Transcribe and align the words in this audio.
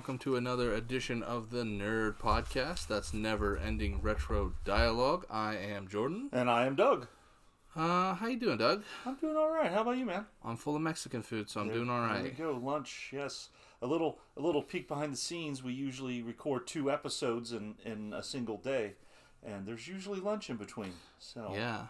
welcome 0.00 0.16
to 0.16 0.34
another 0.34 0.72
edition 0.72 1.22
of 1.22 1.50
the 1.50 1.62
Nerd 1.62 2.16
Podcast. 2.16 2.86
That's 2.86 3.12
never 3.12 3.58
ending 3.58 4.00
retro 4.00 4.54
dialogue. 4.64 5.26
I 5.28 5.56
am 5.56 5.88
Jordan. 5.88 6.30
And 6.32 6.48
I 6.48 6.64
am 6.64 6.74
Doug. 6.74 7.06
Uh, 7.76 8.14
how 8.14 8.26
you 8.28 8.38
doing, 8.38 8.56
Doug? 8.56 8.82
I'm 9.04 9.16
doing 9.16 9.36
all 9.36 9.50
right. 9.50 9.70
How 9.70 9.82
about 9.82 9.98
you, 9.98 10.06
man? 10.06 10.24
I'm 10.42 10.56
full 10.56 10.74
of 10.74 10.80
Mexican 10.80 11.20
food, 11.20 11.50
so 11.50 11.60
I'm 11.60 11.66
There- 11.66 11.76
doing 11.76 11.90
all 11.90 12.00
right. 12.00 12.34
There 12.34 12.48
we 12.48 12.54
go. 12.54 12.58
Lunch, 12.64 13.10
yes. 13.12 13.50
A 13.82 13.86
little, 13.86 14.18
a 14.38 14.40
little 14.40 14.62
peek 14.62 14.88
behind 14.88 15.12
the 15.12 15.18
scenes. 15.18 15.62
We 15.62 15.74
usually 15.74 16.22
record 16.22 16.66
two 16.66 16.90
episodes 16.90 17.52
in 17.52 17.74
in 17.84 18.14
a 18.14 18.22
single 18.22 18.56
day, 18.56 18.94
and 19.42 19.66
there's 19.66 19.86
usually 19.86 20.18
lunch 20.20 20.48
in 20.48 20.56
between. 20.56 20.94
So, 21.18 21.52
Yeah. 21.54 21.88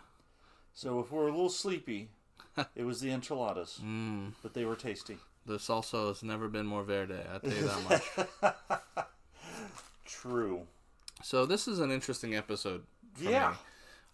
so 0.73 0.98
if 0.98 1.12
we're 1.12 1.29
a 1.29 1.30
little 1.30 1.48
sleepy, 1.48 2.11
it 2.74 2.83
was 2.83 3.01
the 3.01 3.12
enchiladas, 3.12 3.79
Mm, 3.80 4.33
but 4.42 4.55
they 4.55 4.65
were 4.65 4.74
tasty. 4.74 5.19
The 5.47 5.59
salsa 5.59 6.09
has 6.09 6.23
never 6.23 6.49
been 6.49 6.67
more 6.67 6.83
verde. 6.85 7.15
I 7.33 7.39
tell 7.39 7.53
you 7.53 7.69
that 7.69 8.43
much. 8.43 9.07
True. 10.07 10.66
so 11.23 11.47
this 11.47 11.66
is 11.66 11.79
an 11.79 11.91
interesting 11.91 12.35
episode. 12.35 12.85
Yeah. 13.21 13.51
Me. 13.51 13.57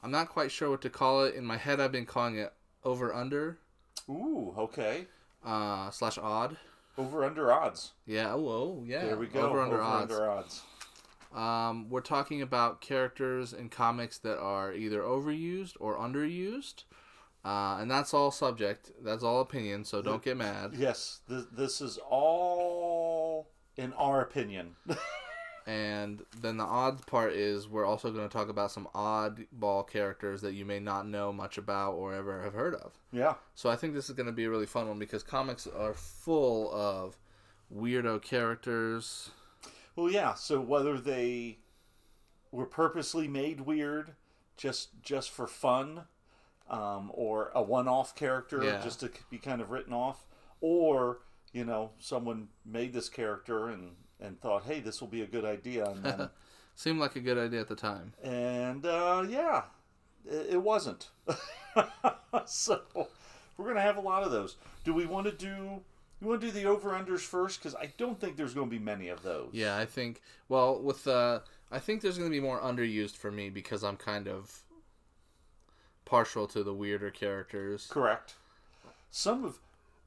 I'm 0.03 0.11
not 0.11 0.29
quite 0.29 0.51
sure 0.51 0.71
what 0.71 0.83
to 0.83 0.91
call 0.91 1.25
it. 1.25 1.35
In 1.35 1.45
my 1.45 1.57
head, 1.57 1.81
I've 1.81 1.93
been 1.93 2.07
calling 2.07 2.37
it 2.37 2.53
over 2.85 3.13
under 3.13 3.59
Ooh. 4.09 4.55
Okay. 4.57 5.07
uh, 5.45 5.91
slash 5.91 6.19
odd. 6.19 6.57
Over 6.99 7.25
under 7.25 7.53
odds. 7.53 7.93
Yeah. 8.07 8.33
Oh, 8.33 8.49
oh, 8.49 8.85
yeah. 8.87 9.05
There 9.05 9.17
we 9.17 9.27
go. 9.27 9.49
Over 9.49 9.61
under 9.61 9.83
odds. 9.83 10.13
under 10.13 10.31
odds. 10.31 10.63
Um, 11.35 11.91
we're 11.91 12.01
talking 12.01 12.41
about 12.41 12.81
characters 12.81 13.53
in 13.53 13.69
comics 13.69 14.19
that 14.19 14.39
are 14.39 14.73
either 14.73 15.03
overused 15.03 15.75
or 15.81 15.97
underused. 15.97 16.85
Uh, 17.47 17.79
and 17.81 17.89
that's 17.89 18.13
all 18.13 18.33
subject. 18.33 18.91
That's 19.05 19.23
all 19.23 19.41
opinion, 19.41 19.85
so 19.85 20.03
don't 20.03 20.23
get 20.23 20.37
mad. 20.37 20.73
Yes. 20.77 21.21
Th- 21.29 21.45
this 21.57 21.81
is 21.81 21.99
all 22.11 23.49
in 23.77 23.93
our 23.93 24.21
opinion. 24.21 24.75
And 25.69 26.23
then 26.41 26.59
the 26.59 26.65
odd 26.65 27.05
part 27.09 27.33
is 27.33 27.69
we're 27.69 27.85
also 27.85 28.13
going 28.13 28.29
to 28.29 28.33
talk 28.33 28.49
about 28.49 28.71
some 28.71 28.87
oddball 28.95 29.89
characters 29.89 30.41
that 30.43 30.53
you 30.53 30.65
may 30.65 30.79
not 30.79 31.09
know 31.09 31.33
much 31.33 31.59
about 31.59 31.95
or 31.95 32.15
ever 32.15 32.41
have 32.43 32.55
heard 32.55 32.75
of. 32.77 32.93
yeah. 33.13 33.35
So 33.57 33.69
I 33.69 33.75
think 33.75 33.93
this 33.93 34.09
is 34.09 34.15
going 34.15 34.27
to 34.29 34.33
be 34.33 34.45
a 34.45 34.51
really 34.51 34.67
fun 34.67 34.87
one 34.87 35.01
because 35.01 35.25
comics 35.25 35.67
are 35.67 35.93
full 35.93 36.73
of 36.73 37.19
weirdo 37.75 38.23
characters. 38.23 39.31
Well, 39.97 40.09
yeah. 40.09 40.35
So 40.35 40.61
whether 40.61 40.99
they 40.99 41.59
were 42.53 42.67
purposely 42.67 43.27
made 43.27 43.63
weird, 43.63 44.13
just 44.57 45.03
just 45.03 45.31
for 45.33 45.49
fun, 45.49 46.03
um, 46.71 47.11
or 47.15 47.51
a 47.55 47.63
one-off 47.63 48.15
character 48.15 48.63
Yeah. 48.65 48.81
just 48.83 49.01
to 49.01 49.11
be 49.31 49.39
kind 49.39 49.61
of 49.61 49.71
written 49.71 49.93
off, 49.93 50.27
or 50.61 51.19
you 51.53 51.65
know 51.65 51.91
someone 51.99 52.49
made 52.65 52.93
this 52.93 53.09
character 53.09 53.69
and 53.69 53.97
and 54.21 54.41
thought, 54.41 54.65
hey, 54.65 54.81
this 54.81 55.01
will 55.01 55.09
be 55.09 55.23
a 55.23 55.27
good 55.27 55.45
idea, 55.45 55.85
and 55.87 56.03
then, 56.05 56.31
Seemed 56.75 56.99
like 57.01 57.17
a 57.17 57.21
good 57.21 57.39
idea 57.39 57.61
at 57.61 57.69
the 57.69 57.77
time. 57.77 58.13
and 58.23 58.85
uh, 58.87 59.25
yeah, 59.29 59.63
it, 60.27 60.47
it 60.55 60.63
wasn't. 60.63 61.09
so 62.47 62.81
we're 63.57 63.67
gonna 63.69 63.81
have 63.81 63.97
a 63.97 64.01
lot 64.01 64.23
of 64.23 64.31
those. 64.31 64.57
Do 64.85 64.95
we 64.95 65.07
want 65.07 65.27
to 65.27 65.33
do? 65.33 65.81
You 66.21 66.29
want 66.29 66.41
to 66.41 66.47
do 66.47 66.53
the 66.53 66.65
over/unders 66.65 67.21
first? 67.21 67.59
Because 67.61 67.75
I 67.75 67.93
don't 67.99 68.19
think 68.19 68.37
there's 68.39 68.55
going 68.55 68.71
to 68.71 68.75
be 68.75 68.83
many 68.83 69.09
of 69.09 69.23
those. 69.23 69.51
Yeah, 69.53 69.77
I 69.77 69.85
think. 69.85 70.23
Well, 70.49 70.81
with 70.81 71.07
uh, 71.07 71.41
I 71.71 71.79
think 71.79 72.01
there's 72.01 72.17
going 72.17 72.31
to 72.31 72.35
be 72.35 72.41
more 72.41 72.59
underused 72.61 73.17
for 73.17 73.31
me 73.31 73.51
because 73.51 73.85
I'm 73.85 73.97
kind 73.99 74.27
of 74.27 74.63
partial 76.07 76.47
to 76.47 76.63
the 76.63 76.73
weirder 76.73 77.11
characters. 77.11 77.87
Correct. 77.91 78.37
Some 79.11 79.45
of, 79.45 79.59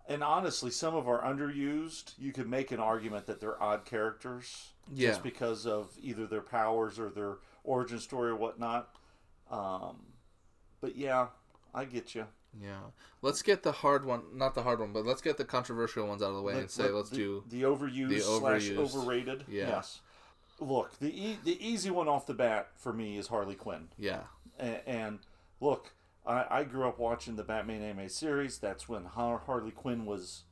and 0.07 0.23
honestly, 0.23 0.71
some 0.71 0.95
of 0.95 1.07
our 1.07 1.21
underused. 1.21 2.13
You 2.17 2.31
could 2.31 2.49
make 2.49 2.71
an 2.71 2.79
argument 2.79 3.27
that 3.27 3.39
they're 3.39 3.61
odd 3.61 3.85
characters 3.85 4.69
Yeah. 4.91 5.09
just 5.09 5.21
because 5.21 5.67
of 5.67 5.91
either 6.01 6.25
their 6.25 6.41
powers 6.41 6.97
or 6.97 7.09
their 7.09 7.35
origin 7.63 7.99
story 7.99 8.31
or 8.31 8.35
whatnot. 8.35 8.89
Um, 9.51 9.97
but 10.81 10.95
yeah, 10.95 11.27
I 11.75 11.85
get 11.85 12.15
you. 12.15 12.25
Yeah. 12.59 12.79
Let's 13.21 13.43
get 13.43 13.61
the 13.61 13.71
hard 13.71 14.05
one, 14.05 14.23
not 14.33 14.55
the 14.55 14.63
hard 14.63 14.79
one, 14.79 14.91
but 14.91 15.05
let's 15.05 15.21
get 15.21 15.37
the 15.37 15.45
controversial 15.45 16.07
ones 16.07 16.23
out 16.23 16.29
of 16.29 16.35
the 16.35 16.41
way 16.41 16.57
and 16.57 16.69
say 16.71 16.89
let's 16.89 17.11
the, 17.11 17.15
do. 17.17 17.43
the 17.49 17.61
overused, 17.63 18.09
the 18.09 18.21
slash 18.21 18.71
overrated. 18.71 19.43
Yeah. 19.47 19.67
Yes. 19.67 19.99
Look, 20.59 20.97
the 20.99 21.09
e- 21.27 21.37
the 21.43 21.63
easy 21.65 21.89
one 21.91 22.07
off 22.07 22.25
the 22.25 22.33
bat 22.33 22.69
for 22.75 22.91
me 22.91 23.17
is 23.17 23.27
Harley 23.27 23.55
Quinn. 23.55 23.89
Yeah. 23.97 24.21
And, 24.57 24.79
and 24.87 25.19
look, 25.59 25.93
I, 26.25 26.45
I 26.49 26.63
grew 26.63 26.87
up 26.87 26.99
watching 26.99 27.35
the 27.35 27.43
Batman 27.43 27.81
animated 27.81 28.11
series. 28.11 28.57
That's 28.59 28.87
when 28.89 29.05
Har- 29.05 29.43
Harley 29.45 29.71
Quinn 29.71 30.05
was 30.05 30.43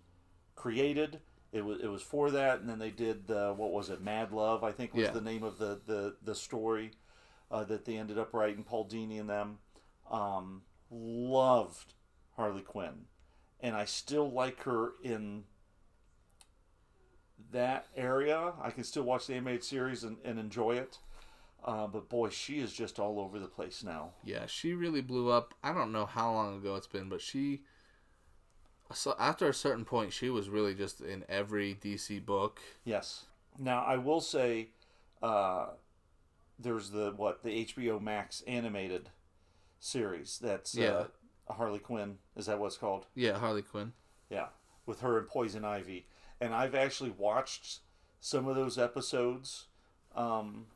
created. 0.56 1.20
It 1.52 1.64
was 1.64 1.80
it 1.82 1.88
was 1.88 2.02
for 2.02 2.30
that, 2.32 2.60
and 2.60 2.70
then 2.70 2.80
they 2.80 2.92
did 2.92 3.28
the 3.28 3.54
what 3.56 3.72
was 3.72 3.90
it, 3.90 4.02
Mad 4.02 4.32
Love? 4.32 4.64
I 4.64 4.72
think 4.72 4.94
was 4.94 5.06
Yeah. 5.06 5.12
the 5.12 5.22
name 5.22 5.44
of 5.44 5.58
the 5.58 5.80
the 5.86 6.16
the 6.22 6.36
story 6.36 6.92
uh, 7.50 7.64
that 7.66 7.86
they 7.86 7.96
ended 7.98 8.18
up 8.18 8.34
writing. 8.34 8.64
Paul 8.64 8.88
Dini 8.88 9.20
and 9.20 9.30
them 9.30 9.60
um, 10.12 10.64
loved 10.92 11.94
Harley 12.36 12.62
Quinn, 12.62 13.06
and 13.62 13.76
I 13.76 13.86
still 13.86 14.30
like 14.30 14.64
her 14.64 14.92
in 15.04 15.46
that 17.52 17.88
area. 17.96 18.54
I 18.62 18.72
can 18.72 18.84
still 18.84 19.04
watch 19.04 19.28
the 19.28 19.34
animated 19.36 19.64
series 19.64 20.04
and, 20.04 20.18
and 20.24 20.40
enjoy 20.40 20.72
it. 20.76 21.00
Uh, 21.68 21.86
but 21.86 22.08
boy, 22.10 22.30
she 22.30 22.60
is 22.60 22.72
just 22.72 22.98
all 22.98 23.20
over 23.20 23.38
the 23.40 23.48
place 23.48 23.84
now. 23.84 24.12
Yeah. 24.24 24.46
She 24.48 24.74
really 24.74 25.02
blew 25.02 25.30
up. 25.30 25.54
I 25.62 25.74
don't 25.74 25.92
know 25.92 26.06
how 26.06 26.32
long 26.32 26.58
ago 26.58 26.76
it's 26.76 26.88
been, 26.88 27.10
but 27.10 27.22
she. 27.22 27.62
So 28.94 29.16
after 29.20 29.50
a 29.50 29.54
certain 29.54 29.84
point, 29.84 30.14
she 30.14 30.30
was 30.30 30.48
really 30.48 30.74
just 30.74 31.02
in 31.02 31.26
every 31.28 31.76
DC 31.76 32.26
book. 32.26 32.62
Yes. 32.86 33.26
Now 33.60 33.84
I 33.84 33.98
will 33.98 34.22
say, 34.22 34.70
uh, 35.22 35.68
there's 36.58 36.90
the 36.92 37.14
what 37.18 37.44
the 37.44 37.66
HBO 37.66 38.02
Max 38.02 38.42
animated 38.48 39.10
series. 39.82 40.40
That's 40.42 40.74
Yeah. 40.74 41.06
uh, 41.50 41.54
Harley 41.54 41.80
Quinn. 41.80 42.18
Is 42.38 42.46
that 42.46 42.60
what 42.60 42.68
it's 42.68 42.78
called? 42.78 43.08
Yeah, 43.14 43.38
Harley 43.38 43.62
Quinn. 43.62 43.92
Yeah, 44.30 44.48
with 44.86 45.02
her 45.02 45.18
and 45.18 45.28
Poison 45.28 45.66
Ivy. 45.66 46.08
And 46.40 46.54
I've 46.54 46.76
actually 46.76 47.10
watched 47.10 47.80
some 48.22 48.48
of 48.48 48.56
those 48.56 48.78
episodes 48.78 49.66
um, 50.16 50.68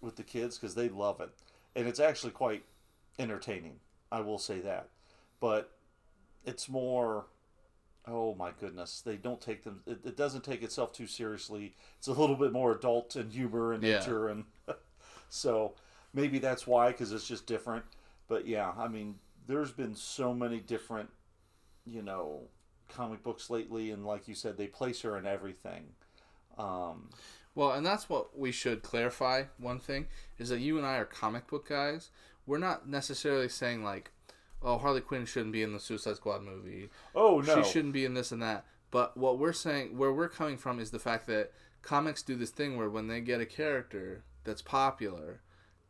with 0.00 0.16
the 0.16 0.22
kids 0.22 0.58
because 0.58 0.74
they 0.74 0.88
love 0.88 1.20
it, 1.20 1.30
and 1.76 1.86
it's 1.88 2.00
actually 2.00 2.32
quite 2.32 2.64
entertaining. 3.18 3.80
I 4.12 4.20
will 4.20 4.38
say 4.38 4.60
that, 4.60 4.88
but 5.40 5.72
it's 6.44 6.68
more. 6.68 7.26
Oh 8.06 8.34
my 8.34 8.50
goodness, 8.58 9.02
they 9.02 9.16
don't 9.16 9.40
take 9.40 9.62
them. 9.64 9.82
It, 9.86 10.00
it 10.04 10.16
doesn't 10.16 10.44
take 10.44 10.62
itself 10.62 10.92
too 10.92 11.06
seriously. 11.06 11.74
It's 11.98 12.08
a 12.08 12.12
little 12.12 12.36
bit 12.36 12.52
more 12.52 12.72
adult 12.72 13.16
and 13.16 13.32
humor 13.32 13.72
and 13.72 13.82
Yeah. 13.82 13.84
nature, 13.84 14.28
and 14.28 14.44
so 15.28 15.74
maybe 16.14 16.38
that's 16.38 16.66
why 16.66 16.90
because 16.92 17.12
it's 17.12 17.26
just 17.28 17.46
different. 17.46 17.84
But 18.28 18.46
yeah, 18.46 18.72
I 18.78 18.88
mean, 18.88 19.16
there's 19.46 19.72
been 19.72 19.94
so 19.94 20.34
many 20.34 20.60
different, 20.60 21.10
you 21.86 22.02
know, 22.02 22.42
comic 22.88 23.22
books 23.22 23.50
lately, 23.50 23.90
and 23.90 24.04
like 24.06 24.28
you 24.28 24.34
said, 24.34 24.56
they 24.56 24.66
place 24.66 25.02
her 25.02 25.16
in 25.18 25.26
everything. 25.26 25.84
Um, 26.58 27.10
Well, 27.54 27.72
and 27.72 27.84
that's 27.84 28.08
what 28.08 28.38
we 28.38 28.52
should 28.52 28.82
clarify. 28.82 29.44
One 29.58 29.80
thing 29.80 30.06
is 30.38 30.48
that 30.50 30.60
you 30.60 30.78
and 30.78 30.86
I 30.86 30.96
are 30.96 31.04
comic 31.04 31.46
book 31.48 31.68
guys. 31.68 32.10
We're 32.46 32.58
not 32.58 32.88
necessarily 32.88 33.48
saying 33.48 33.84
like, 33.84 34.12
"Oh, 34.62 34.78
Harley 34.78 35.00
Quinn 35.00 35.26
shouldn't 35.26 35.52
be 35.52 35.62
in 35.62 35.72
the 35.72 35.80
Suicide 35.80 36.16
Squad 36.16 36.42
movie. 36.42 36.90
oh 37.14 37.40
no, 37.40 37.62
She 37.62 37.70
shouldn't 37.70 37.94
be 37.94 38.04
in 38.04 38.14
this 38.14 38.32
and 38.32 38.42
that." 38.42 38.64
But 38.90 39.16
what 39.16 39.38
we're 39.38 39.52
saying, 39.52 39.96
where 39.96 40.12
we're 40.12 40.28
coming 40.28 40.56
from, 40.56 40.80
is 40.80 40.90
the 40.90 40.98
fact 40.98 41.26
that 41.28 41.52
comics 41.82 42.22
do 42.22 42.36
this 42.36 42.50
thing 42.50 42.76
where 42.76 42.90
when 42.90 43.08
they 43.08 43.20
get 43.20 43.40
a 43.40 43.46
character 43.46 44.24
that's 44.44 44.62
popular, 44.62 45.40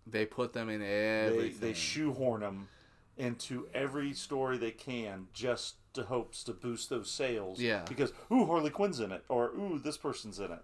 they 0.07 0.27
put 0.27 0.53
them 0.53 0.69
in 0.69 0.81
they 0.81 1.53
they 1.61 1.73
shoehorn 1.73 2.41
them 2.41 2.69
into 3.17 3.69
every 3.75 4.13
story 4.13 4.57
they 4.57 4.71
can 4.71 5.29
just 5.35 5.75
to 5.93 6.05
hopes 6.05 6.43
to 6.45 6.53
boost 6.53 6.89
those 6.91 7.11
sales. 7.11 7.61
Yeah. 7.61 7.85
Because 7.89 8.13
ooh, 8.33 8.47
Harley 8.47 8.71
Quinn's 8.71 9.01
in 9.01 9.13
it, 9.13 9.25
or 9.29 9.51
ooh, 9.51 9.79
this 9.83 9.97
person's 9.97 10.39
in 10.39 10.53
it. 10.53 10.63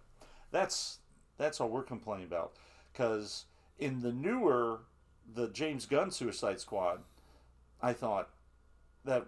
That's 0.57 0.99
that's 1.37 1.61
all 1.61 1.69
we're 1.69 1.83
complaining 1.83 2.27
about. 2.27 2.53
Because 2.93 3.45
in 3.79 4.01
the 4.01 4.13
newer, 4.13 4.81
the 5.35 5.49
James 5.49 5.85
Gunn 5.85 6.11
Suicide 6.11 6.61
Squad, 6.61 7.01
I 7.83 7.93
thought 7.93 8.31
that 9.05 9.27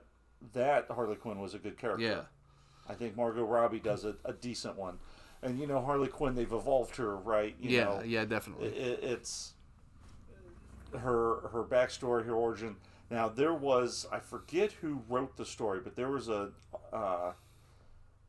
that 0.54 0.86
Harley 0.90 1.16
Quinn 1.16 1.38
was 1.38 1.52
a 1.52 1.58
good 1.58 1.76
character. 1.76 2.04
yeah, 2.04 2.20
I 2.88 2.94
think 2.94 3.14
Margot 3.14 3.44
Robbie 3.44 3.78
does 3.78 4.06
a, 4.06 4.14
a 4.24 4.32
decent 4.32 4.78
one. 4.78 4.98
And 5.42 5.58
you 5.58 5.66
know 5.66 5.80
Harley 5.82 6.08
Quinn, 6.08 6.34
they've 6.34 6.50
evolved 6.50 6.96
her, 6.96 7.16
right? 7.16 7.54
You 7.60 7.70
yeah, 7.76 7.84
know, 7.84 8.02
yeah, 8.04 8.24
definitely. 8.24 8.68
it, 8.68 9.00
it's 9.02 9.52
her 10.92 11.48
her 11.52 11.62
backstory, 11.62 12.24
her 12.24 12.34
origin. 12.34 12.76
Now 13.10 13.28
there 13.28 13.54
was 13.54 14.06
I 14.10 14.20
forget 14.20 14.72
who 14.72 15.02
wrote 15.08 15.36
the 15.36 15.44
story, 15.44 15.80
but 15.84 15.94
there 15.94 16.10
was 16.10 16.30
a 16.30 16.52
uh, 16.90 17.32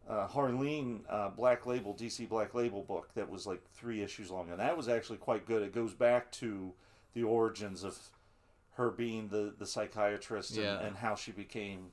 uh, 0.09 0.27
Harleen 0.27 1.01
uh, 1.07 1.29
Black 1.29 1.65
Label 1.67 1.93
DC 1.93 2.27
Black 2.27 2.53
Label 2.55 2.81
book 2.83 3.09
that 3.13 3.29
was 3.29 3.45
like 3.45 3.61
three 3.73 4.01
issues 4.01 4.31
long, 4.31 4.49
and 4.49 4.59
that 4.59 4.75
was 4.75 4.89
actually 4.89 5.17
quite 5.17 5.45
good. 5.45 5.61
It 5.61 5.73
goes 5.73 5.93
back 5.93 6.31
to 6.33 6.73
the 7.13 7.23
origins 7.23 7.83
of 7.83 7.97
her 8.73 8.89
being 8.89 9.27
the 9.29 9.53
the 9.57 9.65
psychiatrist 9.65 10.51
and, 10.55 10.63
Yeah. 10.63 10.79
and 10.79 10.95
how 10.97 11.15
she 11.15 11.31
became 11.31 11.91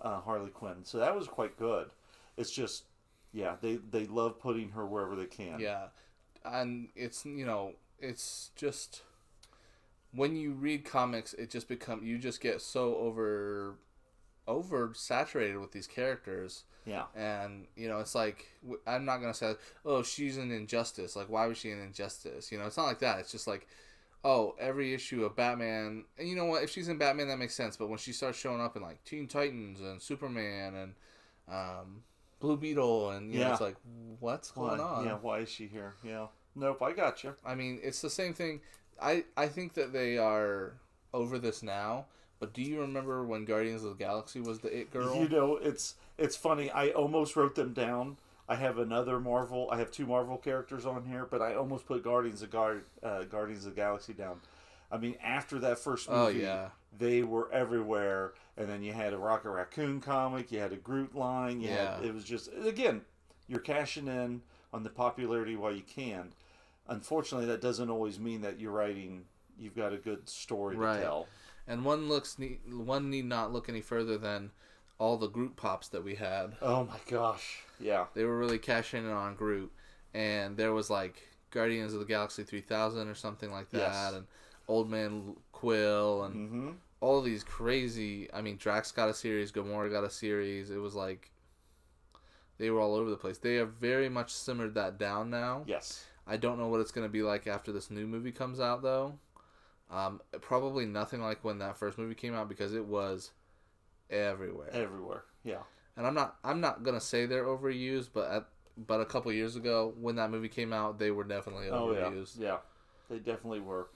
uh, 0.00 0.20
Harley 0.20 0.50
Quinn. 0.50 0.84
So 0.84 0.98
that 0.98 1.14
was 1.16 1.26
quite 1.26 1.56
good. 1.58 1.90
It's 2.36 2.50
just 2.52 2.84
yeah, 3.32 3.56
they 3.60 3.76
they 3.76 4.06
love 4.06 4.38
putting 4.38 4.70
her 4.70 4.86
wherever 4.86 5.16
they 5.16 5.26
can. 5.26 5.58
Yeah, 5.58 5.88
and 6.44 6.88
it's 6.94 7.26
you 7.26 7.44
know 7.44 7.72
it's 7.98 8.50
just 8.54 9.02
when 10.12 10.36
you 10.36 10.52
read 10.52 10.84
comics, 10.84 11.34
it 11.34 11.50
just 11.50 11.68
become 11.68 12.04
you 12.04 12.18
just 12.18 12.40
get 12.40 12.60
so 12.60 12.94
over 12.96 13.74
over 14.46 14.92
saturated 14.94 15.58
with 15.58 15.72
these 15.72 15.86
characters. 15.86 16.64
Yeah. 16.88 17.04
And 17.14 17.66
you 17.76 17.88
know, 17.88 17.98
it's 17.98 18.14
like 18.14 18.46
I'm 18.86 19.04
not 19.04 19.18
gonna 19.18 19.34
say, 19.34 19.54
oh, 19.84 20.02
she's 20.02 20.38
an 20.38 20.50
injustice. 20.50 21.14
Like, 21.16 21.28
why 21.28 21.46
was 21.46 21.58
she 21.58 21.70
an 21.70 21.80
injustice? 21.82 22.50
You 22.50 22.58
know, 22.58 22.66
it's 22.66 22.76
not 22.76 22.86
like 22.86 23.00
that. 23.00 23.18
It's 23.20 23.30
just 23.32 23.46
like, 23.46 23.66
oh, 24.24 24.54
every 24.58 24.94
issue 24.94 25.24
of 25.24 25.36
Batman. 25.36 26.04
And 26.18 26.28
you 26.28 26.34
know 26.36 26.46
what? 26.46 26.62
If 26.62 26.70
she's 26.70 26.88
in 26.88 26.96
Batman, 26.98 27.28
that 27.28 27.38
makes 27.38 27.54
sense. 27.54 27.76
But 27.76 27.88
when 27.88 27.98
she 27.98 28.12
starts 28.12 28.38
showing 28.38 28.60
up 28.60 28.76
in 28.76 28.82
like 28.82 29.04
Teen 29.04 29.26
Titans 29.28 29.80
and 29.80 30.00
Superman 30.00 30.74
and 30.74 30.94
um, 31.48 32.02
Blue 32.40 32.56
Beetle, 32.56 33.10
and 33.10 33.32
you 33.32 33.40
know, 33.40 33.46
Yeah. 33.46 33.52
it's 33.52 33.60
like, 33.60 33.76
what's 34.20 34.54
Why, 34.56 34.68
going 34.68 34.80
on? 34.80 35.04
yeah, 35.04 35.14
why 35.20 35.40
is 35.40 35.48
she 35.50 35.66
here? 35.66 35.94
Yeah. 36.02 36.26
Nope, 36.54 36.82
I 36.82 36.92
got 36.92 37.22
you. 37.22 37.34
I 37.44 37.54
mean, 37.54 37.78
it's 37.82 38.00
the 38.00 38.10
same 38.10 38.34
thing. 38.34 38.60
I 39.00 39.24
I 39.36 39.46
think 39.46 39.74
that 39.74 39.92
they 39.92 40.18
are 40.18 40.72
over 41.14 41.38
this 41.38 41.62
now. 41.62 42.06
But 42.40 42.52
do 42.54 42.62
you 42.62 42.80
remember 42.80 43.24
when 43.24 43.44
Guardians 43.44 43.82
of 43.82 43.90
the 43.90 44.04
Galaxy 44.04 44.40
was 44.40 44.60
the 44.60 44.68
it 44.76 44.92
girl? 44.92 45.16
You 45.16 45.28
know, 45.28 45.56
it's 45.56 45.94
it's 46.18 46.36
funny. 46.36 46.70
I 46.70 46.90
almost 46.90 47.36
wrote 47.36 47.54
them 47.54 47.72
down. 47.72 48.16
I 48.48 48.56
have 48.56 48.78
another 48.78 49.20
Marvel. 49.20 49.68
I 49.70 49.78
have 49.78 49.90
two 49.90 50.06
Marvel 50.06 50.36
characters 50.38 50.86
on 50.86 51.04
here, 51.04 51.26
but 51.30 51.42
I 51.42 51.54
almost 51.54 51.86
put 51.86 52.02
Guardians 52.02 52.42
of 52.42 52.50
Guard, 52.50 52.84
uh, 53.02 53.24
Guardians 53.24 53.64
of 53.66 53.74
the 53.74 53.80
Galaxy 53.80 54.14
down. 54.14 54.40
I 54.90 54.96
mean, 54.96 55.16
after 55.22 55.58
that 55.58 55.78
first 55.78 56.08
Oh, 56.10 56.26
movie, 56.28 56.40
yeah. 56.40 56.70
they 56.96 57.22
were 57.22 57.52
everywhere. 57.52 58.32
And 58.56 58.68
then 58.68 58.82
you 58.82 58.92
had 58.94 59.12
a 59.12 59.18
Rocket 59.18 59.50
Raccoon 59.50 60.00
comic. 60.00 60.50
You 60.50 60.60
had 60.60 60.72
a 60.72 60.76
Groot 60.76 61.14
line. 61.14 61.60
You 61.60 61.68
had, 61.68 62.00
Yeah. 62.02 62.08
it 62.08 62.14
was 62.14 62.24
just 62.24 62.48
again, 62.64 63.02
you're 63.48 63.60
cashing 63.60 64.08
in 64.08 64.40
on 64.72 64.82
the 64.82 64.90
popularity 64.90 65.56
while 65.56 65.72
you 65.72 65.82
can. 65.82 66.32
Unfortunately, 66.88 67.46
that 67.46 67.60
doesn't 67.60 67.90
always 67.90 68.18
mean 68.18 68.40
that 68.40 68.58
you're 68.58 68.72
writing. 68.72 69.26
You've 69.58 69.76
got 69.76 69.92
a 69.92 69.98
good 69.98 70.28
story 70.28 70.76
Right. 70.76 70.96
to 70.96 71.02
tell. 71.02 71.26
And 71.66 71.84
one 71.84 72.08
looks 72.08 72.38
one 72.66 73.10
need 73.10 73.26
not 73.26 73.52
look 73.52 73.68
any 73.68 73.82
further 73.82 74.16
than 74.16 74.52
all 74.98 75.16
the 75.16 75.28
Groot 75.28 75.56
pops 75.56 75.88
that 75.88 76.04
we 76.04 76.16
had. 76.16 76.56
Oh 76.62 76.84
my 76.84 76.98
gosh! 77.08 77.62
Yeah. 77.80 78.06
They 78.14 78.24
were 78.24 78.36
really 78.38 78.58
cashing 78.58 79.04
in 79.04 79.10
on 79.10 79.34
Groot, 79.36 79.70
and 80.14 80.56
there 80.56 80.72
was 80.72 80.90
like 80.90 81.22
Guardians 81.50 81.92
of 81.94 82.00
the 82.00 82.06
Galaxy 82.06 82.42
3000 82.44 83.08
or 83.08 83.14
something 83.14 83.50
like 83.50 83.70
that, 83.70 83.78
Yes. 83.78 84.12
and 84.14 84.26
Old 84.66 84.90
Man 84.90 85.36
Quill, 85.52 86.24
and 86.24 86.34
Mm-hmm. 86.34 86.70
all 87.00 87.22
these 87.22 87.44
crazy. 87.44 88.28
I 88.32 88.40
mean, 88.42 88.56
Drax 88.56 88.92
got 88.92 89.08
a 89.08 89.14
series, 89.14 89.52
Gamora 89.52 89.90
got 89.90 90.04
a 90.04 90.10
series. 90.10 90.70
It 90.70 90.78
was 90.78 90.94
like 90.94 91.30
they 92.58 92.70
were 92.70 92.80
all 92.80 92.94
over 92.94 93.08
the 93.10 93.16
place. 93.16 93.38
They 93.38 93.54
have 93.56 93.74
very 93.74 94.08
much 94.08 94.32
simmered 94.32 94.74
that 94.74 94.98
down 94.98 95.30
now. 95.30 95.62
Yes. 95.66 96.04
I 96.26 96.36
don't 96.36 96.58
know 96.58 96.66
what 96.68 96.80
it's 96.80 96.90
going 96.90 97.06
to 97.06 97.12
be 97.12 97.22
like 97.22 97.46
after 97.46 97.72
this 97.72 97.90
new 97.90 98.06
movie 98.06 98.32
comes 98.32 98.60
out, 98.60 98.82
though. 98.82 99.14
Um, 99.90 100.20
probably 100.42 100.84
nothing 100.84 101.22
like 101.22 101.42
when 101.44 101.58
that 101.60 101.78
first 101.78 101.96
movie 101.96 102.14
came 102.14 102.34
out 102.34 102.48
because 102.48 102.74
it 102.74 102.84
was 102.84 103.30
everywhere. 104.10 104.70
Everywhere. 104.72 105.24
Yeah. 105.44 105.62
And 105.96 106.06
I'm 106.06 106.14
not 106.14 106.36
I'm 106.44 106.60
not 106.60 106.82
gonna 106.82 107.00
say 107.00 107.26
they're 107.26 107.44
overused, 107.44 108.10
but 108.12 108.30
at, 108.30 108.44
but 108.76 109.00
a 109.00 109.04
couple 109.04 109.32
years 109.32 109.56
ago 109.56 109.92
when 110.00 110.16
that 110.16 110.30
movie 110.30 110.48
came 110.48 110.72
out, 110.72 110.98
they 110.98 111.10
were 111.10 111.24
definitely 111.24 111.68
Oh 111.68 111.92
yeah, 111.92 112.10
overused. 112.10 112.38
yeah, 112.38 112.58
they 113.10 113.18
definitely 113.18 113.60
were. 113.60 113.88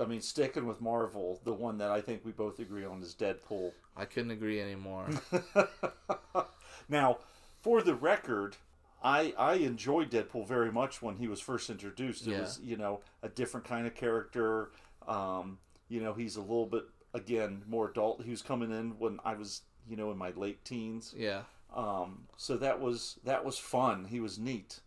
I 0.00 0.04
mean, 0.06 0.20
sticking 0.20 0.66
with 0.66 0.80
Marvel, 0.80 1.40
the 1.44 1.52
one 1.52 1.78
that 1.78 1.90
I 1.90 2.00
think 2.00 2.24
we 2.24 2.32
both 2.32 2.58
agree 2.58 2.84
on 2.84 3.00
is 3.02 3.14
Deadpool. 3.14 3.72
I 3.96 4.04
couldn't 4.06 4.32
agree 4.32 4.60
anymore. 4.60 5.08
now, 6.88 7.18
for 7.62 7.82
the 7.82 7.94
record, 7.94 8.56
I 9.02 9.34
I 9.38 9.54
enjoyed 9.54 10.10
Deadpool 10.10 10.46
very 10.48 10.72
much 10.72 11.02
when 11.02 11.16
he 11.16 11.28
was 11.28 11.40
first 11.40 11.70
introduced. 11.70 12.26
It 12.26 12.30
Yeah. 12.32 12.40
was 12.40 12.60
you 12.62 12.76
know 12.76 13.00
a 13.22 13.28
different 13.28 13.66
kind 13.66 13.86
of 13.86 13.94
character. 13.94 14.70
Um, 15.06 15.58
you 15.88 16.00
know, 16.00 16.14
he's 16.14 16.36
a 16.36 16.40
little 16.40 16.66
bit 16.66 16.84
again 17.18 17.62
more 17.68 17.88
adult. 17.88 18.22
He 18.24 18.30
was 18.30 18.42
coming 18.42 18.70
in 18.70 18.98
when 18.98 19.20
I 19.24 19.34
was 19.34 19.62
you 19.88 19.96
know 19.96 20.10
in 20.10 20.18
my 20.18 20.30
late 20.36 20.64
teens. 20.64 21.14
yeah, 21.16 21.42
Um, 21.74 22.26
so 22.36 22.56
that 22.58 22.80
was 22.80 23.18
that 23.24 23.44
was 23.44 23.56
fun. 23.58 24.04
He 24.04 24.20
was 24.20 24.38
neat, 24.38 24.80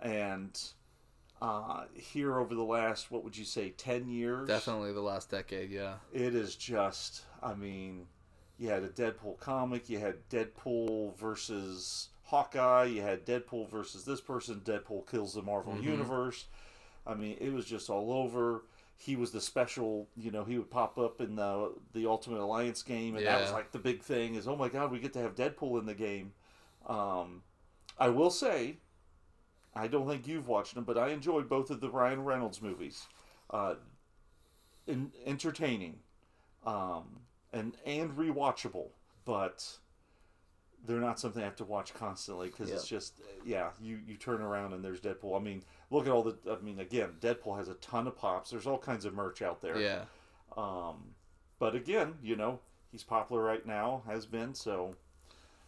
and 0.00 0.60
uh, 1.42 1.84
here 1.94 2.38
over 2.38 2.54
the 2.54 2.62
last 2.62 3.10
what 3.10 3.24
would 3.24 3.36
you 3.36 3.44
say 3.44 3.70
ten 3.70 4.08
years? 4.08 4.46
definitely 4.46 4.92
the 4.92 5.00
last 5.00 5.30
decade. 5.30 5.70
Yeah, 5.70 5.94
It 6.12 6.34
is 6.34 6.54
just. 6.54 7.22
I 7.42 7.54
mean, 7.54 8.06
you 8.58 8.68
had 8.68 8.82
a 8.84 8.88
Deadpool 8.88 9.40
comic. 9.40 9.88
You 9.88 9.98
had 9.98 10.16
Deadpool 10.28 11.16
versus 11.16 12.10
Hawkeye. 12.24 12.84
You 12.84 13.00
had 13.02 13.24
Deadpool 13.24 13.70
versus 13.70 14.04
this 14.04 14.20
person. 14.20 14.60
Deadpool 14.64 15.10
kills 15.10 15.32
the 15.34 15.42
Marvel 15.42 15.72
Mhm. 15.74 15.82
universe. 15.82 16.44
I 17.06 17.14
mean, 17.14 17.38
it 17.40 17.50
was 17.54 17.64
just 17.64 17.88
all 17.88 18.12
over. 18.12 18.64
He 19.02 19.16
was 19.16 19.30
the 19.30 19.40
special, 19.40 20.08
you 20.14 20.30
know. 20.30 20.44
He 20.44 20.58
would 20.58 20.70
pop 20.70 20.98
up 20.98 21.22
in 21.22 21.34
the 21.34 21.72
the 21.94 22.06
Ultimate 22.06 22.40
Alliance 22.40 22.82
game, 22.82 23.16
and 23.16 23.24
that 23.24 23.40
was 23.40 23.50
like 23.52 23.72
the 23.72 23.78
big 23.78 24.02
thing. 24.02 24.34
Is 24.34 24.46
oh 24.46 24.56
my 24.56 24.68
god, 24.68 24.92
we 24.92 24.98
get 24.98 25.14
to 25.14 25.20
have 25.20 25.34
Deadpool 25.34 25.80
in 25.80 25.86
the 25.86 25.94
game. 25.94 26.32
Um, 26.86 27.42
I 27.98 28.08
will 28.10 28.30
say, 28.30 28.76
I 29.74 29.86
don't 29.86 30.06
think 30.06 30.28
you've 30.28 30.48
watched 30.48 30.74
them, 30.74 30.84
but 30.84 30.98
I 30.98 31.08
enjoyed 31.08 31.48
both 31.48 31.70
of 31.70 31.80
the 31.80 31.88
Ryan 31.88 32.24
Reynolds 32.24 32.60
movies. 32.60 33.06
Uh, 33.48 33.76
in, 34.86 35.12
entertaining, 35.24 36.00
um, 36.66 37.20
and 37.54 37.76
and 37.86 38.10
rewatchable, 38.12 38.88
but 39.24 39.78
they're 40.86 41.00
not 41.00 41.20
something 41.20 41.42
I 41.42 41.44
have 41.44 41.56
to 41.56 41.64
watch 41.64 41.92
constantly 41.94 42.48
because 42.48 42.70
it's 42.70 42.86
just 42.86 43.20
yeah. 43.44 43.70
You 43.80 43.98
you 44.06 44.16
turn 44.16 44.40
around 44.40 44.72
and 44.72 44.84
there's 44.84 45.00
Deadpool. 45.00 45.38
I 45.38 45.42
mean, 45.42 45.62
look 45.90 46.06
at 46.06 46.12
all 46.12 46.22
the. 46.22 46.36
I 46.50 46.62
mean, 46.64 46.80
again, 46.80 47.10
Deadpool 47.20 47.56
has 47.58 47.68
a 47.68 47.74
ton 47.74 48.06
of 48.06 48.16
pops. 48.16 48.50
There's 48.50 48.66
all 48.66 48.78
kinds 48.78 49.04
of 49.04 49.14
merch 49.14 49.42
out 49.42 49.60
there. 49.60 49.78
yeah. 49.78 50.02
Um, 50.56 51.14
but 51.58 51.74
again, 51.74 52.14
you 52.22 52.36
know, 52.36 52.58
he's 52.90 53.02
popular 53.04 53.42
right 53.42 53.64
now, 53.64 54.02
has 54.06 54.26
been. 54.26 54.54
So 54.54 54.94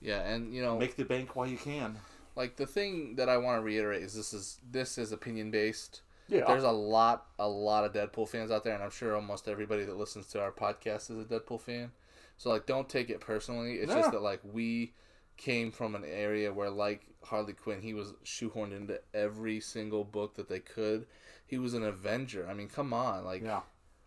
Yeah, 0.00 0.20
and 0.22 0.54
you 0.54 0.62
know, 0.62 0.78
make 0.78 0.96
the 0.96 1.04
bank 1.04 1.36
while 1.36 1.46
you 1.46 1.58
can. 1.58 1.98
like 2.34 2.56
the 2.56 2.66
thing 2.66 3.16
that 3.16 3.28
I 3.28 3.36
want 3.36 3.58
to 3.58 3.62
reiterate 3.62 4.02
is 4.02 4.14
this 4.14 4.32
is 4.32 4.58
this 4.70 4.98
is 4.98 5.12
opinion 5.12 5.50
based. 5.50 6.02
Yeah. 6.28 6.44
There's 6.46 6.64
a 6.64 6.70
lot, 6.70 7.26
a 7.38 7.46
lot 7.48 7.84
of 7.84 7.92
Deadpool 7.92 8.26
fans 8.28 8.50
out 8.50 8.64
there, 8.64 8.72
and 8.72 8.82
I'm 8.82 8.90
sure 8.90 9.14
almost 9.14 9.48
everybody 9.48 9.84
that 9.84 9.98
listens 9.98 10.28
to 10.28 10.40
our 10.40 10.50
podcast 10.52 11.10
is 11.10 11.18
a 11.18 11.24
Deadpool 11.24 11.60
fan. 11.60 11.90
So 12.42 12.50
like, 12.50 12.66
don't 12.66 12.88
take 12.88 13.08
it 13.08 13.20
personally. 13.20 13.74
It's 13.74 13.92
No. 13.92 13.98
just 14.00 14.10
that 14.10 14.20
like 14.20 14.40
we 14.42 14.94
came 15.36 15.70
from 15.70 15.94
an 15.94 16.02
area 16.04 16.52
where 16.52 16.70
like 16.70 17.06
Harley 17.22 17.52
Quinn, 17.52 17.80
he 17.80 17.94
was 17.94 18.14
shoehorned 18.24 18.76
into 18.76 19.00
every 19.14 19.60
single 19.60 20.02
book 20.02 20.34
that 20.34 20.48
they 20.48 20.58
could. 20.58 21.06
He 21.46 21.56
was 21.58 21.72
an 21.72 21.84
Avenger. 21.84 22.48
I 22.48 22.54
mean, 22.54 22.66
come 22.66 22.92
on, 22.92 23.24
like 23.24 23.44
yeah. 23.44 23.60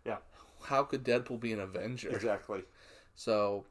Yeah. 0.03 0.17
how 0.63 0.83
could 0.83 1.05
Deadpool 1.05 1.39
be 1.39 1.53
an 1.53 1.61
Avenger? 1.61 2.09
Exactly. 2.09 2.63
So 3.15 3.63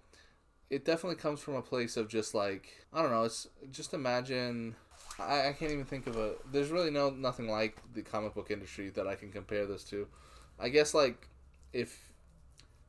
it 0.70 0.86
definitely 0.86 1.16
comes 1.16 1.40
from 1.40 1.56
a 1.56 1.62
place 1.62 1.98
of 1.98 2.08
just 2.08 2.34
like 2.34 2.86
I 2.90 3.02
don't 3.02 3.10
know. 3.10 3.24
It's 3.24 3.46
just 3.70 3.92
imagine. 3.92 4.76
I, 5.18 5.48
I 5.48 5.52
can't 5.52 5.72
even 5.72 5.84
think 5.84 6.06
of 6.06 6.16
a. 6.16 6.36
There's 6.50 6.70
really 6.70 6.90
no 6.90 7.10
nothing 7.10 7.50
like 7.50 7.76
the 7.92 8.00
comic 8.00 8.32
book 8.32 8.50
industry 8.50 8.88
that 8.88 9.06
I 9.06 9.14
can 9.14 9.30
compare 9.30 9.66
this 9.66 9.84
to. 9.90 10.08
I 10.58 10.70
guess 10.70 10.94
like 10.94 11.28
if 11.74 12.13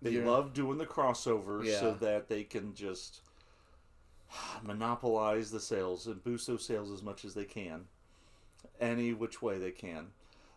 They 0.05 0.11
you're- 0.11 0.25
love 0.27 0.53
doing 0.53 0.77
the 0.77 0.85
crossovers 0.85 1.79
so 1.79 1.93
that 1.95 2.29
they 2.29 2.43
can 2.43 2.73
just 2.75 3.21
monopolize 4.63 5.51
the 5.51 5.59
sales 5.59 6.07
and 6.07 6.23
boost 6.23 6.47
those 6.47 6.65
sales 6.65 6.91
as 6.91 7.01
much 7.03 7.25
as 7.25 7.33
they 7.33 7.45
can, 7.45 7.85
any 8.79 9.13
which 9.13 9.41
way 9.41 9.57
they 9.57 9.71
can. 9.71 10.07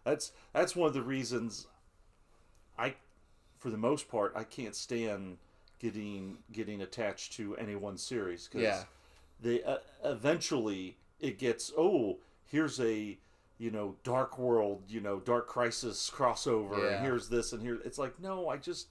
That's 0.05 0.33
that's 0.53 0.75
one 0.77 0.89
of 0.89 0.95
the 0.95 1.03
reasons 1.03 1.67
I, 2.79 2.95
for 3.59 3.71
the 3.71 3.77
most 3.77 4.09
part, 4.09 4.33
I 4.37 4.45
can't 4.45 4.75
stand 4.75 5.39
getting 5.79 6.39
getting 6.53 6.83
attached 6.83 7.33
to 7.35 7.57
any 7.57 7.75
one 7.77 7.97
series 7.97 8.47
because 8.49 8.63
Yeah. 8.63 8.85
they 9.41 9.63
uh, 9.63 9.79
eventually 10.05 10.97
it 11.21 11.39
gets 11.39 11.73
oh 11.79 12.19
here's 12.45 12.81
a 12.81 13.17
you 13.59 13.71
know 13.71 13.95
dark 14.03 14.39
world 14.39 14.83
you 14.89 15.01
know 15.01 15.21
dark 15.21 15.47
crisis 15.47 16.11
crossover 16.13 16.79
Yeah. 16.83 16.97
and 16.97 17.05
here's 17.05 17.29
this 17.29 17.53
and 17.53 17.63
here 17.63 17.79
it's 17.85 17.99
like 17.99 18.19
no 18.19 18.49
i 18.49 18.57
just 18.57 18.89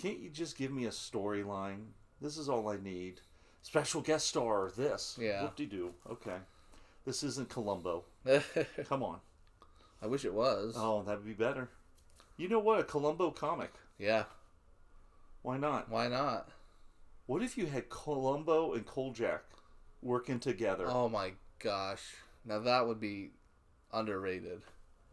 can't 0.00 0.18
you 0.18 0.30
just 0.30 0.56
give 0.56 0.70
me 0.72 0.86
a 0.86 0.90
storyline 0.90 1.84
this 2.20 2.36
is 2.38 2.48
all 2.48 2.68
i 2.68 2.76
need 2.76 3.20
special 3.62 4.00
guest 4.00 4.26
star 4.26 4.70
this 4.76 5.16
Yeah. 5.20 5.42
whoop-de-doo 5.42 5.92
okay 6.10 6.36
this 7.04 7.22
isn't 7.22 7.48
columbo 7.48 8.04
come 8.88 9.02
on 9.02 9.18
I 10.02 10.06
wish 10.06 10.24
it 10.24 10.32
was. 10.32 10.74
oh 10.76 11.02
that'd 11.02 11.24
be 11.24 11.32
better 11.34 11.68
you 12.38 12.48
know 12.48 12.58
what 12.60 12.80
a 12.80 12.84
columbo 12.84 13.30
comic 13.30 13.72
Yeah. 13.98 14.24
why 15.42 15.56
not 15.58 15.90
Why 15.90 16.08
not? 16.08 16.48
what 17.26 17.42
if 17.42 17.56
you 17.58 17.66
had 17.66 17.90
columbo 17.90 18.72
and 18.72 18.86
kolchak 18.86 19.42
working 20.02 20.40
together 20.40 20.86
Oh 20.88 21.08
my 21.08 21.32
gosh. 21.58 22.02
Now 22.46 22.58
that 22.60 22.86
would 22.88 22.98
be 23.00 23.32
underrated. 23.92 24.62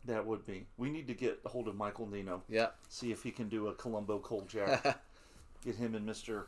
That 0.07 0.25
would 0.25 0.45
be. 0.45 0.65
We 0.77 0.89
need 0.89 1.07
to 1.07 1.13
get 1.13 1.39
a 1.45 1.49
hold 1.49 1.67
of 1.67 1.75
Michael 1.75 2.07
Nino. 2.07 2.41
Yeah. 2.49 2.67
See 2.89 3.11
if 3.11 3.23
he 3.23 3.31
can 3.31 3.49
do 3.49 3.67
a 3.67 3.73
Columbo 3.73 4.19
Kolchak. 4.19 4.83
get 5.65 5.75
him 5.75 5.95
and 5.95 6.05
Mister 6.05 6.47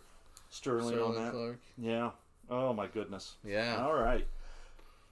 Sterling, 0.50 1.00
on 1.00 1.16
that. 1.16 1.32
Clark. 1.34 1.60
Yeah. 1.78 2.12
Oh 2.50 2.74
my 2.74 2.88
goodness. 2.88 3.36
Yeah. 3.46 3.86
All 3.86 3.94
right. 3.94 4.26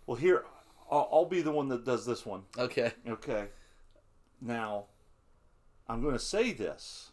Well, 0.06 0.18
here 0.18 0.46
I'll, 0.90 1.10
I'll 1.12 1.26
be 1.26 1.42
the 1.42 1.52
one 1.52 1.68
that 1.70 1.86
does 1.86 2.06
this 2.06 2.26
one. 2.26 2.44
Okay. 2.58 2.92
Okay. 3.08 3.48
Now, 4.42 4.86
I'm 5.88 6.02
going 6.02 6.14
to 6.14 6.20
say 6.20 6.54
this, 6.54 7.12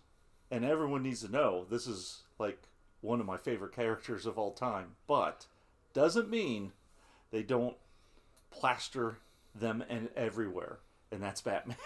and 0.50 0.64
everyone 0.64 1.02
needs 1.02 1.22
to 1.22 1.30
know 1.30 1.66
this 1.68 1.86
is 1.86 2.22
like 2.38 2.58
one 3.00 3.20
of 3.20 3.26
my 3.26 3.36
favorite 3.36 3.72
characters 3.72 4.26
of 4.26 4.38
all 4.38 4.52
time, 4.52 4.96
but 5.06 5.46
doesn't 5.92 6.30
mean 6.30 6.72
they 7.30 7.42
don't 7.42 7.76
plaster 8.50 9.18
them 9.54 9.84
and 9.88 10.08
everywhere, 10.16 10.78
and 11.14 11.22
that's 11.22 11.40
Batman. 11.40 11.76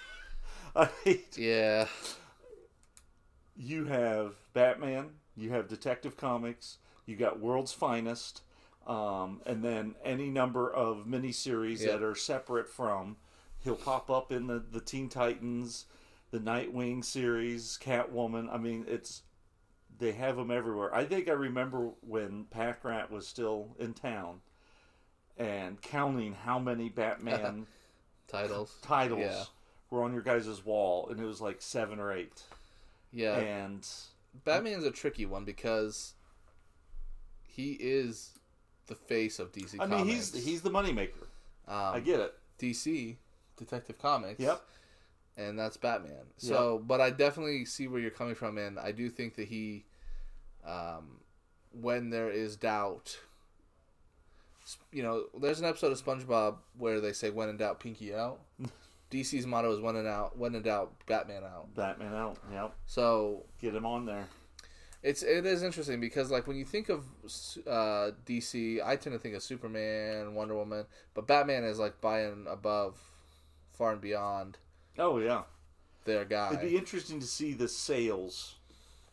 I 0.76 0.88
mean, 1.04 1.20
Yeah. 1.36 1.86
you 3.56 3.84
have 3.84 4.34
Batman, 4.52 5.10
you 5.36 5.50
have 5.50 5.68
Detective 5.68 6.16
Comics, 6.16 6.78
you 7.06 7.14
got 7.16 7.38
World's 7.38 7.72
Finest, 7.72 8.42
um, 8.86 9.40
and 9.46 9.62
then 9.62 9.94
any 10.04 10.28
number 10.30 10.72
of 10.72 11.06
miniseries 11.06 11.80
Yeah. 11.80 11.92
that 11.92 12.02
are 12.02 12.14
separate 12.14 12.68
from. 12.68 13.16
He'll 13.60 13.76
pop 13.76 14.10
up 14.10 14.32
in 14.32 14.46
the, 14.46 14.58
the 14.58 14.80
Teen 14.80 15.08
Titans, 15.08 15.86
the 16.30 16.40
Nightwing 16.40 17.04
series, 17.04 17.78
Catwoman. 17.82 18.52
I 18.52 18.58
mean, 18.58 18.84
it's 18.88 19.22
they 19.96 20.12
have 20.12 20.36
them 20.36 20.50
everywhere. 20.50 20.92
I 20.92 21.04
think 21.04 21.28
I 21.28 21.32
remember 21.32 21.90
when 22.00 22.44
Pack 22.50 22.84
Rat 22.84 23.10
was 23.12 23.28
still 23.28 23.76
in 23.78 23.94
town, 23.94 24.40
and 25.38 25.80
counting 25.80 26.34
how 26.34 26.58
many 26.58 26.88
Batman 26.90 27.66
Titles. 28.28 28.76
titles 28.82 29.20
Yeah. 29.20 29.44
were 29.90 30.02
on 30.02 30.12
your 30.12 30.22
guys' 30.22 30.64
wall, 30.64 31.08
and 31.10 31.20
it 31.20 31.24
was 31.24 31.40
like 31.40 31.60
seven 31.62 31.98
or 32.00 32.12
eight. 32.12 32.42
Yeah. 33.12 33.36
And 33.38 33.86
Batman's 34.44 34.84
a 34.84 34.90
tricky 34.90 35.26
one 35.26 35.44
because 35.44 36.14
he 37.46 37.72
is 37.80 38.30
the 38.86 38.94
face 38.94 39.38
of 39.38 39.52
DC 39.52 39.76
I 39.80 39.86
mean, 39.86 39.98
Comics. 40.00 40.32
he's 40.34 40.44
he's 40.44 40.62
the 40.62 40.70
moneymaker. 40.70 41.22
um, 41.68 41.94
I 41.94 42.00
get 42.00 42.20
it. 42.20 42.34
DC, 42.58 43.16
Detective 43.56 43.98
Comics. 43.98 44.40
Yep. 44.40 44.60
And 45.36 45.58
that's 45.58 45.76
Batman. 45.76 46.26
So, 46.36 46.80
but 46.86 47.00
I 47.00 47.10
definitely 47.10 47.64
see 47.64 47.88
where 47.88 48.00
you're 48.00 48.10
coming 48.12 48.36
from, 48.36 48.56
and 48.56 48.78
I 48.78 48.92
do 48.92 49.10
think 49.10 49.34
that 49.34 49.48
he, 49.48 49.84
um, 50.64 51.18
when 51.72 52.10
there 52.10 52.30
is 52.30 52.56
doubt, 52.56 53.18
you 54.92 55.02
know, 55.02 55.24
there's 55.40 55.60
an 55.60 55.66
episode 55.66 55.92
of 55.92 56.02
SpongeBob 56.02 56.56
where 56.78 57.00
they 57.00 57.12
say 57.12 57.30
"When 57.30 57.48
in 57.48 57.56
doubt, 57.56 57.80
Pinky 57.80 58.14
out." 58.14 58.40
DC's 59.10 59.46
motto 59.46 59.72
is 59.72 59.80
"When 59.80 59.96
in 59.96 60.04
doubt, 60.04 60.36
when 60.38 60.54
in 60.54 60.62
doubt, 60.62 60.92
Batman 61.06 61.44
out." 61.44 61.74
Batman 61.74 62.14
out. 62.14 62.38
Yep. 62.52 62.72
So 62.86 63.44
Get 63.60 63.74
him 63.74 63.86
on 63.86 64.06
there. 64.06 64.26
It's 65.02 65.22
it 65.22 65.44
is 65.44 65.62
interesting 65.62 66.00
because 66.00 66.30
like 66.30 66.46
when 66.46 66.56
you 66.56 66.64
think 66.64 66.88
of 66.88 67.04
uh, 67.66 68.12
DC, 68.24 68.80
I 68.82 68.96
tend 68.96 69.14
to 69.14 69.18
think 69.18 69.34
of 69.34 69.42
Superman, 69.42 70.34
Wonder 70.34 70.54
Woman, 70.54 70.86
but 71.12 71.26
Batman 71.26 71.62
is 71.64 71.78
like 71.78 72.00
by 72.00 72.20
and 72.20 72.46
above, 72.48 72.98
far 73.70 73.92
and 73.92 74.00
beyond 74.00 74.56
Oh 74.98 75.18
yeah. 75.18 75.42
their 76.06 76.24
guy. 76.24 76.48
It'd 76.54 76.62
be 76.62 76.76
interesting 76.78 77.20
to 77.20 77.26
see 77.26 77.52
the 77.52 77.68
sales 77.68 78.54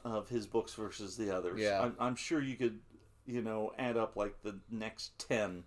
of 0.06 0.30
his 0.30 0.48
books 0.48 0.74
versus 0.76 1.18
the 1.18 1.36
others. 1.36 1.60
Yeah. 1.60 1.82
I'm, 1.82 1.96
I'm 2.00 2.16
sure 2.16 2.42
you 2.42 2.56
could, 2.56 2.80
you 3.26 3.42
know, 3.42 3.74
add 3.78 3.98
up 3.98 4.16
like 4.16 4.42
the 4.44 4.56
next 4.70 5.18
ten 5.20 5.64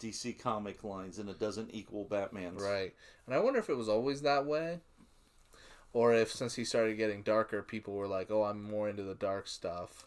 DC 0.00 0.38
comic 0.38 0.84
lines, 0.84 1.18
and 1.18 1.28
it 1.28 1.38
doesn't 1.38 1.74
equal 1.74 2.04
Batman's. 2.04 2.62
Right, 2.62 2.94
and 3.26 3.34
I 3.34 3.38
wonder 3.38 3.58
if 3.58 3.70
it 3.70 3.76
was 3.76 3.88
always 3.88 4.22
that 4.22 4.46
way, 4.46 4.80
or 5.92 6.12
if 6.12 6.32
since 6.32 6.54
he 6.54 6.64
started 6.64 6.96
getting 6.96 7.22
darker, 7.22 7.62
people 7.62 7.94
were 7.94 8.08
like, 8.08 8.30
"Oh, 8.30 8.44
I'm 8.44 8.62
more 8.62 8.88
into 8.88 9.02
the 9.02 9.14
dark 9.14 9.46
stuff." 9.46 10.06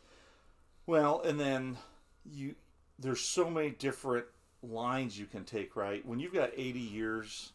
Well, 0.86 1.22
and 1.22 1.39
then 1.39 1.77
you 2.25 2.55
there's 3.00 3.22
so 3.22 3.50
many 3.50 3.72
different 3.72 4.25
lines 4.63 5.19
you 5.19 5.25
can 5.25 5.43
take, 5.43 5.75
right? 5.75 6.05
When 6.05 6.19
you've 6.19 6.34
got 6.34 6.51
80 6.55 6.79
years 6.79 7.51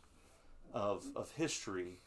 of 0.73 1.07
of 1.17 1.31
history, 1.33 2.01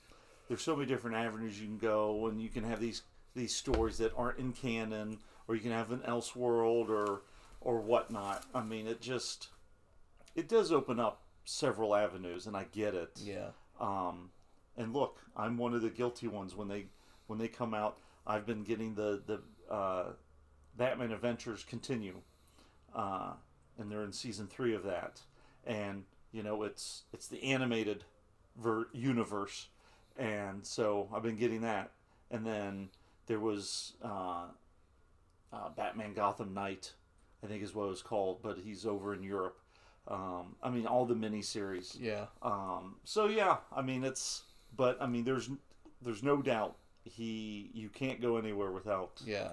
there's 0.48 0.62
so 0.62 0.76
many 0.76 0.88
different 0.88 1.18
avenues 1.18 1.60
you 1.60 1.68
can 1.68 1.78
go, 1.78 2.28
and 2.28 2.42
you 2.42 2.50
can 2.50 2.64
have 2.64 2.80
these 2.80 3.04
these 3.36 3.56
stories 3.56 3.98
that 3.98 4.14
aren't 4.16 4.40
in 4.40 4.54
canon, 4.54 5.20
or 5.48 5.56
you 5.56 5.62
can 5.62 5.72
have 5.72 5.92
an 5.92 6.00
Elseworld 6.00 6.90
or 6.90 7.22
or 7.62 7.82
whatnot. 7.82 8.46
I 8.54 8.62
mean, 8.64 8.88
it 8.88 9.02
just 9.02 9.50
it 10.36 10.48
does 10.48 10.72
open 10.72 11.00
up 11.00 11.22
several 11.46 11.96
avenues, 11.96 12.48
and 12.48 12.56
I 12.56 12.66
get 12.72 12.94
it. 12.94 13.20
Yeah, 13.22 13.50
Um, 13.80 14.30
and 14.78 14.94
look, 14.94 15.20
I'm 15.36 15.58
one 15.58 15.74
of 15.74 15.82
the 15.82 15.90
guilty 15.90 16.28
ones 16.28 16.56
when 16.56 16.68
they 16.68 16.86
when 17.28 17.40
they 17.40 17.48
come 17.48 17.74
out. 17.74 17.98
I've 18.28 18.46
been 18.46 18.64
getting 18.64 18.96
the 18.96 19.22
the 19.26 19.74
uh, 19.74 20.14
Batman 20.78 21.12
Adventures 21.12 21.64
continue, 21.64 22.22
uh, 22.96 23.34
and 23.78 23.92
they're 23.92 24.04
in 24.04 24.12
season 24.14 24.48
three 24.48 24.76
of 24.76 24.84
that. 24.84 25.22
And 25.66 26.04
you 26.32 26.44
know, 26.44 26.64
it's 26.64 27.04
it's 27.14 27.28
the 27.28 27.44
animated 27.44 28.04
ver- 28.58 28.90
universe, 28.94 29.70
and 30.18 30.66
so 30.66 31.10
I've 31.14 31.24
been 31.24 31.38
getting 31.38 31.62
that. 31.62 31.92
And 32.32 32.46
then 32.46 32.90
there 33.28 33.40
was 33.40 33.94
uh, 34.04 34.46
uh, 35.54 35.70
Batman 35.70 36.14
Gotham 36.14 36.54
Knight, 36.54 36.94
I 37.44 37.48
think 37.48 37.64
is 37.64 37.74
what 37.74 37.86
it 37.86 37.90
was 37.90 38.02
called, 38.02 38.42
but 38.42 38.58
he's 38.58 38.86
over 38.86 39.14
in 39.14 39.24
Europe. 39.24 39.60
Um, 40.08 40.56
I 40.62 40.70
mean, 40.70 40.86
all 40.86 41.06
the 41.06 41.16
miniseries. 41.16 41.98
yeah, 42.00 42.26
Um, 42.42 42.98
so 43.04 43.26
yeah, 43.26 43.58
I 43.76 43.82
mean 43.82 44.04
it's, 44.04 44.44
but 44.76 44.98
I 45.02 45.08
mean 45.08 45.24
there's 45.24 45.50
there's 46.02 46.22
no 46.22 46.42
doubt 46.42 46.76
he 47.04 47.72
you 47.74 47.90
can't 47.90 48.22
go 48.22 48.38
anywhere 48.38 48.72
without, 48.72 49.22
yeah. 49.26 49.50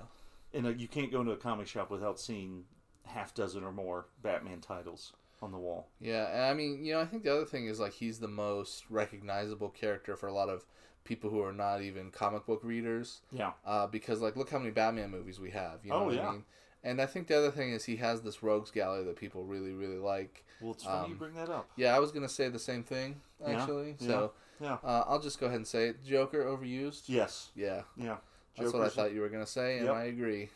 and 0.52 0.78
you 0.80 0.88
can't 0.88 1.10
go 1.10 1.20
into 1.20 1.32
a 1.32 1.36
comic 1.36 1.66
shop 1.66 1.90
without 1.90 2.20
seeing 2.20 2.64
half 3.06 3.34
dozen 3.34 3.64
or 3.64 3.72
more 3.72 4.06
Batman 4.22 4.60
titles 4.60 5.12
on 5.40 5.52
the 5.52 5.58
wall. 5.58 5.88
Yeah, 6.00 6.28
and 6.32 6.42
I 6.44 6.54
mean, 6.54 6.84
you 6.84 6.92
know, 6.94 7.00
I 7.00 7.06
think 7.06 7.24
the 7.24 7.32
other 7.32 7.44
thing 7.44 7.66
is 7.66 7.80
like 7.80 7.92
he's 7.94 8.18
the 8.18 8.28
most 8.28 8.84
recognizable 8.90 9.70
character 9.70 10.16
for 10.16 10.28
a 10.28 10.32
lot 10.32 10.48
of 10.48 10.64
people 11.04 11.30
who 11.30 11.42
are 11.42 11.52
not 11.52 11.82
even 11.82 12.10
comic 12.10 12.46
book 12.46 12.60
readers. 12.62 13.20
Yeah, 13.32 13.52
uh, 13.64 13.86
because 13.86 14.20
like 14.20 14.36
look 14.36 14.50
how 14.50 14.58
many 14.58 14.70
Batman 14.70 15.10
movies 15.10 15.40
we 15.40 15.50
have. 15.50 15.84
You 15.84 15.90
know 15.90 15.96
Oh, 15.96 16.04
what 16.06 16.14
yeah. 16.14 16.28
I 16.28 16.32
mean? 16.32 16.44
And 16.84 17.00
I 17.00 17.06
think 17.06 17.28
the 17.28 17.38
other 17.38 17.52
thing 17.52 17.70
is 17.70 17.84
he 17.84 17.96
has 17.96 18.22
this 18.22 18.42
rogues 18.42 18.70
gallery 18.72 19.04
that 19.04 19.16
people 19.16 19.44
really 19.44 19.72
really 19.72 19.98
like. 19.98 20.44
well 20.60 20.72
it's 20.72 20.84
funny 20.84 21.08
you 21.08 21.12
Um, 21.14 21.18
bring 21.18 21.34
that 21.34 21.48
up. 21.48 21.68
Yeah, 21.76 21.94
I 21.94 21.98
was 22.00 22.10
gonna 22.12 22.28
say 22.28 22.48
the 22.48 22.58
same 22.58 22.82
thing 22.82 23.20
actually. 23.44 23.96
yeah, 24.00 24.06
So 24.06 24.32
Yeah. 24.60 24.78
uh, 24.84 25.04
I'll 25.06 25.20
just 25.20 25.38
go 25.40 25.46
ahead 25.46 25.56
and 25.56 25.66
say 25.66 25.88
it. 25.88 26.04
Joker 26.04 26.44
overused. 26.44 27.04
Yes. 27.06 27.50
Yeah, 27.54 27.82
Yeah. 27.96 28.16
that's 28.56 28.72
what 28.72 28.82
I 28.82 28.88
thought 28.88 29.12
you 29.12 29.20
were 29.20 29.28
gonna 29.28 29.46
say, 29.46 29.76
and 29.78 29.86
Yep. 29.86 29.94
I 29.96 30.04
agree. 30.04 30.50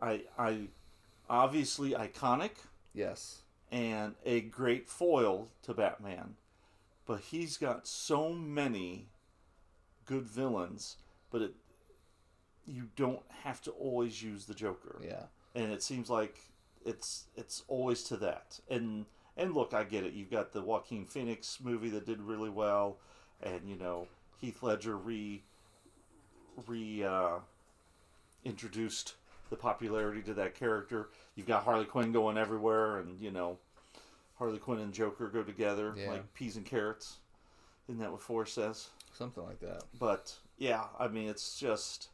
I 0.00 0.24
I 0.38 0.68
obviously 1.28 1.92
iconic 1.92 2.52
Yes. 2.94 3.42
and 3.70 4.14
a 4.24 4.40
great 4.40 4.88
foil 4.88 5.48
to 5.62 5.74
Batman, 5.74 6.36
but 7.06 7.20
he's 7.20 7.56
got 7.56 7.86
so 7.86 8.32
many 8.32 9.08
good 10.08 10.26
villains, 10.26 10.96
but 11.30 11.42
it 11.42 11.52
you 12.66 12.88
don't 12.96 13.22
have 13.44 13.62
to 13.62 13.70
always 13.72 14.22
use 14.22 14.44
the 14.46 14.54
Joker. 14.54 15.00
Yeah. 15.02 15.22
and 15.54 15.72
it 15.72 15.82
seems 15.82 16.10
like 16.10 16.38
it's 16.84 17.24
it's 17.36 17.62
always 17.68 18.02
to 18.04 18.16
that. 18.18 18.58
And 18.68 19.04
and 19.36 19.54
look, 19.54 19.72
I 19.74 19.84
get 19.84 20.04
it. 20.04 20.14
You've 20.14 20.30
got 20.30 20.52
the 20.52 20.60
Joaquin 20.62 21.04
Phoenix 21.06 21.58
movie 21.62 21.90
that 21.90 22.04
did 22.06 22.20
really 22.20 22.50
well, 22.50 22.96
and 23.42 23.60
you 23.68 23.76
know 23.76 24.08
Heath 24.38 24.62
Ledger 24.62 24.96
re 24.96 25.42
re 26.66 27.04
uh, 27.04 27.36
introduced 28.44 29.14
the 29.50 29.56
popularity 29.56 30.22
to 30.22 30.34
that 30.34 30.54
character. 30.54 31.08
You've 31.36 31.46
got 31.46 31.64
Harley 31.64 31.84
Quinn 31.84 32.12
going 32.12 32.36
everywhere, 32.36 32.98
and 32.98 33.18
you 33.20 33.30
know 33.30 33.58
Harley 34.38 34.58
Quinn 34.58 34.78
and 34.80 34.92
Joker 34.92 35.28
go 35.28 35.42
together 35.42 35.94
Yeah. 35.96 36.10
like 36.10 36.34
peas 36.34 36.56
and 36.56 36.66
carrots. 36.66 37.18
Isn't 37.88 38.00
that 38.00 38.12
what 38.12 38.20
Forrest 38.20 38.54
says? 38.54 38.88
Something 39.18 39.44
like 39.44 39.58
that. 39.58 39.82
But 39.98 40.32
yeah, 40.58 40.84
I 40.96 41.08
mean, 41.08 41.28
it's 41.28 41.58
just. 41.58 42.10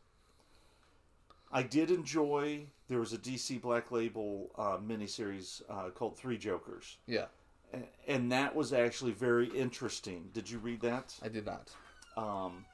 I 1.52 1.62
did 1.62 1.90
enjoy. 1.90 2.64
There 2.88 2.98
was 2.98 3.12
a 3.12 3.18
DC 3.18 3.60
Black 3.60 3.92
Label 3.92 4.50
uh, 4.56 4.78
miniseries 4.78 5.60
uh, 5.68 5.90
called 5.90 6.16
Three 6.16 6.38
Jokers, 6.38 6.96
Yeah, 7.06 7.26
and, 7.74 7.84
and 8.08 8.32
that 8.32 8.56
was 8.56 8.72
actually 8.72 9.12
very 9.12 9.48
interesting. 9.48 10.30
Did 10.32 10.48
you 10.48 10.58
read 10.58 10.80
that? 10.80 11.14
I 11.22 11.28
did 11.28 11.44
not. 11.44 11.70
Um, 12.16 12.64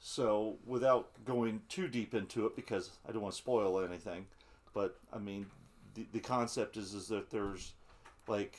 so, 0.00 0.56
without 0.66 1.10
going 1.26 1.60
too 1.68 1.88
deep 1.88 2.14
into 2.14 2.46
it, 2.46 2.56
because 2.56 2.90
I 3.06 3.12
don't 3.12 3.20
want 3.20 3.34
to 3.34 3.38
spoil 3.38 3.84
anything, 3.84 4.26
but 4.72 4.98
I 5.12 5.18
mean, 5.18 5.44
the, 5.94 6.06
the 6.12 6.20
concept 6.20 6.78
is 6.78 6.94
is 6.94 7.06
that 7.08 7.28
there's 7.28 7.74
like 8.28 8.58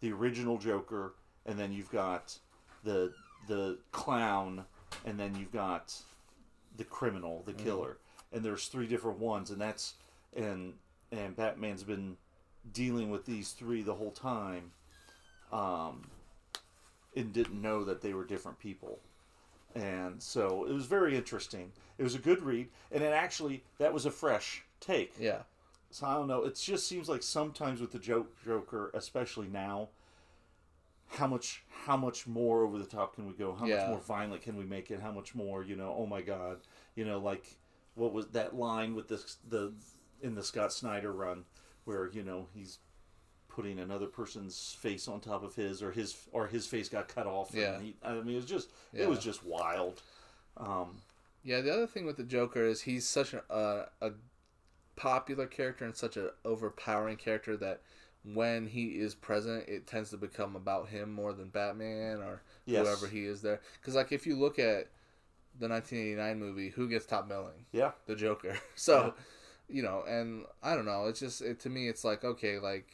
the 0.00 0.12
original 0.12 0.56
Joker, 0.56 1.12
and 1.44 1.58
then 1.58 1.74
you've 1.74 1.90
got 1.90 2.38
the 2.84 3.12
the 3.48 3.78
clown, 3.92 4.64
and 5.04 5.18
then 5.18 5.34
you've 5.36 5.52
got 5.52 5.94
the 6.76 6.84
criminal, 6.84 7.42
the 7.46 7.52
killer, 7.52 7.98
and 8.32 8.44
there's 8.44 8.66
three 8.66 8.86
different 8.86 9.18
ones, 9.18 9.50
and 9.50 9.60
that's 9.60 9.94
and 10.36 10.74
and 11.12 11.36
Batman's 11.36 11.82
been 11.82 12.16
dealing 12.72 13.10
with 13.10 13.26
these 13.26 13.52
three 13.52 13.82
the 13.82 13.94
whole 13.94 14.12
time, 14.12 14.72
um, 15.52 16.08
and 17.16 17.32
didn't 17.32 17.60
know 17.60 17.84
that 17.84 18.00
they 18.02 18.14
were 18.14 18.24
different 18.24 18.58
people 18.58 19.00
and 19.74 20.20
so 20.22 20.66
it 20.68 20.72
was 20.72 20.86
very 20.86 21.16
interesting. 21.16 21.72
It 21.98 22.02
was 22.02 22.14
a 22.14 22.18
good 22.18 22.42
read, 22.42 22.68
and 22.90 23.02
it 23.02 23.12
actually 23.12 23.62
that 23.78 23.92
was 23.92 24.06
a 24.06 24.10
fresh 24.10 24.62
take. 24.80 25.14
Yeah. 25.18 25.42
So 25.90 26.06
I 26.06 26.14
don't 26.14 26.28
know. 26.28 26.44
It 26.44 26.56
just 26.56 26.86
seems 26.86 27.08
like 27.08 27.22
sometimes 27.22 27.80
with 27.80 27.92
the 27.92 27.98
joke 27.98 28.32
Joker, 28.44 28.90
especially 28.94 29.48
now, 29.48 29.88
how 31.10 31.26
much 31.26 31.62
how 31.84 31.96
much 31.96 32.26
more 32.26 32.62
over 32.62 32.78
the 32.78 32.86
top 32.86 33.14
can 33.16 33.26
we 33.26 33.32
go? 33.32 33.52
How 33.54 33.66
much 33.66 33.88
more 33.88 34.00
violent 34.00 34.42
can 34.42 34.56
we 34.56 34.64
make 34.64 34.90
it? 34.90 35.00
How 35.00 35.10
much 35.12 35.34
more, 35.34 35.62
you 35.64 35.76
know, 35.76 35.94
oh 35.98 36.06
my 36.06 36.22
god. 36.22 36.58
You 36.94 37.04
know, 37.04 37.18
like 37.18 37.44
what 37.94 38.12
was 38.12 38.28
that 38.28 38.54
line 38.56 38.94
with 38.94 39.08
this 39.08 39.36
the 39.48 39.72
in 40.22 40.34
the 40.34 40.42
Scott 40.44 40.72
Snyder 40.72 41.12
run 41.12 41.44
where, 41.84 42.08
you 42.10 42.22
know, 42.22 42.46
he's 42.54 42.78
putting 43.48 43.80
another 43.80 44.06
person's 44.06 44.76
face 44.78 45.08
on 45.08 45.20
top 45.20 45.42
of 45.42 45.54
his 45.56 45.82
or 45.82 45.90
his 45.90 46.16
or 46.32 46.46
his 46.46 46.66
face 46.66 46.88
got 46.88 47.08
cut 47.08 47.26
off. 47.26 47.50
and 47.52 47.60
Yeah. 47.60 47.80
he- 47.80 47.96
I 48.04 48.12
mean 48.14 48.34
it 48.34 48.36
was 48.36 48.46
just 48.46 48.70
Yeah. 48.92 49.02
it 49.04 49.08
was 49.08 49.18
just 49.18 49.44
wild. 49.44 50.02
Um 50.56 51.02
Yeah, 51.42 51.60
the 51.60 51.72
other 51.72 51.86
thing 51.88 52.06
with 52.06 52.16
the 52.18 52.22
Joker 52.24 52.62
is 52.64 52.82
he's 52.82 53.08
such 53.08 53.34
a 53.34 53.88
a 54.00 54.12
popular 54.96 55.46
character 55.46 55.84
and 55.84 55.96
such 55.96 56.16
an 56.16 56.30
overpowering 56.44 57.16
character 57.16 57.56
that 57.56 57.80
when 58.24 58.66
he 58.66 58.98
is 58.98 59.14
present, 59.14 59.68
it 59.68 59.86
tends 59.86 60.10
to 60.10 60.16
become 60.16 60.54
about 60.56 60.88
him 60.88 61.12
more 61.12 61.32
than 61.32 61.48
Batman 61.48 62.18
or 62.18 62.42
Yes. 62.66 62.86
whoever 62.86 63.06
he 63.06 63.24
is 63.24 63.42
there. 63.42 63.60
Because 63.80 63.94
like 63.94 64.12
if 64.12 64.26
you 64.26 64.36
look 64.36 64.58
at 64.58 64.88
the 65.58 65.68
1989 65.68 66.38
movie, 66.38 66.68
who 66.70 66.88
gets 66.88 67.06
top 67.06 67.28
billing? 67.28 67.66
yeah. 67.72 67.92
The 68.06 68.14
Joker. 68.16 68.58
So, 68.76 69.14
you 69.68 69.82
know, 69.82 70.04
and 70.06 70.44
I 70.62 70.74
don't 70.74 70.84
know. 70.86 71.06
It's 71.06 71.20
just 71.20 71.40
it, 71.42 71.60
to 71.60 71.70
me, 71.70 71.88
it's 71.88 72.04
like 72.04 72.24
okay, 72.24 72.58
like 72.58 72.88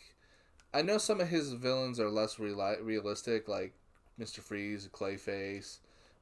I 0.74 0.82
know 0.82 0.98
some 0.98 1.20
of 1.20 1.28
his 1.28 1.52
villains 1.54 1.98
are 1.98 2.10
less 2.10 2.36
reali- 2.36 2.84
realistic, 2.84 3.48
like 3.48 3.74
Mister 4.18 4.42
Freeze, 4.42 4.88
Clayface, 4.92 5.78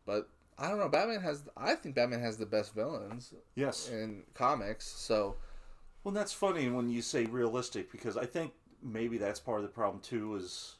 but 0.06 0.28
I 0.58 0.68
don't 0.68 0.78
know. 0.78 0.88
Batman 0.88 1.20
has. 1.20 1.42
I 1.56 1.75
think 1.75 1.94
Batman 1.94 2.20
has 2.20 2.37
the 2.37 2.46
best 2.46 2.75
villains 2.75 3.34
Yes. 3.54 3.88
in 3.90 4.23
comics. 4.34 4.87
So 4.87 5.37
Well, 6.04 6.12
that's 6.14 6.32
funny 6.32 6.68
when 6.70 6.88
you 6.90 7.02
say 7.02 7.25
realistic 7.26 7.90
because 7.90 8.16
I 8.16 8.26
think 8.26 8.52
maybe 8.84 9.18
that's 9.18 9.40
part 9.40 9.58
of 9.58 9.62
the 9.62 9.70
problem 9.70 10.00
too 10.02 10.36
is 10.36 10.76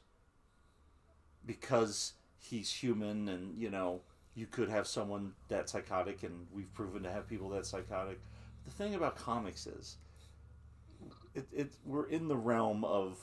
because 1.45 2.13
he's 2.37 2.71
human 2.71 3.27
and 3.27 3.57
you 3.57 3.69
know 3.69 4.01
you 4.35 4.45
could 4.45 4.69
have 4.69 4.85
someone 4.85 5.33
that 5.47 5.69
psychotic 5.69 6.23
and 6.23 6.45
we've 6.53 6.73
proven 6.73 7.03
to 7.03 7.11
have 7.11 7.27
people 7.27 7.49
that 7.49 7.65
psychotic. 7.65 8.19
The 8.65 8.71
thing 8.71 8.93
about 8.93 9.15
comics 9.15 9.65
is 9.65 9.97
it, 11.33 11.47
it 11.53 11.73
we're 11.85 12.07
in 12.07 12.27
the 12.27 12.35
realm 12.35 12.83
of 12.83 13.17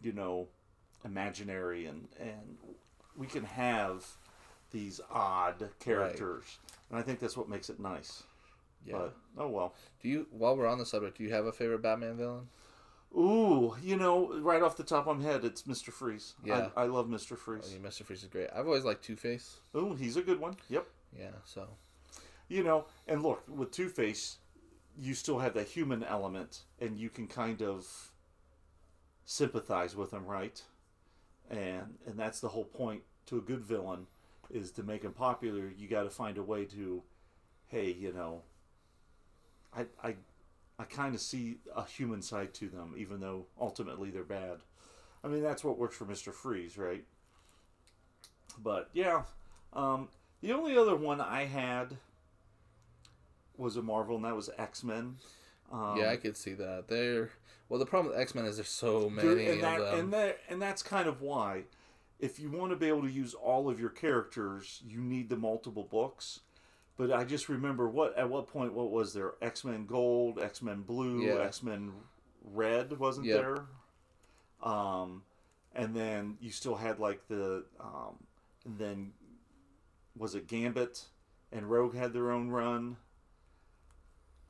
you 0.00 0.12
know 0.12 0.48
imaginary 1.04 1.86
and 1.86 2.08
and 2.20 2.58
we 3.16 3.26
can 3.26 3.44
have 3.44 4.04
these 4.72 5.00
odd 5.10 5.68
characters 5.80 6.58
and 6.90 6.98
I 6.98 7.02
think 7.02 7.18
that's 7.18 7.36
what 7.36 7.48
makes 7.48 7.70
it 7.70 7.80
nice. 7.80 8.22
yeah. 8.84 8.98
But 8.98 9.16
oh 9.38 9.48
well. 9.48 9.74
do 10.02 10.08
you? 10.08 10.26
While 10.30 10.56
we're 10.56 10.66
on 10.66 10.78
the 10.78 10.86
subject, 10.86 11.18
do 11.18 11.24
you 11.24 11.32
have 11.32 11.46
a 11.46 11.52
favorite 11.52 11.82
Batman 11.82 12.16
villain? 12.16 12.48
Ooh, 13.14 13.74
you 13.82 13.96
know, 13.96 14.38
right 14.40 14.62
off 14.62 14.76
the 14.76 14.82
top 14.84 15.06
of 15.06 15.18
my 15.18 15.24
head, 15.24 15.44
it's 15.44 15.62
Mr. 15.62 15.90
Freeze. 15.90 16.34
Yeah. 16.44 16.68
I, 16.76 16.82
I 16.82 16.86
love 16.86 17.06
Mr. 17.06 17.36
Freeze. 17.36 17.66
I 17.68 17.72
mean, 17.74 17.82
Mister 17.82 18.04
Freeze 18.04 18.22
is 18.22 18.28
great. 18.28 18.48
I've 18.54 18.66
always 18.66 18.84
liked 18.84 19.04
Two 19.04 19.16
Face. 19.16 19.56
Ooh, 19.74 19.94
he's 19.94 20.16
a 20.16 20.22
good 20.22 20.40
one. 20.40 20.56
Yep. 20.68 20.86
Yeah. 21.18 21.30
So 21.44 21.66
You 22.48 22.62
know, 22.62 22.86
and 23.08 23.22
look, 23.22 23.42
with 23.48 23.70
Two 23.70 23.88
Face, 23.88 24.38
you 24.98 25.14
still 25.14 25.38
have 25.38 25.54
that 25.54 25.66
human 25.68 26.02
element, 26.04 26.64
and 26.80 26.96
you 26.98 27.08
can 27.08 27.26
kind 27.26 27.62
of 27.62 27.86
sympathize 29.24 29.96
with 29.96 30.12
him, 30.12 30.26
right? 30.26 30.62
And 31.50 31.98
and 32.06 32.18
that's 32.18 32.40
the 32.40 32.48
whole 32.48 32.64
point 32.64 33.02
to 33.26 33.38
a 33.38 33.40
good 33.40 33.60
villain 33.60 34.06
is 34.50 34.70
to 34.72 34.82
make 34.82 35.02
him 35.02 35.12
popular. 35.12 35.72
You 35.76 35.88
got 35.88 36.04
to 36.04 36.10
find 36.10 36.38
a 36.38 36.42
way 36.42 36.64
to, 36.66 37.02
hey, 37.66 37.90
you 37.92 38.12
know, 38.12 38.42
I 39.74 39.86
I 40.02 40.16
I 40.78 40.84
kind 40.84 41.14
of 41.14 41.20
see 41.20 41.56
a 41.74 41.84
human 41.84 42.20
side 42.20 42.52
to 42.54 42.68
them, 42.68 42.94
even 42.98 43.20
though 43.20 43.46
ultimately 43.58 44.10
they're 44.10 44.24
bad. 44.24 44.58
I 45.24 45.28
mean, 45.28 45.42
that's 45.42 45.64
what 45.64 45.78
works 45.78 45.96
for 45.96 46.04
Mister 46.04 46.32
Freeze, 46.32 46.76
right? 46.76 47.04
But 48.62 48.90
yeah, 48.92 49.22
um, 49.72 50.08
the 50.40 50.52
only 50.52 50.76
other 50.76 50.94
one 50.94 51.20
I 51.20 51.44
had 51.44 51.96
was 53.56 53.76
a 53.76 53.82
Marvel, 53.82 54.16
and 54.16 54.24
that 54.24 54.36
was 54.36 54.50
X 54.58 54.84
Men. 54.84 55.16
Um, 55.72 55.96
yeah, 55.98 56.10
I 56.10 56.16
could 56.16 56.36
see 56.36 56.54
that. 56.54 56.88
They're 56.88 57.30
well. 57.68 57.80
The 57.80 57.86
problem 57.86 58.12
with 58.12 58.20
X 58.20 58.34
Men 58.34 58.44
is 58.44 58.56
there's 58.56 58.68
so 58.68 59.08
many 59.10 59.46
and 59.46 59.62
that, 59.62 59.80
of 59.80 59.86
them. 59.86 59.98
and 59.98 60.12
that, 60.12 60.38
and 60.48 60.62
that's 60.62 60.82
kind 60.82 61.08
of 61.08 61.22
why, 61.22 61.62
if 62.20 62.38
you 62.38 62.50
want 62.50 62.70
to 62.70 62.76
be 62.76 62.88
able 62.88 63.02
to 63.02 63.10
use 63.10 63.34
all 63.34 63.68
of 63.68 63.80
your 63.80 63.90
characters, 63.90 64.82
you 64.86 65.00
need 65.00 65.28
the 65.28 65.36
multiple 65.36 65.88
books. 65.90 66.40
But 66.96 67.12
I 67.12 67.24
just 67.24 67.48
remember 67.48 67.88
what 67.88 68.16
at 68.16 68.28
what 68.30 68.46
point 68.48 68.72
what 68.72 68.90
was 68.90 69.12
there? 69.12 69.34
X 69.42 69.64
Men 69.64 69.84
Gold, 69.86 70.38
X 70.40 70.62
Men 70.62 70.82
Blue, 70.82 71.22
Yeah. 71.22 71.34
X 71.44 71.62
Men 71.62 71.92
Red 72.42 72.98
wasn't 72.98 73.26
Yep. 73.26 73.40
there? 73.40 73.64
Um, 74.62 75.22
and 75.74 75.94
then 75.94 76.38
you 76.40 76.50
still 76.50 76.74
had 76.76 76.98
like 76.98 77.26
the 77.28 77.64
um, 77.78 78.16
and 78.64 78.78
then 78.78 79.12
was 80.16 80.34
it 80.34 80.46
Gambit 80.46 81.04
and 81.52 81.70
Rogue 81.70 81.94
had 81.94 82.12
their 82.14 82.30
own 82.30 82.48
run. 82.48 82.96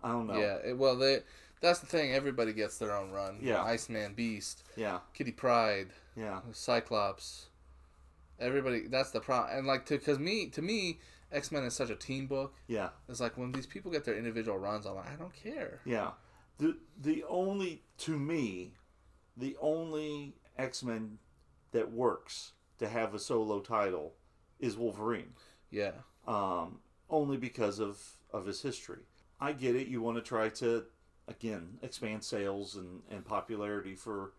I 0.02 0.12
don't 0.12 0.26
know. 0.28 0.38
Yeah, 0.38 0.58
it, 0.64 0.78
well, 0.78 0.96
they 0.96 1.20
that's 1.60 1.80
the 1.80 1.86
thing. 1.86 2.12
Everybody 2.12 2.52
gets 2.52 2.78
their 2.78 2.94
own 2.94 3.10
run. 3.10 3.38
Yeah. 3.42 3.62
Iceman, 3.64 4.14
Beast, 4.14 4.62
Yeah. 4.76 5.00
Kitty 5.14 5.32
Pryde, 5.32 5.88
Yeah. 6.14 6.42
Cyclops. 6.52 7.46
Everybody. 8.38 8.86
That's 8.86 9.10
the 9.10 9.20
problem. 9.20 9.58
And 9.58 9.66
like 9.66 9.86
to 9.86 9.98
because 9.98 10.18
me 10.20 10.46
to 10.50 10.62
me, 10.62 11.00
X 11.32 11.50
Men 11.52 11.64
is 11.64 11.74
such 11.74 11.90
a 11.90 11.96
team 11.96 12.26
book. 12.26 12.54
Yeah. 12.66 12.90
It's 13.08 13.20
like 13.20 13.36
when 13.36 13.52
these 13.52 13.66
people 13.66 13.90
get 13.90 14.04
their 14.04 14.16
individual 14.16 14.58
runs, 14.58 14.86
I'm 14.86 14.94
like, 14.94 15.10
I 15.10 15.16
don't 15.16 15.34
care. 15.34 15.80
Yeah. 15.84 16.10
The 16.58 16.76
the 17.00 17.24
only 17.28 17.82
to 17.98 18.18
me, 18.18 18.72
the 19.36 19.56
only 19.60 20.34
X 20.56 20.82
Men 20.82 21.18
that 21.72 21.92
works 21.92 22.52
to 22.78 22.88
have 22.88 23.14
a 23.14 23.18
solo 23.18 23.60
title 23.60 24.14
is 24.58 24.76
Wolverine. 24.76 25.32
Yeah, 25.70 25.92
Um, 26.26 26.78
only 27.10 27.36
because 27.36 27.78
of, 27.80 28.00
of 28.32 28.46
his 28.46 28.62
history. 28.62 29.02
I 29.40 29.52
get 29.52 29.74
it, 29.76 29.88
you 29.88 30.00
want 30.00 30.16
to 30.16 30.22
try 30.22 30.48
to 30.48 30.84
again 31.28 31.78
expand 31.82 32.22
sales 32.24 32.76
and, 32.76 33.02
and 33.10 33.24
popularity 33.24 33.94
for 33.94 34.32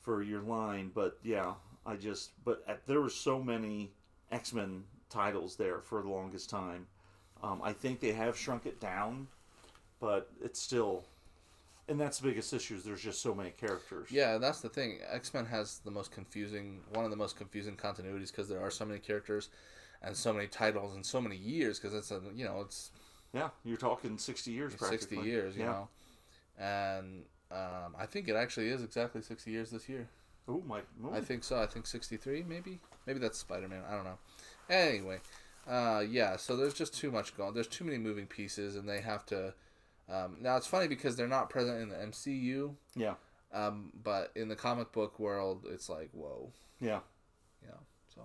for 0.00 0.22
your 0.22 0.40
line, 0.40 0.90
but 0.92 1.18
yeah, 1.22 1.54
I 1.86 1.96
just 1.96 2.32
but 2.44 2.64
at, 2.66 2.86
there 2.86 3.00
were 3.00 3.10
so 3.10 3.40
many 3.42 3.92
X 4.32 4.52
Men 4.52 4.84
titles 5.14 5.56
there 5.56 5.80
for 5.80 6.02
the 6.02 6.08
longest 6.08 6.50
time. 6.50 6.86
Um, 7.42 7.60
I 7.62 7.72
think 7.72 8.00
they 8.00 8.12
have 8.12 8.36
shrunk 8.36 8.66
it 8.66 8.80
down, 8.80 9.28
but 10.00 10.30
it's 10.42 10.60
still, 10.60 11.04
and 11.88 12.00
that's 12.00 12.18
the 12.18 12.28
biggest 12.28 12.52
issue. 12.52 12.74
Is 12.74 12.84
there's 12.84 13.02
just 13.02 13.20
so 13.20 13.34
many 13.34 13.50
characters. 13.50 14.10
yeah. 14.10 14.38
That's 14.38 14.60
the 14.60 14.68
thing. 14.68 14.98
X 15.10 15.32
Men 15.34 15.44
has 15.46 15.78
the 15.84 15.90
most 15.90 16.10
confusing, 16.10 16.80
one 16.92 17.04
of 17.04 17.10
the 17.10 17.16
most 17.16 17.36
confusing 17.36 17.76
continuities 17.76 18.30
because 18.30 18.48
there 18.48 18.60
are 18.60 18.70
so 18.70 18.84
many 18.84 18.98
characters, 18.98 19.50
and 20.02 20.16
so 20.16 20.32
many 20.32 20.46
titles 20.46 20.94
and 20.94 21.04
so 21.04 21.20
many 21.20 21.36
years. 21.36 21.78
Because 21.78 21.94
it's 21.94 22.10
a 22.10 22.20
you 22.34 22.44
know 22.44 22.60
it's 22.62 22.90
yeah. 23.32 23.50
You're 23.64 23.76
talking 23.76 24.18
sixty 24.18 24.50
years, 24.50 24.74
practically. 24.74 25.16
60 25.16 25.30
years, 25.30 25.56
you 25.56 25.62
yeah. 25.62 25.70
know. 25.70 25.88
And 26.56 27.24
um, 27.50 27.94
I 27.98 28.06
think 28.06 28.28
it 28.28 28.36
actually 28.36 28.68
is 28.68 28.82
exactly 28.82 29.20
60 29.20 29.50
years 29.50 29.70
this 29.70 29.88
year. 29.88 30.08
Oh 30.46 30.62
my! 30.66 30.80
ooh. 31.02 31.12
I 31.12 31.20
think 31.20 31.42
so. 31.42 31.60
I 31.60 31.66
think 31.66 31.86
63, 31.86 32.44
maybe. 32.46 32.80
Maybe 33.06 33.18
that's 33.18 33.38
Spider 33.38 33.68
Man. 33.68 33.82
I 33.88 33.94
don't 33.94 34.04
know. 34.04 34.18
Anyway, 34.70 35.18
uh, 35.68 36.02
yeah, 36.08 36.36
so 36.36 36.56
there's 36.56 36.74
just 36.74 36.94
too 36.94 37.10
much 37.10 37.36
going 37.36 37.54
There's 37.54 37.66
too 37.68 37.84
many 37.84 37.98
moving 37.98 38.26
pieces, 38.26 38.76
and 38.76 38.88
they 38.88 39.00
have 39.00 39.24
to. 39.26 39.54
Um, 40.08 40.36
now, 40.40 40.56
it's 40.56 40.66
funny 40.66 40.86
because 40.88 41.16
they're 41.16 41.26
not 41.28 41.48
present 41.50 41.80
in 41.82 41.88
the 41.88 41.96
MCU, 41.96 42.74
yeah. 42.94 43.14
um, 43.52 43.90
but 44.02 44.30
in 44.34 44.48
the 44.48 44.56
comic 44.56 44.92
book 44.92 45.18
world, 45.18 45.64
it's 45.70 45.88
like, 45.88 46.10
whoa. 46.12 46.50
Yeah. 46.80 47.00
You 47.62 47.68
know, 47.68 47.78
so, 48.14 48.20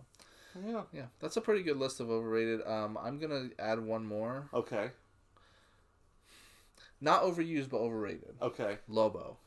Yeah. 0.68 0.82
yeah, 0.92 1.06
that's 1.22 1.38
a 1.38 1.42
pretty 1.42 1.64
good 1.64 1.78
list 1.78 2.02
of 2.02 2.10
overrated. 2.10 2.62
Um, 2.68 2.98
I'm 3.02 3.18
going 3.18 3.50
to 3.50 3.62
add 3.62 3.80
one 3.80 4.06
more. 4.06 4.50
Okay. 4.54 4.92
Not 7.02 7.24
overused, 7.24 7.70
but 7.70 7.78
overrated. 7.78 8.36
Okay. 8.42 8.78
Lobo. 8.90 9.38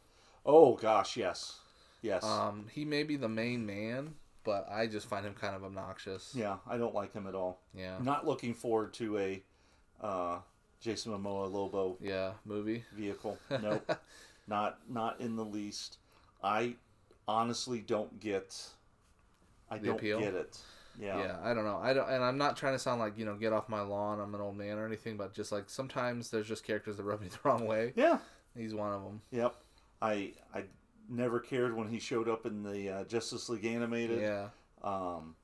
Oh 0.44 0.74
gosh, 0.74 1.16
yes, 1.16 1.60
yes, 2.00 2.24
Um, 2.24 2.66
he 2.72 2.84
may 2.84 3.02
be 3.04 3.16
the 3.16 3.28
main 3.28 3.64
man, 3.64 4.14
but 4.44 4.68
I 4.70 4.86
just 4.86 5.06
find 5.06 5.24
him 5.26 5.34
kind 5.34 5.54
of 5.54 5.64
obnoxious. 5.64 6.32
yeah. 6.34 6.56
I 6.68 6.76
don't 6.78 6.94
like 6.94 7.12
him 7.12 7.26
at 7.26 7.34
all. 7.34 7.60
Yeah. 7.74 7.98
Not 8.02 8.26
looking 8.26 8.54
forward 8.54 8.92
to 8.94 9.18
a 9.18 9.42
uh, 10.00 10.38
Jason 10.80 11.12
Momoa 11.12 11.50
Lobo 11.52 11.96
Yeah, 12.00 12.32
movie. 12.44 12.84
vehicle. 12.94 13.38
Nope, 13.50 13.96
not 14.48 14.78
not 14.88 15.20
in 15.20 15.36
the 15.36 15.44
least. 15.44 15.98
I 16.42 16.74
honestly 17.28 17.80
don't 17.80 18.18
get. 18.20 18.60
I 19.70 19.78
The 19.78 19.86
don't 19.86 19.96
appeal? 19.96 20.20
get 20.20 20.34
it. 20.34 20.58
Yeah. 21.00 21.18
Yeah. 21.18 21.36
I 21.42 21.54
don't 21.54 21.64
know. 21.64 21.78
I 21.82 21.92
don't, 21.94 22.08
and 22.10 22.22
I'm 22.22 22.36
not 22.36 22.56
trying 22.56 22.74
to 22.74 22.78
sound 22.78 23.00
like 23.00 23.16
you 23.16 23.24
know 23.24 23.36
get 23.36 23.52
off 23.52 23.68
my 23.68 23.80
lawn. 23.80 24.20
I'm 24.20 24.34
an 24.34 24.40
old 24.40 24.56
man 24.56 24.76
or 24.78 24.84
anything, 24.86 25.16
but 25.16 25.32
just 25.32 25.52
like 25.52 25.70
sometimes 25.70 26.30
there's 26.30 26.46
just 26.48 26.64
characters 26.64 26.96
that 26.98 27.04
rub 27.04 27.20
me 27.20 27.28
the 27.28 27.38
wrong 27.48 27.66
way. 27.66 27.92
Yeah. 27.96 28.18
He's 28.56 28.74
one 28.74 28.92
of 28.92 29.02
them. 29.02 29.20
Yep. 29.30 29.54
I 30.02 30.32
I 30.52 30.64
never 31.08 31.40
cared 31.40 31.76
when 31.76 31.88
he 31.88 31.98
showed 31.98 32.28
up 32.28 32.46
in 32.46 32.62
the 32.62 32.90
uh, 32.90 33.04
Justice 33.04 33.48
League 33.48 33.64
animated. 33.64 34.20
Yeah. 34.20 34.48
Um, 34.82 35.36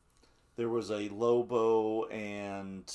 there 0.56 0.68
was 0.68 0.90
a 0.90 1.08
Lobo 1.08 2.04
and 2.06 2.92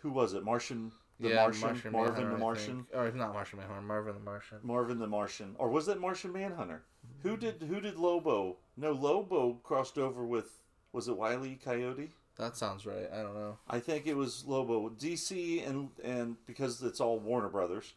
who 0.00 0.10
was 0.10 0.34
it? 0.34 0.44
Martian 0.44 0.92
The 1.20 1.30
yeah, 1.30 1.36
Martian, 1.36 1.60
Martian 1.62 1.92
Marvin 1.92 2.14
Manhunter, 2.14 2.32
the 2.32 2.38
Martian, 2.38 2.86
or 2.92 3.10
not 3.12 3.32
Martian 3.32 3.58
Manhunter, 3.58 3.82
Marvin 3.82 4.14
the 4.14 4.20
Martian. 4.20 4.58
Marvin 4.62 4.98
the 4.98 5.06
Martian, 5.06 5.54
or 5.58 5.68
was 5.68 5.86
that 5.86 6.00
Martian 6.00 6.32
Manhunter? 6.32 6.82
Who 7.22 7.36
did 7.36 7.62
who 7.62 7.80
did 7.80 7.96
Lobo? 7.96 8.56
No, 8.76 8.92
Lobo 8.92 9.54
crossed 9.62 9.98
over 9.98 10.24
with 10.24 10.60
was 10.92 11.08
it 11.08 11.16
Wile 11.16 11.44
E. 11.46 11.58
Coyote? 11.62 12.10
That 12.38 12.56
sounds 12.56 12.86
right. 12.86 13.08
I 13.12 13.22
don't 13.22 13.34
know. 13.34 13.58
I 13.68 13.80
think 13.80 14.06
it 14.06 14.16
was 14.16 14.44
Lobo. 14.46 14.88
DC 14.90 15.68
and 15.68 15.90
and 16.04 16.36
because 16.46 16.82
it's 16.82 17.00
all 17.00 17.18
Warner 17.18 17.48
Brothers, 17.48 17.94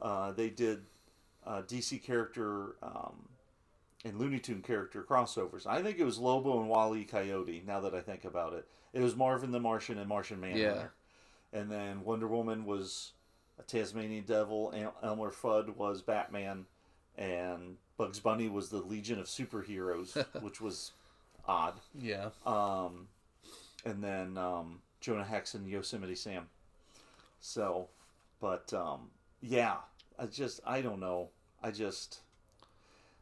uh, 0.00 0.32
they 0.32 0.48
did 0.48 0.82
uh, 1.46 1.62
DC 1.62 2.02
character 2.02 2.76
um, 2.82 3.28
and 4.04 4.18
Looney 4.18 4.38
Tune 4.38 4.62
character 4.62 5.02
crossovers. 5.02 5.66
I 5.66 5.82
think 5.82 5.98
it 5.98 6.04
was 6.04 6.18
Lobo 6.18 6.60
and 6.60 6.96
E. 6.96 7.04
Coyote. 7.04 7.62
Now 7.66 7.80
that 7.80 7.94
I 7.94 8.00
think 8.00 8.24
about 8.24 8.52
it, 8.52 8.66
it 8.92 9.00
was 9.00 9.16
Marvin 9.16 9.52
the 9.52 9.60
Martian 9.60 9.98
and 9.98 10.08
Martian 10.08 10.40
Manhunter. 10.40 10.92
And 11.52 11.70
then 11.70 12.02
Wonder 12.04 12.26
Woman 12.26 12.64
was 12.64 13.12
a 13.58 13.62
Tasmanian 13.62 14.24
Devil. 14.24 14.72
El- 14.74 14.94
Elmer 15.02 15.30
Fudd 15.30 15.76
was 15.76 16.02
Batman, 16.02 16.64
and 17.16 17.76
Bugs 17.96 18.20
Bunny 18.20 18.48
was 18.48 18.70
the 18.70 18.78
Legion 18.78 19.18
of 19.18 19.26
Superheroes, 19.26 20.24
which 20.42 20.60
was 20.60 20.92
odd. 21.46 21.74
Yeah. 21.98 22.30
Um, 22.46 23.08
and 23.84 24.02
then 24.02 24.38
um, 24.38 24.80
Jonah 25.00 25.24
Hex 25.24 25.54
and 25.54 25.66
Yosemite 25.66 26.14
Sam. 26.14 26.48
So, 27.40 27.88
but 28.40 28.72
um, 28.72 29.10
yeah, 29.40 29.76
I 30.18 30.26
just 30.26 30.60
I 30.66 30.80
don't 30.82 31.00
know. 31.00 31.30
I 31.62 31.70
just 31.70 32.20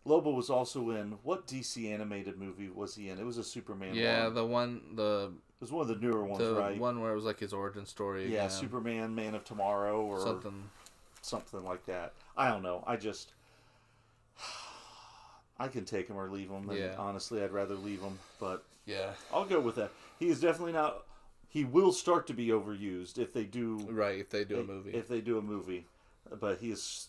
Lobo 0.04 0.30
was 0.30 0.48
also 0.50 0.90
in 0.90 1.18
what 1.22 1.46
DC 1.46 1.92
animated 1.92 2.38
movie 2.38 2.68
was 2.68 2.94
he 2.94 3.10
in? 3.10 3.18
It 3.18 3.26
was 3.26 3.38
a 3.38 3.44
Superman. 3.44 3.94
Yeah, 3.94 4.24
one. 4.24 4.34
the 4.34 4.44
one 4.46 4.80
the 4.94 5.32
it 5.60 5.64
was 5.64 5.72
one 5.72 5.82
of 5.82 5.88
the 5.88 5.96
newer 6.06 6.24
ones, 6.24 6.38
the 6.38 6.54
right? 6.54 6.78
one 6.78 7.00
where 7.00 7.12
it 7.12 7.14
was 7.14 7.24
like 7.24 7.38
his 7.38 7.52
origin 7.52 7.84
story. 7.84 8.32
yeah, 8.32 8.48
Superman, 8.48 9.14
Man 9.14 9.34
of 9.34 9.44
Tomorrow, 9.44 10.00
or 10.00 10.20
something. 10.20 10.70
something 11.20 11.62
like 11.64 11.84
that. 11.86 12.14
I 12.36 12.48
don't 12.48 12.62
know. 12.62 12.82
I 12.86 12.96
just 12.96 13.32
I 15.58 15.68
can 15.68 15.84
take 15.84 16.08
him 16.08 16.16
or 16.16 16.28
leave 16.30 16.48
him. 16.48 16.70
Yeah. 16.72 16.94
honestly, 16.98 17.42
I'd 17.42 17.52
rather 17.52 17.74
leave 17.74 18.00
him, 18.00 18.18
but 18.38 18.64
Yeah. 18.86 19.10
I'll 19.32 19.44
go 19.44 19.60
with 19.60 19.74
that. 19.76 19.90
He 20.18 20.28
is 20.28 20.40
definitely 20.40 20.72
not. 20.72 21.04
He 21.48 21.64
will 21.64 21.92
start 21.92 22.26
to 22.28 22.32
be 22.32 22.48
overused 22.48 23.18
if 23.18 23.32
they 23.34 23.44
do 23.44 23.78
Right. 23.90 24.18
If 24.18 24.30
they 24.30 24.44
do 24.44 24.60
a 24.60 24.64
movie. 24.64 24.92
If 24.92 25.08
they 25.08 25.20
do 25.20 25.36
a 25.36 25.42
movie, 25.42 25.84
but 26.38 26.58
he 26.58 26.70
is 26.70 27.08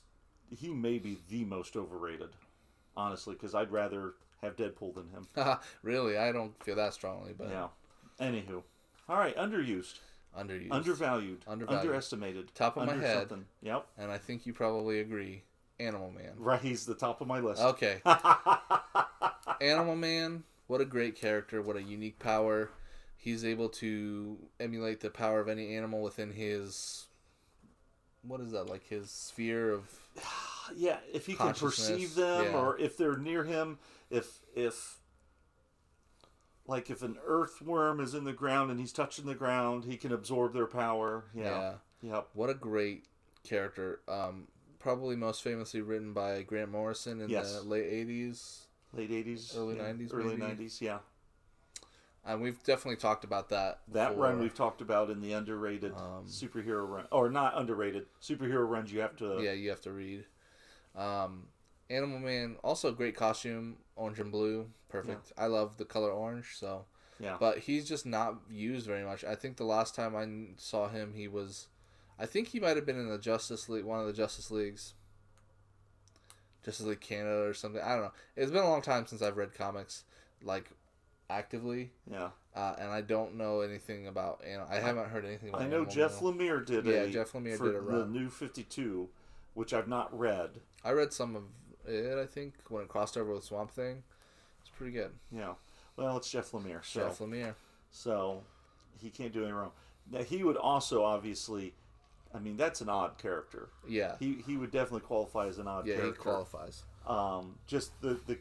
he 0.49 0.69
may 0.69 0.97
be 0.99 1.17
the 1.29 1.45
most 1.45 1.75
overrated, 1.75 2.29
honestly, 2.97 3.36
because 3.36 3.53
I'd 3.55 3.71
rather 3.71 4.13
have 4.41 4.55
Deadpool 4.55 4.95
than 4.95 5.10
him. 5.10 5.27
really, 5.84 6.17
I 6.17 6.31
don't 6.31 6.62
feel 6.63 6.75
that 6.75 6.93
strongly, 6.93 7.34
but 7.38 7.49
Yeah. 7.49 7.67
Anywho, 8.19 8.62
all 9.10 9.17
right, 9.17 9.36
underused, 9.38 9.99
underused. 10.38 10.71
undervalued, 10.71 11.43
Undervalued. 11.47 11.81
underestimated, 11.86 12.53
Top 12.53 12.77
of 12.77 12.86
my 12.88 12.95
head. 12.95 13.29
Something. 13.29 13.45
Yep. 13.62 13.88
and 13.97 14.12
I 14.12 14.17
think 14.17 14.45
you 14.45 14.53
probably 14.53 14.99
agree. 14.99 15.43
Animal 15.79 16.12
Man. 16.12 16.34
Right. 16.38 16.62
He's 16.62 16.86
the 16.86 16.93
top 16.93 17.21
of 17.21 17.27
my 17.27 17.39
list. 17.39 17.60
Okay. 17.60 18.01
Animal 19.62 19.95
Man, 19.95 20.43
what 20.67 20.79
a 20.81 20.86
great 20.86 21.15
character, 21.15 21.62
what 21.62 21.75
a 21.75 21.81
unique 21.81 22.19
power. 22.19 22.69
He's 23.17 23.43
able 23.45 23.69
to 23.69 24.38
emulate 24.60 24.99
the 24.99 25.10
power 25.10 25.39
of 25.39 25.47
any 25.47 25.75
animal 25.75 26.01
within 26.01 26.31
his 26.31 27.05
what 28.23 28.41
is 28.41 28.51
that, 28.51 28.69
like 28.69 28.88
his 28.88 29.10
sphere 29.10 29.71
of 29.71 29.84
yeah, 30.75 30.97
if 31.13 31.25
he 31.25 31.36
can 31.36 31.53
perceive 31.53 32.15
them 32.15 32.45
yeah. 32.45 32.57
or 32.57 32.79
if 32.79 32.97
they're 32.97 33.17
near 33.17 33.43
him, 33.43 33.79
if 34.10 34.39
if 34.55 34.99
like 36.67 36.89
if 36.89 37.01
an 37.01 37.17
earthworm 37.25 37.99
is 37.99 38.13
in 38.13 38.23
the 38.23 38.34
ground 38.34 38.71
and 38.71 38.79
he's 38.79 38.93
touching 38.93 39.25
the 39.25 39.36
ground, 39.36 39.86
he 39.86 39.97
can 39.97 40.12
absorb 40.12 40.53
their 40.53 40.67
power. 40.67 41.25
Yeah. 41.34 41.73
yeah. 42.03 42.13
Yep. 42.13 42.27
What 42.34 42.49
a 42.49 42.53
great 42.53 43.05
character. 43.43 44.01
Um 44.07 44.47
probably 44.79 45.15
most 45.15 45.43
famously 45.43 45.81
written 45.81 46.13
by 46.13 46.41
Grant 46.43 46.71
Morrison 46.71 47.21
in 47.21 47.29
Yes. 47.29 47.55
the 47.55 47.62
late 47.62 47.86
eighties. 47.86 48.67
Late 48.93 49.12
eighties, 49.12 49.55
Early 49.55 49.75
90s, 49.75 50.13
early 50.13 50.25
maybe? 50.36 50.41
nineties. 50.41 50.81
Yeah, 50.81 50.99
And 52.23 52.41
we've 52.41 52.62
definitely 52.63 52.97
talked 52.97 53.23
about 53.23 53.49
that. 53.49 53.79
that 53.88 54.10
before. 54.10 54.23
run 54.25 54.39
we've 54.39 54.53
talked 54.53 54.81
about 54.81 55.10
in 55.10 55.21
the 55.21 55.34
underrated 55.34 55.93
Um, 55.93 56.25
superhero 56.27 56.88
run, 56.88 57.07
or 57.12 57.29
not 57.29 57.57
underrated 57.57 58.05
superhero 58.21 58.67
runs. 58.67 58.93
You 58.93 58.99
have 58.99 59.15
to. 59.17 59.39
yeah, 59.41 59.53
you 59.53 59.69
have 59.69 59.81
to 59.81 59.91
read. 59.91 60.25
Um, 60.95 61.47
Animal 61.89 62.19
Man, 62.19 62.57
also 62.63 62.91
great 62.91 63.15
costume, 63.15 63.77
orange 63.95 64.19
and 64.19 64.31
blue, 64.31 64.69
perfect. 64.88 65.34
I 65.38 65.47
love 65.47 65.77
the 65.77 65.86
color 65.86 66.12
orange, 66.12 66.55
so. 66.55 66.86
Yeah. 67.19 67.38
But 67.39 67.60
he's 67.60 67.88
just 67.88 68.05
not 68.05 68.36
used 68.49 68.88
very 68.88 69.03
much. 69.03 69.23
I 69.23 69.36
think 69.36 69.57
the 69.57 69.63
last 69.63 69.93
time 69.93 70.15
I 70.15 70.55
saw 70.57 70.89
him, 70.89 71.13
he 71.13 71.27
was, 71.27 71.67
I 72.17 72.25
think 72.25 72.47
he 72.49 72.60
might 72.60 72.75
have 72.77 72.86
been 72.86 72.99
in 72.99 73.10
the 73.10 73.17
Justice 73.19 73.67
League, 73.69 73.84
one 73.86 73.99
of 73.99 74.07
the 74.07 74.13
Justice 74.13 74.49
Leagues, 74.49 74.93
Justice 76.63 76.86
League 76.86 76.99
Canada 76.99 77.43
or 77.43 77.53
something. 77.53 77.81
I 77.81 77.89
don't 77.89 78.03
know. 78.03 78.13
It's 78.36 78.51
been 78.51 78.63
a 78.63 78.69
long 78.69 78.81
time 78.81 79.05
since 79.05 79.21
I've 79.21 79.38
read 79.38 79.53
comics, 79.53 80.03
like, 80.43 80.69
actively, 81.32 81.91
yeah. 82.10 82.30
uh, 82.56 82.76
and 82.80 82.91
I 82.91 83.02
don't 83.02 83.36
know 83.36 83.62
anything 83.62 84.08
about. 84.08 84.41
You 84.48 84.58
know, 84.58 84.65
I 84.70 84.76
haven't 84.76 85.10
heard 85.10 85.26
anything 85.26 85.50
about. 85.50 85.62
I 85.62 85.67
know 85.67 85.78
Animal 85.78 85.94
Jeff 85.94 86.22
Man. 86.22 86.34
Lemire 86.34 86.65
did 86.65 86.86
Yeah, 86.86 86.94
a 87.04 87.10
Jeff 87.10 87.32
Lemire 87.34 87.58
did 87.62 87.76
a 87.76 87.82
the 87.82 88.06
new 88.08 88.30
Fifty 88.30 88.63
Two, 88.63 89.10
which 89.54 89.74
I've 89.74 89.88
not 89.88 90.17
read. 90.17 90.50
I 90.84 90.91
read 90.91 91.13
some 91.13 91.36
of 91.36 91.44
it. 91.88 92.17
I 92.17 92.26
think 92.26 92.54
when 92.70 92.84
it 92.84 92.89
crossed 92.89 93.17
over 93.17 93.34
with 93.34 93.44
Swamp 93.44 93.72
Thing, 93.72 94.04
it's 94.62 94.70
pretty 94.70 94.91
good. 94.94 95.12
Yeah. 95.32 95.54
Well, 95.98 96.17
it's 96.17 96.30
Jeff 96.30 96.52
Lemire, 96.52 96.84
so 96.84 97.02
Jeff 97.08 97.20
Lemire. 97.20 97.56
so 97.91 98.44
he 99.02 99.10
can't 99.10 99.34
do 99.34 99.44
any 99.44 99.52
wrong. 99.52 99.72
Now 100.10 100.24
he 100.24 100.44
would 100.44 100.58
also 100.58 101.04
obviously, 101.04 101.74
I 102.34 102.39
mean, 102.39 102.58
that's 102.58 102.82
an 102.82 102.89
odd 102.89 103.17
character. 103.17 103.70
Yeah, 103.88 104.15
He 104.20 104.44
he 104.46 104.58
would 104.58 104.72
definitely 104.72 105.02
qualify 105.02 105.48
as 105.48 105.58
an 105.58 105.67
odd 105.67 105.86
yeah, 105.88 106.04
he 106.06 106.12
qualifies. 106.12 106.84
um, 107.06 107.56
just 107.67 108.00
the, 108.02 108.20
the 108.28 108.38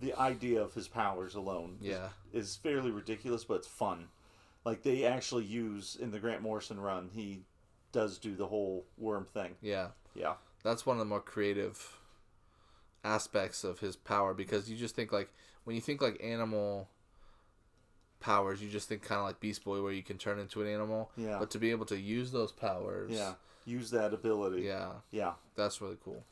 the 0.00 0.14
idea 0.14 0.60
of 0.62 0.74
his 0.74 0.88
powers 0.88 1.34
alone 1.34 1.78
is- 1.80 1.86
Yeah. 1.88 2.08
is, 2.32 2.56
fairly 2.56 2.90
ridiculous, 2.90 3.44
but 3.44 3.54
it's 3.54 3.68
fun. 3.68 4.08
Like 4.64 4.82
they 4.82 5.04
actually 5.04 5.44
use 5.44 5.96
in 5.96 6.10
the 6.10 6.18
Grant 6.18 6.42
Morrison 6.42 6.80
run, 6.80 7.10
he 7.12 7.44
does 7.92 8.18
do 8.18 8.34
the 8.34 8.46
whole 8.48 8.86
worm 8.98 9.24
thing. 9.24 9.56
Yeah, 9.60 9.90
Yeah, 10.14 10.36
that's 10.62 10.84
one 10.86 10.96
of 10.96 10.98
the 11.00 11.04
more 11.04 11.20
creative 11.20 12.00
aspects 13.04 13.64
of 13.64 13.80
his 13.80 13.96
power 13.96 14.32
because 14.34 14.70
you 14.70 14.76
just 14.76 14.94
think 14.96 15.12
like 15.12 15.30
when 15.64 15.76
you 15.76 15.82
think 15.82 16.00
like 16.00 16.18
animal 16.22 16.88
powers, 18.20 18.62
you 18.62 18.70
just 18.70 18.88
think 18.88 19.02
kind 19.02 19.18
of 19.20 19.26
like 19.26 19.40
Beast 19.40 19.64
Boy 19.64 19.82
where 19.82 19.92
you 19.92 20.02
can 20.02 20.16
turn 20.18 20.38
into 20.38 20.62
an 20.62 20.68
animal. 20.68 21.10
Yeah. 21.16 21.38
But 21.38 21.50
to 21.52 21.58
be 21.58 21.70
able 21.70 21.86
to 21.86 21.98
use 21.98 22.32
those 22.32 22.52
powers, 22.52 23.10
yeah. 23.12 23.34
Use 23.66 23.90
that 23.92 24.12
ability. 24.12 24.62
yeah, 24.62 24.92
yeah. 25.10 25.34
that's 25.56 25.80
really 25.80 25.96
cool. 26.04 26.22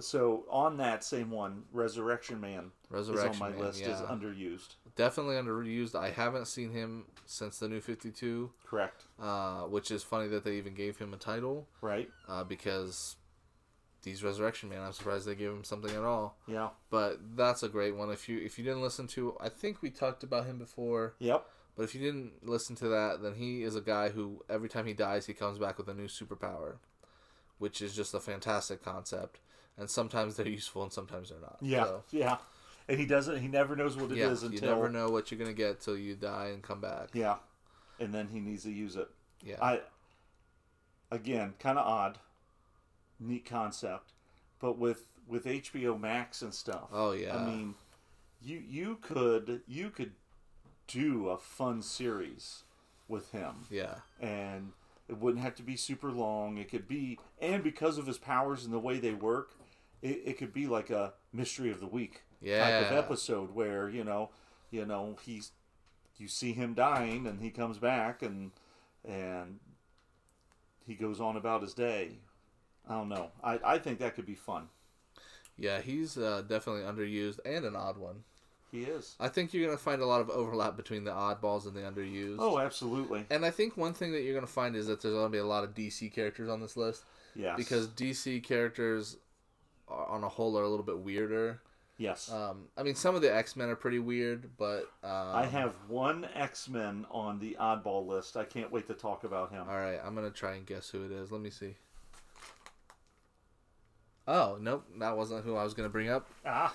So 0.00 0.44
on 0.50 0.76
that 0.78 1.02
same 1.02 1.30
one, 1.30 1.64
Resurrection 1.72 2.40
Man 2.40 2.70
Resurrection 2.90 3.30
is 3.32 3.40
on 3.40 3.50
my 3.50 3.56
Man, 3.56 3.66
list. 3.66 3.80
Is 3.82 4.00
underused. 4.00 4.74
Definitely 4.96 5.36
underused. 5.36 5.94
I 5.94 6.10
haven't 6.10 6.46
seen 6.46 6.72
him 6.72 7.04
since 7.26 7.58
the 7.58 7.68
New 7.68 7.80
Fifty 7.80 8.10
Two. 8.10 8.50
Correct. 8.66 9.04
uh, 9.20 9.62
which 9.62 9.90
is 9.90 10.02
funny 10.02 10.28
that 10.28 10.44
they 10.44 10.56
even 10.56 10.74
gave 10.74 10.98
him 10.98 11.12
a 11.14 11.16
title 11.16 11.66
Right. 11.80 12.10
uh, 12.28 12.44
because 12.44 13.16
these 14.02 14.22
Resurrection 14.22 14.68
Man. 14.68 14.82
I'm 14.82 14.92
surprised 14.92 15.26
they 15.26 15.34
gave 15.34 15.50
him 15.50 15.64
something 15.64 15.90
at 15.94 16.04
all. 16.04 16.36
Yeah. 16.46 16.68
But 16.90 17.18
that's 17.36 17.62
a 17.62 17.68
great 17.68 17.96
one. 17.96 18.10
If 18.10 18.28
you 18.28 18.38
if 18.38 18.58
you 18.58 18.64
didn't 18.64 18.82
listen 18.82 19.06
to, 19.08 19.36
I 19.40 19.48
think 19.48 19.82
we 19.82 19.90
talked 19.90 20.22
about 20.22 20.46
him 20.46 20.58
before. 20.58 21.14
Yep. 21.18 21.44
But 21.76 21.82
if 21.84 21.94
you 21.94 22.00
didn't 22.00 22.46
listen 22.46 22.74
to 22.76 22.88
that, 22.88 23.22
then 23.22 23.34
he 23.34 23.62
is 23.62 23.74
a 23.76 23.80
guy 23.80 24.08
who 24.10 24.44
every 24.50 24.68
time 24.68 24.86
he 24.86 24.92
dies, 24.94 25.26
he 25.26 25.32
comes 25.34 25.58
back 25.58 25.78
with 25.78 25.88
a 25.88 25.94
new 25.94 26.06
superpower, 26.08 26.76
which 27.58 27.80
is 27.80 27.94
just 27.94 28.14
a 28.14 28.20
fantastic 28.20 28.82
concept. 28.84 29.38
And 29.78 29.88
sometimes 29.88 30.36
they're 30.36 30.48
useful, 30.48 30.82
and 30.82 30.92
sometimes 30.92 31.30
they're 31.30 31.40
not. 31.40 31.58
Yeah. 31.60 31.84
So, 31.84 32.02
Yeah. 32.10 32.36
And 32.88 32.98
he 32.98 33.04
doesn't. 33.06 33.40
He 33.40 33.48
never 33.48 33.76
knows 33.76 33.96
what 33.96 34.10
it 34.10 34.18
is 34.18 34.42
yeah. 34.42 34.48
You 34.48 34.54
until. 34.54 34.74
never 34.74 34.88
know 34.88 35.10
what 35.10 35.30
you're 35.30 35.38
gonna 35.38 35.52
get 35.52 35.80
till 35.80 35.96
you 35.96 36.14
die 36.14 36.50
and 36.54 36.62
come 36.62 36.80
back. 36.80 37.10
Yeah. 37.12 37.36
And 38.00 38.14
then 38.14 38.28
he 38.28 38.40
needs 38.40 38.62
to 38.62 38.70
use 38.70 38.96
it. 38.96 39.08
Yeah. 39.44 39.56
I 39.60 39.80
again, 41.10 41.54
kind 41.58 41.78
of 41.78 41.86
odd, 41.86 42.18
neat 43.20 43.44
concept, 43.44 44.12
but 44.58 44.78
with 44.78 45.04
with 45.26 45.44
HBO 45.44 46.00
Max 46.00 46.42
and 46.42 46.52
stuff. 46.54 46.88
Oh, 46.92 47.12
yeah. 47.12 47.36
I 47.36 47.44
mean, 47.44 47.74
you 48.42 48.62
you 48.66 48.98
could 49.00 49.60
you 49.66 49.90
could 49.90 50.12
do 50.86 51.28
a 51.28 51.36
fun 51.36 51.82
series 51.82 52.62
with 53.08 53.30
him, 53.32 53.66
yeah. 53.70 53.96
and 54.20 54.72
it 55.08 55.18
wouldn't 55.18 55.42
have 55.42 55.54
to 55.56 55.62
be 55.62 55.76
super 55.76 56.10
long. 56.10 56.58
It 56.58 56.70
could 56.70 56.88
be, 56.88 57.18
and 57.40 57.62
because 57.62 57.98
of 57.98 58.06
his 58.06 58.18
powers 58.18 58.64
and 58.64 58.72
the 58.72 58.78
way 58.78 58.98
they 58.98 59.12
work, 59.12 59.50
it, 60.02 60.22
it 60.24 60.38
could 60.38 60.52
be 60.52 60.66
like 60.66 60.90
a 60.90 61.12
mystery 61.32 61.70
of 61.70 61.80
the 61.80 61.86
week 61.86 62.22
type 62.60 62.90
of 62.90 62.96
episode 62.96 63.54
where 63.54 63.88
you 63.88 64.04
know, 64.04 64.30
you 64.70 64.84
know 64.86 65.16
he's 65.24 65.52
you 66.18 66.28
see 66.28 66.52
him 66.52 66.74
dying 66.74 67.26
and 67.26 67.40
he 67.40 67.50
comes 67.50 67.78
back 67.78 68.22
and 68.22 68.50
and 69.08 69.58
he 70.86 70.94
goes 70.94 71.20
on 71.20 71.36
about 71.36 71.62
his 71.62 71.74
day. 71.74 72.12
I 72.88 72.94
don't 72.94 73.08
know. 73.08 73.30
I, 73.44 73.60
I 73.64 73.78
think 73.78 73.98
that 73.98 74.14
could 74.14 74.26
be 74.26 74.34
fun. 74.34 74.68
Yeah, 75.58 75.80
he's 75.80 76.16
uh, 76.16 76.42
definitely 76.48 76.82
underused 76.82 77.40
and 77.44 77.64
an 77.64 77.76
odd 77.76 77.98
one. 77.98 78.22
He 78.70 78.82
is. 78.82 79.16
I 79.18 79.28
think 79.28 79.52
you're 79.52 79.66
gonna 79.66 79.78
find 79.78 80.02
a 80.02 80.06
lot 80.06 80.20
of 80.20 80.28
overlap 80.30 80.76
between 80.76 81.04
the 81.04 81.10
oddballs 81.10 81.66
and 81.66 81.74
the 81.74 81.80
underused. 81.80 82.36
Oh, 82.38 82.58
absolutely. 82.58 83.24
And 83.30 83.44
I 83.44 83.50
think 83.50 83.76
one 83.76 83.94
thing 83.94 84.12
that 84.12 84.22
you're 84.22 84.34
gonna 84.34 84.46
find 84.46 84.76
is 84.76 84.86
that 84.88 85.00
there's 85.00 85.14
gonna 85.14 85.28
be 85.30 85.38
a 85.38 85.44
lot 85.44 85.64
of 85.64 85.74
DC 85.74 86.12
characters 86.12 86.48
on 86.48 86.60
this 86.60 86.76
list 86.76 87.04
Yes. 87.34 87.56
because 87.56 87.88
DC 87.88 88.42
characters, 88.42 89.16
on 89.90 90.24
a 90.24 90.28
whole, 90.28 90.58
are 90.58 90.62
a 90.62 90.68
little 90.68 90.84
bit 90.84 90.98
weirder. 90.98 91.60
yes, 91.96 92.30
Um, 92.30 92.68
I 92.76 92.82
mean, 92.82 92.94
some 92.94 93.14
of 93.14 93.22
the 93.22 93.34
X 93.34 93.56
Men 93.56 93.68
are 93.68 93.76
pretty 93.76 93.98
weird, 93.98 94.50
but 94.56 94.82
um, 95.02 95.34
I 95.34 95.46
have 95.46 95.74
one 95.88 96.26
X 96.34 96.68
Men 96.68 97.06
on 97.10 97.38
the 97.40 97.56
oddball 97.60 98.06
list. 98.06 98.36
I 98.36 98.44
can't 98.44 98.70
wait 98.70 98.86
to 98.88 98.94
talk 98.94 99.24
about 99.24 99.50
him. 99.50 99.66
All 99.68 99.76
right, 99.76 99.98
I'm 100.04 100.14
gonna 100.14 100.30
try 100.30 100.54
and 100.54 100.64
guess 100.66 100.88
who 100.90 101.04
it 101.04 101.10
is. 101.12 101.32
Let 101.32 101.40
me 101.40 101.50
see. 101.50 101.74
Oh 104.26 104.58
nope, 104.60 104.84
that 104.98 105.16
wasn't 105.16 105.44
who 105.44 105.56
I 105.56 105.64
was 105.64 105.74
gonna 105.74 105.88
bring 105.88 106.10
up. 106.10 106.28
Ah, 106.44 106.74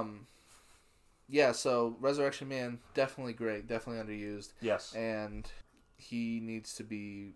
Um, 0.00 0.26
yeah, 1.28 1.52
so 1.52 1.96
Resurrection 2.00 2.48
Man 2.48 2.78
definitely 2.94 3.32
great, 3.32 3.66
definitely 3.66 4.02
underused, 4.16 4.52
Yes. 4.60 4.94
and 4.94 5.50
he 5.96 6.38
needs 6.40 6.74
to 6.76 6.84
be 6.84 7.34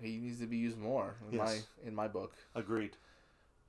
he 0.00 0.18
needs 0.18 0.38
to 0.40 0.46
be 0.46 0.58
used 0.58 0.76
more 0.78 1.16
in 1.30 1.38
Yes. 1.38 1.66
my 1.82 1.88
in 1.88 1.94
my 1.94 2.08
book. 2.08 2.34
Agreed. 2.54 2.96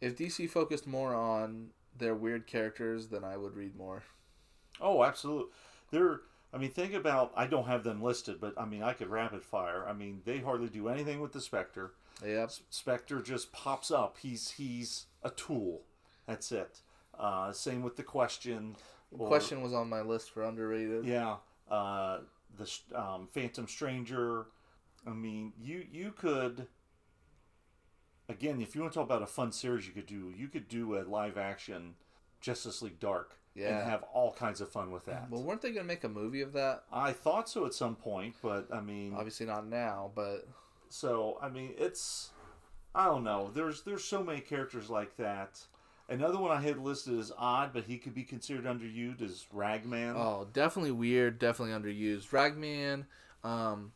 If 0.01 0.15
DC 0.17 0.49
focused 0.49 0.87
more 0.87 1.13
on 1.13 1.69
their 1.97 2.15
weird 2.15 2.47
characters, 2.47 3.07
then 3.07 3.23
I 3.23 3.37
would 3.37 3.55
read 3.55 3.75
more. 3.75 4.03
Oh, 4.81 5.03
absolutely. 5.03 5.51
They're. 5.91 6.21
I 6.53 6.57
mean, 6.57 6.71
think 6.71 6.93
about. 6.93 7.31
I 7.35 7.45
don't 7.47 7.67
have 7.67 7.83
them 7.83 8.01
listed, 8.01 8.39
but 8.41 8.53
I 8.57 8.65
mean, 8.65 8.81
I 8.81 8.93
could 8.93 9.09
rapid 9.09 9.43
fire. 9.43 9.85
I 9.87 9.93
mean, 9.93 10.21
they 10.25 10.39
hardly 10.39 10.67
do 10.69 10.87
anything 10.87 11.19
with 11.21 11.31
the 11.33 11.41
Spectre. 11.41 11.91
Yep. 12.25 12.51
Spectre 12.69 13.21
just 13.21 13.51
pops 13.51 13.91
up. 13.91 14.17
He's 14.21 14.51
he's 14.51 15.05
a 15.23 15.29
tool. 15.29 15.81
That's 16.27 16.51
it. 16.51 16.81
Uh, 17.17 17.51
same 17.51 17.83
with 17.83 17.95
the 17.97 18.03
question. 18.03 18.75
or- 19.11 19.27
Question 19.27 19.61
was 19.61 19.73
on 19.73 19.89
my 19.89 20.01
list 20.01 20.31
for 20.31 20.43
underrated. 20.43 21.05
Yeah. 21.05 21.35
Uh, 21.69 22.19
the 22.57 22.69
um, 22.95 23.27
Phantom 23.31 23.67
Stranger. 23.67 24.47
I 25.05 25.11
mean, 25.11 25.53
you 25.61 25.85
you 25.91 26.11
could. 26.17 26.67
Again, 28.29 28.61
if 28.61 28.75
you 28.75 28.81
want 28.81 28.93
to 28.93 28.99
talk 28.99 29.05
about 29.07 29.23
a 29.23 29.27
fun 29.27 29.51
series, 29.51 29.87
you 29.87 29.93
could 29.93 30.05
do 30.05 30.31
you 30.37 30.47
could 30.47 30.67
do 30.67 30.97
a 30.97 31.01
live 31.03 31.37
action 31.37 31.95
Justice 32.41 32.81
League 32.81 32.99
Dark 32.99 33.33
Yeah. 33.55 33.79
and 33.79 33.89
have 33.89 34.03
all 34.13 34.31
kinds 34.33 34.61
of 34.61 34.69
fun 34.69 34.91
with 34.91 35.05
that. 35.05 35.29
Well, 35.29 35.43
weren't 35.43 35.61
they 35.61 35.71
gonna 35.71 35.83
make 35.87 36.03
a 36.03 36.09
movie 36.09 36.41
of 36.41 36.53
that? 36.53 36.83
I 36.91 37.11
thought 37.11 37.49
so 37.49 37.65
at 37.65 37.73
some 37.73 37.95
point, 37.95 38.35
but 38.41 38.67
I 38.71 38.81
mean, 38.81 39.13
Obviously 39.15 39.47
not 39.47 39.65
now, 39.67 40.11
but 40.13 40.47
so 40.89 41.39
I 41.41 41.49
mean, 41.49 41.73
it's 41.77 42.29
I 42.93 43.05
don't 43.05 43.23
know. 43.23 43.49
There's 43.53 43.81
there's 43.81 44.03
so 44.03 44.23
many 44.23 44.41
characters 44.41 44.89
like 44.89 45.17
that. 45.17 45.59
Another 46.07 46.39
one 46.39 46.51
I 46.51 46.61
had 46.61 46.77
listed 46.79 47.19
as 47.19 47.31
odd, 47.37 47.71
but 47.73 47.83
he 47.85 47.97
could 47.99 48.15
be 48.15 48.23
considered 48.23 48.65
underused 48.65 49.21
is 49.21 49.45
Ragman. 49.53 50.15
Oh, 50.15 50.47
definitely 50.53 50.91
weird, 50.91 51.37
definitely 51.37 51.73
underused. 51.75 52.31
Ragman, 52.31 53.05
um, 53.43 53.91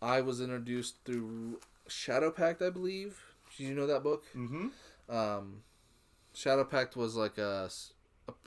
I 0.00 0.22
was 0.22 0.40
introduced 0.40 0.96
through 1.04 1.60
Shadow 1.88 2.30
Pact, 2.30 2.62
I 2.62 2.70
believe. 2.70 3.31
Did 3.56 3.64
you 3.64 3.74
know 3.74 3.86
that 3.86 4.02
book? 4.02 4.24
Mm-hmm. 4.36 4.68
Um, 5.14 5.62
Shadow 6.34 6.64
Pact 6.64 6.96
was 6.96 7.14
like 7.16 7.38
a 7.38 7.68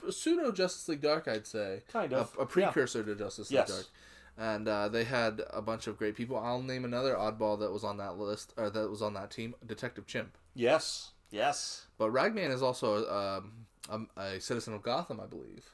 pseudo 0.09 0.51
Justice 0.51 0.87
League 0.87 1.01
Dark, 1.01 1.27
I'd 1.27 1.47
say. 1.47 1.83
Kind 1.91 2.13
of. 2.13 2.35
a 2.39 2.45
precursor 2.45 3.03
to 3.03 3.15
Justice 3.15 3.51
League 3.51 3.59
Yes. 3.59 3.69
Dark. 3.69 3.85
And 4.37 4.67
uh, 4.67 4.89
they 4.89 5.05
had 5.05 5.41
a 5.51 5.61
bunch 5.61 5.87
of 5.87 5.97
great 5.97 6.15
people. 6.15 6.37
I'll 6.37 6.61
name 6.61 6.83
another 6.83 7.15
oddball 7.15 7.59
that 7.59 7.71
was 7.71 7.83
on 7.85 7.97
that 7.97 8.17
list, 8.17 8.53
or 8.57 8.69
that 8.69 8.89
was 8.89 9.01
on 9.01 9.13
that 9.13 9.31
team, 9.31 9.55
Detective 9.65 10.05
Chimp. 10.07 10.37
Yes. 10.53 11.11
Yes. 11.31 11.85
But 11.97 12.11
Ragman 12.11 12.51
is 12.51 12.61
also 12.61 13.07
um, 13.09 13.65
a, 14.17 14.21
a 14.21 14.41
citizen 14.41 14.73
of 14.73 14.83
Gotham, 14.83 15.21
I 15.21 15.25
believe, 15.25 15.65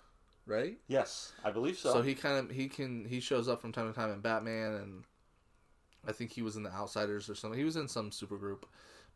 right? 0.46 0.78
Yes. 0.88 1.34
I 1.44 1.50
believe 1.50 1.78
so. 1.78 1.94
So 1.94 2.02
he 2.04 2.14
kind 2.14 2.38
of 2.38 2.56
he 2.56 2.68
can 2.68 3.06
he 3.06 3.20
shows 3.20 3.48
up 3.48 3.62
from 3.62 3.72
time 3.72 3.92
to 3.92 3.98
time 3.98 4.12
in 4.12 4.20
Batman, 4.20 4.74
and 4.76 5.04
I 6.08 6.12
think 6.12 6.32
he 6.32 6.44
was 6.44 6.56
in 6.56 6.62
the 6.64 6.72
Outsiders 6.72 7.30
or 7.30 7.36
something. 7.36 7.58
He 7.58 7.66
was 7.66 7.78
in 7.78 7.88
some 7.88 8.12
supergroup 8.12 8.64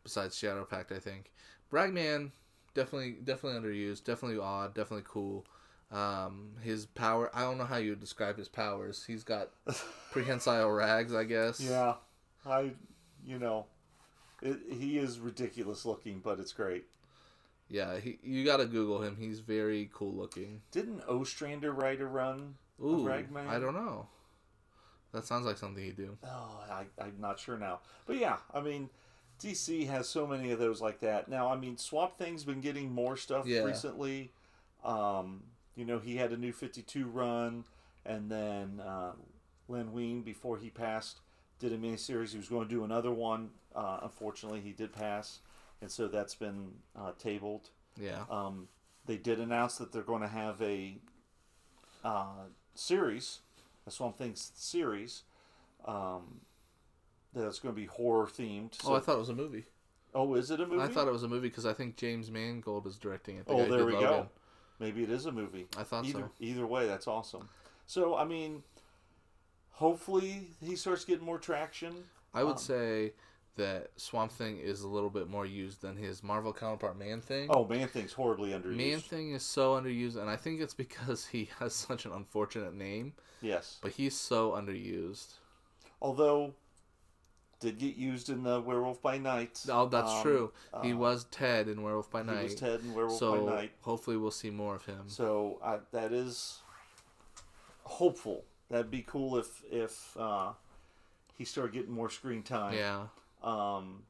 besides 0.06 0.36
Shadow 0.36 0.64
Pact, 0.64 0.92
I 0.92 0.98
think. 0.98 1.32
Ragman 1.70 2.32
definitely 2.74 3.16
definitely 3.24 3.60
underused, 3.60 4.04
definitely 4.04 4.38
odd, 4.38 4.74
definitely 4.74 5.04
cool. 5.08 5.44
Um, 5.90 6.52
his 6.62 6.86
power 6.86 7.30
I 7.34 7.42
don't 7.42 7.58
know 7.58 7.64
how 7.64 7.76
you 7.76 7.90
would 7.90 8.00
describe 8.00 8.38
his 8.38 8.48
powers. 8.48 9.04
He's 9.06 9.24
got 9.24 9.50
prehensile 10.12 10.70
rags, 10.70 11.14
I 11.14 11.24
guess. 11.24 11.60
yeah. 11.60 11.94
I. 12.46 12.72
You 13.24 13.40
know, 13.40 13.66
it, 14.40 14.58
he 14.70 14.98
is 14.98 15.18
ridiculous 15.18 15.84
looking, 15.84 16.20
but 16.22 16.38
it's 16.38 16.52
great. 16.52 16.84
Yeah, 17.68 17.98
he, 17.98 18.20
you 18.22 18.44
got 18.44 18.58
to 18.58 18.66
Google 18.66 19.02
him. 19.02 19.16
He's 19.18 19.40
very 19.40 19.90
cool 19.92 20.14
looking. 20.14 20.62
Didn't 20.70 21.02
Ostrander 21.08 21.72
write 21.72 22.00
a 22.00 22.06
run? 22.06 22.54
Ooh, 22.80 23.04
Ragman? 23.04 23.48
I 23.48 23.58
don't 23.58 23.74
know. 23.74 24.06
That 25.12 25.24
sounds 25.24 25.44
like 25.46 25.56
something 25.58 25.82
he'd 25.82 25.96
do. 25.96 26.16
Oh, 26.22 26.60
I, 26.70 26.84
I'm 27.02 27.14
not 27.18 27.40
sure 27.40 27.58
now. 27.58 27.80
But 28.06 28.18
yeah, 28.18 28.36
I 28.54 28.60
mean, 28.60 28.90
DC 29.40 29.86
has 29.88 30.08
so 30.08 30.26
many 30.26 30.50
of 30.50 30.58
those 30.58 30.80
like 30.80 31.00
that. 31.00 31.28
Now, 31.28 31.48
I 31.52 31.56
mean, 31.56 31.76
Swamp 31.76 32.16
Thing's 32.18 32.44
been 32.44 32.60
getting 32.60 32.90
more 32.92 33.16
stuff 33.16 33.46
Yeah. 33.46 33.60
recently. 33.62 34.32
Um, 34.84 35.42
you 35.74 35.84
know, 35.84 35.98
he 35.98 36.16
had 36.16 36.32
a 36.32 36.36
new 36.36 36.52
52 36.52 37.06
run, 37.06 37.64
and 38.04 38.30
then 38.30 38.80
uh, 38.80 39.12
Len 39.68 39.92
Wein, 39.92 40.22
before 40.22 40.56
he 40.58 40.70
passed, 40.70 41.20
did 41.58 41.72
a 41.72 41.78
miniseries. 41.78 42.30
He 42.30 42.38
was 42.38 42.48
going 42.48 42.66
to 42.68 42.74
do 42.74 42.84
another 42.84 43.10
one. 43.12 43.50
Uh, 43.74 43.98
unfortunately, 44.02 44.60
he 44.60 44.72
did 44.72 44.92
pass, 44.92 45.40
and 45.82 45.90
so 45.90 46.08
that's 46.08 46.34
been 46.34 46.72
uh, 46.98 47.12
tabled. 47.18 47.70
Yeah. 48.00 48.24
Um, 48.30 48.68
they 49.04 49.16
did 49.18 49.38
announce 49.38 49.76
that 49.76 49.92
they're 49.92 50.02
going 50.02 50.22
to 50.22 50.28
have 50.28 50.60
a 50.62 50.96
uh, 52.04 52.44
series, 52.74 53.40
a 53.86 53.90
Swamp 53.90 54.16
Thing 54.16 54.32
series, 54.34 55.22
um, 55.84 56.40
that's 57.42 57.58
going 57.58 57.74
to 57.74 57.80
be 57.80 57.86
horror 57.86 58.26
themed. 58.26 58.76
oh, 58.84 58.94
I 58.94 59.00
thought 59.00 59.16
it 59.16 59.20
was 59.20 59.28
a 59.28 59.34
movie. 59.34 59.64
oh, 60.14 60.34
is 60.34 60.50
it 60.50 60.60
a 60.60 60.66
movie? 60.66 60.82
I 60.82 60.88
thought 60.88 61.06
it 61.08 61.12
was 61.12 61.22
a 61.22 61.28
movie 61.28 61.48
because 61.48 61.66
I 61.66 61.72
think 61.72 61.96
James 61.96 62.30
Mangold 62.30 62.86
is 62.86 62.96
directing 62.96 63.36
it. 63.36 63.46
the 63.46 63.52
Oh, 63.52 63.66
there 63.68 63.84
we 63.86 63.92
Logan. 63.92 64.00
go. 64.08 64.28
Maybe 64.78 65.02
it 65.02 65.10
is 65.10 65.26
a 65.26 65.32
movie. 65.32 65.66
I 65.78 65.82
thought 65.84 66.04
either 66.04 66.20
so. 66.20 66.30
either 66.40 66.66
way, 66.66 66.86
that's 66.86 67.06
awesome. 67.06 67.48
So 67.86 68.16
I 68.16 68.24
mean, 68.24 68.62
hopefully 69.70 70.48
he 70.62 70.76
starts 70.76 71.04
getting 71.04 71.24
more 71.24 71.38
traction. 71.38 71.94
I 72.34 72.44
would 72.44 72.52
Um, 72.52 72.58
say 72.58 73.12
that 73.56 73.88
Swamp 73.96 74.30
Thing 74.32 74.58
is 74.58 74.82
a 74.82 74.88
little 74.88 75.08
bit 75.08 75.28
more 75.30 75.46
used 75.46 75.80
than 75.80 75.96
his 75.96 76.22
Marvel 76.22 76.52
counterpart 76.52 76.98
Man 76.98 77.22
Thing. 77.22 77.46
Oh, 77.50 77.66
Man 77.66 77.88
Thing's 77.88 78.12
horribly 78.12 78.50
underused. 78.50 78.76
Man 78.76 79.00
Thing 79.00 79.32
is 79.32 79.42
so 79.42 79.74
underused, 79.80 80.16
and 80.16 80.28
I 80.28 80.36
think 80.36 80.60
it's 80.60 80.74
because 80.74 81.26
he 81.32 81.48
has 81.58 81.74
such 81.74 82.04
an 82.04 82.12
unfortunate 82.12 82.74
name, 82.74 83.14
yes. 83.40 83.78
but 83.80 83.92
he's 83.92 84.14
so 84.14 84.50
underused. 84.52 85.36
Although, 86.02 86.52
did 87.60 87.78
get 87.78 87.96
used 87.96 88.28
in 88.28 88.42
the 88.42 88.60
Werewolf 88.60 89.00
by 89.00 89.16
Night. 89.18 89.60
Oh, 89.70 89.86
that's 89.86 90.10
Um, 90.10 90.22
true. 90.22 90.52
He 90.82 90.92
uh, 90.92 90.96
was 90.96 91.24
Ted 91.30 91.68
in 91.68 91.82
Werewolf 91.82 92.10
by 92.10 92.22
Night. 92.22 92.38
He 92.38 92.44
was 92.44 92.54
Ted 92.56 92.80
in 92.80 92.92
Werewolf 92.94 93.18
so 93.18 93.46
by 93.46 93.54
Night. 93.54 93.72
hopefully 93.80 94.16
we'll 94.16 94.30
see 94.30 94.50
more 94.50 94.74
of 94.74 94.84
him. 94.84 95.04
So 95.06 95.58
uh, 95.62 95.78
that 95.92 96.12
is 96.12 96.60
hopeful. 97.84 98.44
That'd 98.68 98.90
be 98.90 99.02
cool 99.06 99.36
if 99.38 99.62
if 99.70 100.16
uh, 100.18 100.52
he 101.34 101.44
started 101.44 101.72
getting 101.72 101.92
more 101.92 102.10
screen 102.10 102.42
time. 102.42 102.74
yeah. 102.74 103.06
Um, 103.42 104.02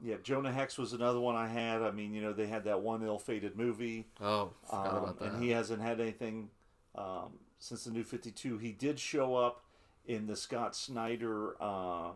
yeah, 0.00 0.14
Jonah 0.22 0.52
Hex 0.52 0.78
was 0.78 0.92
another 0.92 1.18
one 1.20 1.34
I 1.34 1.48
had. 1.48 1.82
I 1.82 1.90
mean, 1.90 2.14
you 2.14 2.22
know, 2.22 2.32
they 2.32 2.46
had 2.46 2.64
that 2.64 2.80
one 2.80 3.02
ill-fated 3.02 3.56
movie, 3.56 4.06
Oh, 4.20 4.50
forgot 4.64 4.86
um, 4.86 4.96
about 5.02 5.18
that. 5.18 5.32
and 5.32 5.42
he 5.42 5.50
hasn't 5.50 5.82
had 5.82 6.00
anything 6.00 6.50
um, 6.94 7.32
since 7.58 7.84
the 7.84 7.90
New 7.90 8.04
Fifty 8.04 8.30
Two. 8.30 8.58
He 8.58 8.72
did 8.72 8.98
show 9.00 9.34
up 9.34 9.64
in 10.08 10.26
the 10.26 10.34
Scott 10.34 10.74
Snyder 10.74 11.54
uh, 11.60 12.10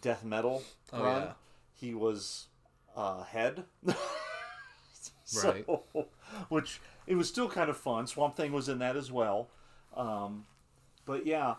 death 0.00 0.24
metal 0.24 0.62
Oh, 0.92 1.02
run. 1.02 1.22
yeah. 1.22 1.32
He 1.74 1.94
was 1.94 2.46
uh, 2.96 3.24
head. 3.24 3.64
Right. 5.44 5.66
So, 5.66 6.06
which 6.48 6.80
it 7.06 7.14
was 7.14 7.28
still 7.28 7.50
kind 7.50 7.68
of 7.68 7.76
fun. 7.76 8.06
Swamp 8.06 8.34
Thing 8.34 8.50
was 8.50 8.70
in 8.70 8.78
that 8.78 8.96
as 8.96 9.12
well. 9.12 9.48
Um, 9.94 10.46
but 11.04 11.26
yeah, 11.26 11.56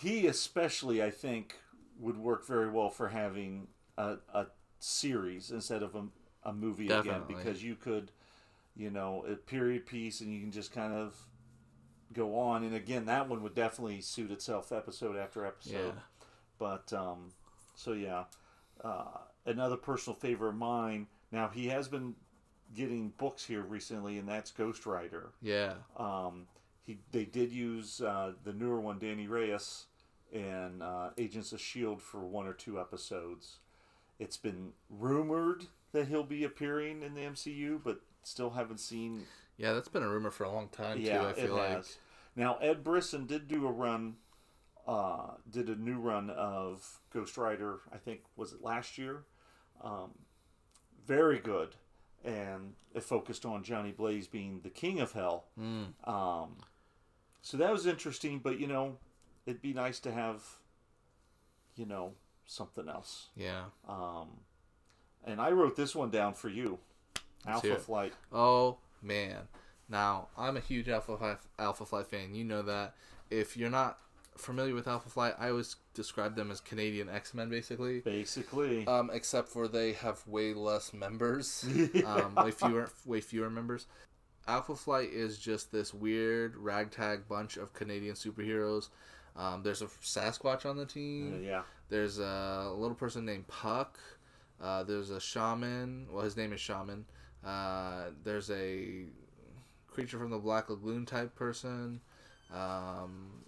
he 0.00 0.26
especially 0.26 1.00
I 1.00 1.10
think 1.12 1.54
would 2.00 2.16
work 2.18 2.44
very 2.44 2.68
well 2.68 2.90
for 2.90 3.06
having 3.08 3.68
a, 3.96 4.16
a 4.34 4.46
series 4.80 5.52
instead 5.52 5.84
of 5.84 5.94
a, 5.94 6.06
a 6.42 6.52
movie 6.52 6.88
again 6.88 7.22
because 7.28 7.62
you 7.62 7.76
could, 7.76 8.10
you 8.76 8.90
know, 8.90 9.24
a 9.30 9.36
period 9.36 9.86
piece 9.86 10.20
and 10.20 10.34
you 10.34 10.40
can 10.40 10.50
just 10.50 10.72
kind 10.72 10.92
of 10.92 11.14
go 12.12 12.38
on. 12.38 12.64
And 12.64 12.74
again, 12.74 13.06
that 13.06 13.28
one 13.28 13.42
would 13.42 13.54
definitely 13.54 14.00
suit 14.00 14.30
itself 14.30 14.72
episode 14.72 15.16
after 15.16 15.44
episode. 15.44 15.94
Yeah. 15.94 16.02
But 16.58 16.92
um, 16.92 17.32
so 17.74 17.92
yeah, 17.92 18.24
uh, 18.82 19.18
another 19.44 19.76
personal 19.76 20.16
favorite 20.16 20.50
of 20.50 20.56
mine. 20.56 21.06
Now 21.32 21.48
he 21.48 21.68
has 21.68 21.88
been 21.88 22.14
getting 22.74 23.12
books 23.18 23.44
here 23.44 23.62
recently, 23.62 24.18
and 24.18 24.28
that's 24.28 24.50
Ghost 24.50 24.86
Rider. 24.86 25.30
Yeah. 25.42 25.74
Um, 25.96 26.46
he 26.82 26.98
they 27.12 27.24
did 27.24 27.52
use 27.52 28.00
uh, 28.00 28.32
the 28.44 28.52
newer 28.52 28.80
one, 28.80 28.98
Danny 28.98 29.26
Reyes, 29.26 29.86
and 30.32 30.82
uh, 30.82 31.10
Agents 31.18 31.52
of 31.52 31.60
Shield 31.60 32.00
for 32.00 32.20
one 32.20 32.46
or 32.46 32.52
two 32.52 32.80
episodes. 32.80 33.58
It's 34.18 34.36
been 34.36 34.72
rumored 34.88 35.66
that 35.96 36.08
he'll 36.08 36.22
be 36.22 36.44
appearing 36.44 37.02
in 37.02 37.14
the 37.14 37.22
MCU, 37.22 37.80
but 37.82 38.00
still 38.22 38.50
haven't 38.50 38.80
seen 38.80 39.24
Yeah, 39.56 39.72
that's 39.72 39.88
been 39.88 40.02
a 40.02 40.08
rumor 40.08 40.30
for 40.30 40.44
a 40.44 40.50
long 40.50 40.68
time 40.68 41.00
yeah, 41.00 41.22
too. 41.22 41.28
I 41.28 41.32
feel 41.32 41.56
like. 41.56 41.70
has. 41.70 41.96
Now 42.36 42.56
Ed 42.56 42.84
Brisson 42.84 43.26
did 43.26 43.48
do 43.48 43.66
a 43.66 43.72
run, 43.72 44.16
uh, 44.86 45.32
did 45.50 45.68
a 45.68 45.74
new 45.74 45.98
run 45.98 46.28
of 46.30 47.00
Ghost 47.12 47.38
Rider. 47.38 47.80
I 47.92 47.96
think 47.96 48.20
was 48.36 48.52
it 48.52 48.62
last 48.62 48.98
year. 48.98 49.24
Um, 49.82 50.10
very 51.06 51.38
good, 51.38 51.76
and 52.24 52.74
it 52.94 53.02
focused 53.02 53.46
on 53.46 53.62
Johnny 53.62 53.92
Blaze 53.92 54.26
being 54.26 54.60
the 54.62 54.70
king 54.70 55.00
of 55.00 55.12
hell. 55.12 55.46
Mm. 55.58 55.94
Um, 56.06 56.56
so 57.40 57.56
that 57.56 57.72
was 57.72 57.86
interesting, 57.86 58.40
but 58.40 58.60
you 58.60 58.66
know, 58.66 58.98
it'd 59.46 59.62
be 59.62 59.72
nice 59.72 59.98
to 60.00 60.12
have, 60.12 60.42
you 61.74 61.86
know, 61.86 62.12
something 62.46 62.88
else. 62.88 63.28
Yeah. 63.34 63.64
Um, 63.88 64.28
and 65.26 65.40
I 65.40 65.50
wrote 65.50 65.76
this 65.76 65.94
one 65.94 66.10
down 66.10 66.34
for 66.34 66.48
you, 66.48 66.78
Let's 67.46 67.64
Alpha. 67.64 67.76
Flight. 67.80 68.12
Oh 68.32 68.78
man. 69.02 69.48
Now 69.88 70.28
I'm 70.36 70.56
a 70.56 70.60
huge 70.60 70.88
Alpha 70.88 71.16
Flight, 71.16 71.38
Alpha 71.58 71.84
Flight 71.86 72.06
fan. 72.06 72.34
You 72.34 72.44
know 72.44 72.62
that. 72.62 72.94
If 73.30 73.56
you're 73.56 73.70
not 73.70 73.98
familiar 74.36 74.74
with 74.74 74.86
Alpha 74.88 75.08
Flight, 75.08 75.34
I 75.38 75.48
always 75.50 75.76
describe 75.94 76.36
them 76.36 76.50
as 76.50 76.60
Canadian 76.60 77.08
X 77.08 77.34
Men, 77.34 77.48
basically. 77.48 78.00
Basically, 78.00 78.86
Um, 78.86 79.10
except 79.12 79.48
for 79.48 79.66
they 79.68 79.92
have 79.94 80.26
way 80.26 80.54
less 80.54 80.92
members. 80.92 81.64
Yeah. 81.92 82.02
Um, 82.06 82.34
way 82.44 82.50
fewer, 82.50 82.88
way 83.04 83.20
fewer 83.20 83.50
members. 83.50 83.86
Alpha 84.48 84.76
Flight 84.76 85.10
is 85.12 85.38
just 85.38 85.72
this 85.72 85.92
weird 85.92 86.56
ragtag 86.56 87.26
bunch 87.28 87.56
of 87.56 87.72
Canadian 87.72 88.14
superheroes. 88.14 88.88
Um, 89.36 89.62
there's 89.64 89.82
a 89.82 89.86
Sasquatch 89.86 90.64
on 90.64 90.76
the 90.76 90.86
team. 90.86 91.42
yeah, 91.44 91.62
There's 91.90 92.18
a 92.18 92.72
little 92.76 92.94
person 92.94 93.24
named 93.26 93.46
Puck. 93.48 93.98
Uh, 94.60 94.82
there's 94.82 95.10
a 95.10 95.20
shaman. 95.20 96.06
Well, 96.10 96.24
his 96.24 96.36
name 96.36 96.52
is 96.52 96.60
Shaman. 96.60 97.04
Uh, 97.44 98.06
there's 98.24 98.50
a 98.50 99.04
creature 99.88 100.18
from 100.18 100.30
the 100.30 100.38
Black 100.38 100.68
Lagoon 100.70 101.06
type 101.06 101.34
person. 101.34 102.00
Um, 102.52 103.44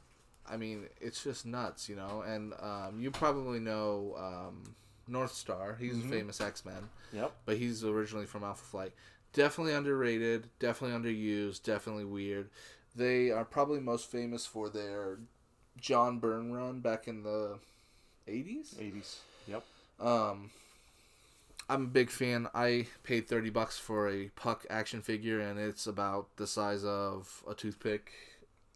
I 0.49 0.57
mean, 0.57 0.87
it's 1.01 1.23
just 1.23 1.47
nuts, 1.47 1.88
you 1.88 1.97
know. 1.97 2.23
And 2.27 2.53
um, 2.61 3.01
you 3.01 3.11
probably 3.11 3.59
know 3.61 4.14
um, 4.18 4.75
North 5.07 5.33
Star. 5.33 5.77
He's 5.81 5.97
Mhm. 5.97 6.07
a 6.07 6.09
famous 6.09 6.40
X 6.40 6.64
Men, 6.64 6.88
yep, 7.12 7.33
but 7.44 7.57
he's 7.57 7.85
originally 7.85 8.27
from 8.27 8.44
Alpha 8.44 8.64
Flight. 8.64 8.92
Definitely 9.33 9.75
underrated. 9.75 10.49
Definitely 10.59 11.12
underused. 11.12 11.62
Definitely 11.62 12.05
weird. 12.05 12.51
They 12.97 13.31
are 13.31 13.44
probably 13.44 13.81
most 13.81 14.11
famous 14.11 14.47
for 14.47 14.68
their 14.68 15.18
John 15.79 16.18
Byrne 16.18 16.53
run 16.53 16.81
back 16.81 17.07
in 17.07 17.23
the 17.23 17.59
80s. 18.27 18.75
eighties. 18.81 19.21
Yep. 19.47 19.64
Um, 20.01 20.51
I'm 21.68 21.85
a 21.85 21.87
big 21.88 22.11
fan. 22.11 22.48
I 22.54 22.87
paid 23.02 23.28
30 23.28 23.50
bucks 23.50 23.78
for 23.78 24.09
a 24.09 24.28
Puck 24.37 24.64
action 24.70 25.02
figure, 25.02 25.40
and 25.40 25.59
it's 25.59 25.87
about 25.87 26.37
the 26.37 26.46
size 26.46 26.85
of 26.85 27.42
a 27.48 27.54
toothpick, 27.54 28.12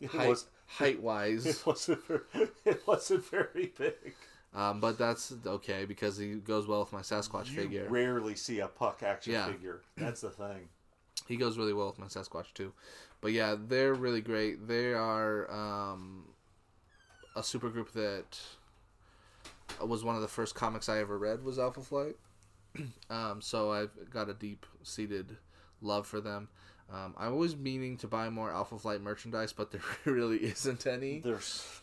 Height, 0.09 0.45
height 0.67 1.01
wise, 1.01 1.47
it 1.47 1.67
wasn't 1.67 2.05
very, 2.07 2.49
it 2.65 2.83
wasn't 2.87 3.25
very 3.25 3.73
big. 3.79 4.15
Um, 4.55 4.81
but 4.81 4.99
that's 4.99 5.33
okay 5.47 5.87
because 5.87 6.19
he 6.19 6.35
goes 6.35 6.67
well 6.67 6.81
with 6.81 6.93
my 6.93 7.01
Sasquatch 7.01 7.49
you 7.51 7.57
figure. 7.57 7.87
rarely 7.89 8.35
see 8.35 8.61
a 8.61 8.69
puck 8.69 9.03
action 9.03 9.33
Yeah. 9.33 9.47
figure. 9.47 9.81
That's 9.97 10.21
the 10.21 10.31
thing. 10.31 10.69
he 11.27 11.37
goes 11.37 11.57
really 11.57 11.73
well 11.73 11.87
with 11.87 11.99
my 11.99 12.07
Sasquatch 12.09 12.53
too. 12.53 12.73
But 13.23 13.33
yeah, 13.33 13.55
they're 13.59 13.95
really 13.95 14.21
great. 14.21 14.67
They 14.69 14.93
are 14.93 15.51
um, 15.51 16.25
a 17.35 17.41
supergroup 17.41 17.93
that 17.93 18.39
was 19.87 20.05
one 20.05 20.17
of 20.17 20.21
the 20.23 20.29
first 20.29 20.55
comics 20.55 20.89
I 20.89 20.99
ever 20.99 21.17
read 21.17 21.43
was 21.45 21.59
Alpha 21.59 21.81
Flight. 21.81 22.17
um, 23.11 23.41
so 23.41 23.73
I've 23.73 23.91
got 24.11 24.29
a 24.29 24.35
deep 24.35 24.67
seated 24.83 25.37
love 25.81 26.07
for 26.07 26.21
them. 26.21 26.49
Um, 26.93 27.15
I'm 27.17 27.33
always 27.33 27.57
meaning 27.57 27.97
to 27.99 28.07
buy 28.07 28.29
more 28.29 28.51
Alpha 28.53 28.79
Flight 28.79 29.01
merchandise, 29.01 29.53
but 29.53 29.71
there 29.71 29.81
really 30.05 30.39
isn't 30.39 30.87
any. 30.87 31.21
There's 31.21 31.81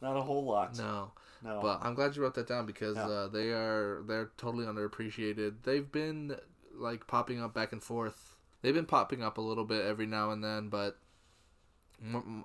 not 0.00 0.16
a 0.16 0.22
whole 0.22 0.44
lot. 0.44 0.76
No. 0.78 1.12
No. 1.44 1.58
But 1.60 1.80
I'm 1.82 1.94
glad 1.94 2.14
you 2.14 2.22
wrote 2.22 2.34
that 2.34 2.46
down 2.46 2.66
because 2.66 2.96
Yeah. 2.96 3.06
uh, 3.06 3.28
they 3.28 3.50
are 3.50 4.02
they're 4.06 4.30
totally 4.36 4.64
underappreciated. 4.64 5.54
They've 5.64 5.90
been 5.90 6.36
like 6.74 7.06
popping 7.08 7.42
up 7.42 7.52
back 7.52 7.72
and 7.72 7.82
forth. 7.82 8.36
They've 8.62 8.74
been 8.74 8.86
popping 8.86 9.24
up 9.24 9.38
a 9.38 9.40
little 9.40 9.64
bit 9.64 9.84
every 9.84 10.06
now 10.06 10.30
and 10.30 10.42
then, 10.44 10.68
but 10.68 10.98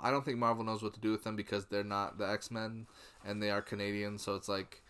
I 0.02 0.12
don't 0.12 0.24
think 0.26 0.38
Marvel 0.38 0.64
knows 0.64 0.82
what 0.84 0.94
to 0.96 1.00
do 1.00 1.12
with 1.12 1.24
them 1.24 1.36
because 1.36 1.66
they're 1.66 1.84
not 1.84 2.18
the 2.18 2.28
X 2.28 2.50
Men 2.52 2.88
and 3.26 3.42
they 3.42 3.50
are 3.52 3.62
Canadian. 3.62 4.18
So 4.18 4.36
it's 4.36 4.50
like, 4.50 4.82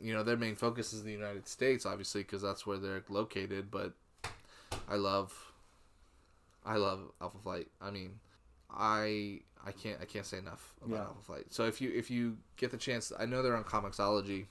you 0.00 0.12
know, 0.14 0.22
their 0.22 0.36
main 0.36 0.54
focus 0.56 0.92
is 0.92 1.02
the 1.02 1.12
United 1.12 1.46
States, 1.48 1.86
obviously, 1.86 2.22
because 2.22 2.42
that's 2.42 2.66
where 2.66 2.78
they're 2.78 3.02
located. 3.08 3.70
But 3.70 3.92
I 4.88 4.96
love, 4.96 5.52
I 6.64 6.76
love 6.76 7.00
Alpha 7.20 7.38
Flight. 7.38 7.68
I 7.80 7.90
mean, 7.90 8.18
I 8.70 9.40
I 9.64 9.72
can't 9.72 10.00
I 10.00 10.04
can't 10.04 10.26
say 10.26 10.38
enough 10.38 10.74
about 10.84 10.94
Yeah. 10.96 11.02
Alpha 11.04 11.22
Flight. 11.22 11.44
So 11.50 11.64
if 11.66 11.80
you 11.80 11.90
if 11.94 12.10
you 12.10 12.36
get 12.56 12.70
the 12.70 12.76
chance, 12.76 13.12
I 13.18 13.26
know 13.26 13.42
they're 13.42 13.56
on 13.56 13.64
Comixology, 13.64 14.46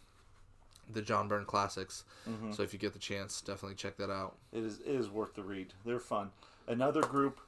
the 0.91 1.01
John 1.01 1.27
Byrne 1.27 1.45
classics. 1.45 2.03
Mhm. 2.27 2.55
So 2.55 2.63
if 2.63 2.73
you 2.73 2.79
get 2.79 2.93
the 2.93 2.99
chance, 2.99 3.41
definitely 3.41 3.75
check 3.75 3.97
that 3.97 4.09
out. 4.11 4.37
It 4.51 4.63
is 4.63 4.79
it 4.79 4.87
is 4.95 5.09
worth 5.09 5.35
the 5.35 5.43
read. 5.43 5.73
They're 5.85 5.99
fun. 5.99 6.31
Another 6.67 7.01
group. 7.01 7.39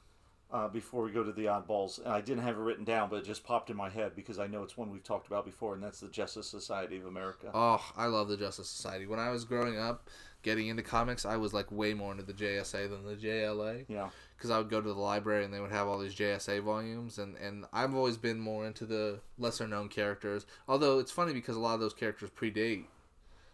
Uh, 0.50 0.66
before 0.66 1.02
we 1.02 1.10
go 1.10 1.22
to 1.22 1.32
the 1.32 1.44
oddballs, 1.44 1.98
and 2.02 2.08
I 2.08 2.22
didn't 2.22 2.42
have 2.42 2.56
it 2.56 2.60
written 2.60 2.84
down, 2.84 3.10
but 3.10 3.16
it 3.16 3.26
just 3.26 3.44
popped 3.44 3.68
in 3.68 3.76
my 3.76 3.90
head 3.90 4.16
because 4.16 4.38
I 4.38 4.46
know 4.46 4.62
it's 4.62 4.78
one 4.78 4.90
we've 4.90 5.04
talked 5.04 5.26
about 5.26 5.44
before, 5.44 5.74
and 5.74 5.82
that's 5.82 6.00
the 6.00 6.08
Justice 6.08 6.48
Society 6.48 6.96
of 6.96 7.04
America. 7.04 7.50
Oh, 7.52 7.84
I 7.94 8.06
love 8.06 8.28
the 8.28 8.36
Justice 8.38 8.70
Society. 8.70 9.06
When 9.06 9.18
I 9.18 9.28
was 9.28 9.44
growing 9.44 9.78
up, 9.78 10.08
getting 10.42 10.68
into 10.68 10.82
comics, 10.82 11.26
I 11.26 11.36
was 11.36 11.52
like 11.52 11.70
way 11.70 11.92
more 11.92 12.12
into 12.12 12.24
the 12.24 12.32
JSA 12.32 12.88
than 12.88 13.04
the 13.04 13.14
JLA 13.14 13.84
yeah, 13.88 14.08
because 14.38 14.50
I 14.50 14.56
would 14.56 14.70
go 14.70 14.80
to 14.80 14.88
the 14.88 14.98
library 14.98 15.44
and 15.44 15.52
they 15.52 15.60
would 15.60 15.70
have 15.70 15.86
all 15.86 15.98
these 15.98 16.14
JSA 16.14 16.62
volumes, 16.62 17.18
and 17.18 17.36
and 17.36 17.66
I've 17.70 17.94
always 17.94 18.16
been 18.16 18.40
more 18.40 18.66
into 18.66 18.86
the 18.86 19.20
lesser 19.38 19.68
known 19.68 19.88
characters. 19.88 20.46
Although 20.66 20.98
it's 20.98 21.12
funny 21.12 21.34
because 21.34 21.56
a 21.56 21.60
lot 21.60 21.74
of 21.74 21.80
those 21.80 21.92
characters 21.92 22.30
predate 22.30 22.86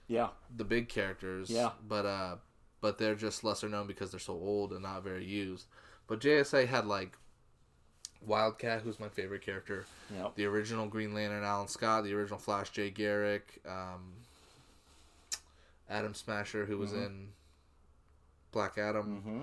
yeah, 0.09 0.28
the 0.54 0.64
big 0.64 0.88
characters. 0.88 1.50
Yeah. 1.50 1.70
But 1.87 2.07
uh, 2.07 2.37
but 2.80 2.98
they're 2.98 3.14
just 3.14 3.44
lesser 3.44 3.68
known 3.68 3.87
because 3.87 4.11
they're 4.11 4.20
so 4.20 4.35
old 4.35 4.72
and 4.72 4.83
not 4.83 5.02
very 5.02 5.24
used. 5.24 5.66
But 6.06 6.20
JSA 6.20 6.66
had 6.68 6.86
like 6.86 7.16
Wildcat, 8.26 8.82
who's 8.82 8.98
my 9.00 9.08
favorite 9.08 9.42
character. 9.42 9.84
yeah. 10.14 10.28
The 10.34 10.46
original 10.46 10.86
Green 10.86 11.14
Lantern, 11.14 11.44
Alan 11.44 11.68
Scott. 11.68 12.04
The 12.04 12.14
original 12.14 12.38
Flash, 12.38 12.70
Jay 12.70 12.90
Garrick. 12.90 13.60
Um, 13.68 14.12
Atom 15.88 16.14
Smasher, 16.14 16.64
who 16.64 16.78
was 16.78 16.92
Mhm. 16.92 17.06
in 17.06 17.32
Black 18.52 18.78
Adam. 18.78 19.20
Mm-hmm. 19.20 19.42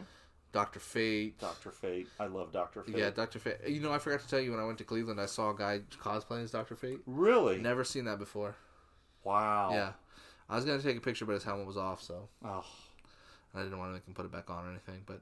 Doctor 0.52 0.80
Fate. 0.80 1.40
Doctor 1.40 1.72
Fate. 1.72 2.08
I 2.20 2.26
love 2.26 2.52
Doctor 2.52 2.84
Fate. 2.84 2.98
Yeah, 2.98 3.10
Doctor 3.12 3.40
Fate. 3.40 3.58
You 3.68 3.80
know, 3.80 3.94
I 3.94 4.00
forgot 4.00 4.20
to 4.22 4.28
tell 4.28 4.40
you 4.40 4.52
when 4.52 4.60
I 4.60 4.66
went 4.66 4.78
to 4.80 4.84
Cleveland, 4.84 5.22
I 5.22 5.26
saw 5.28 5.52
a 5.52 5.56
guy 5.56 5.80
cosplaying 6.02 6.44
as 6.44 6.52
Doctor 6.52 6.76
Fate. 6.76 7.00
Really? 7.06 7.58
Never 7.60 7.84
seen 7.84 8.06
that 8.06 8.20
before. 8.20 8.56
Wow. 9.24 9.70
Yeah, 9.72 9.94
I 10.50 10.56
was 10.56 10.66
gonna 10.66 10.82
take 10.82 10.98
a 10.98 11.02
picture, 11.02 11.26
but 11.26 11.34
his 11.34 11.44
helmet 11.44 11.68
was 11.68 11.78
off, 11.78 12.02
so 12.02 12.28
Oh, 12.44 12.66
I 13.54 13.62
didn't 13.64 13.78
want 13.78 13.92
to 13.92 13.94
make 13.94 14.06
him 14.08 14.14
put 14.16 14.26
it 14.26 14.32
back 14.32 14.50
on 14.50 14.66
or 14.66 14.70
anything. 14.72 15.04
But 15.06 15.22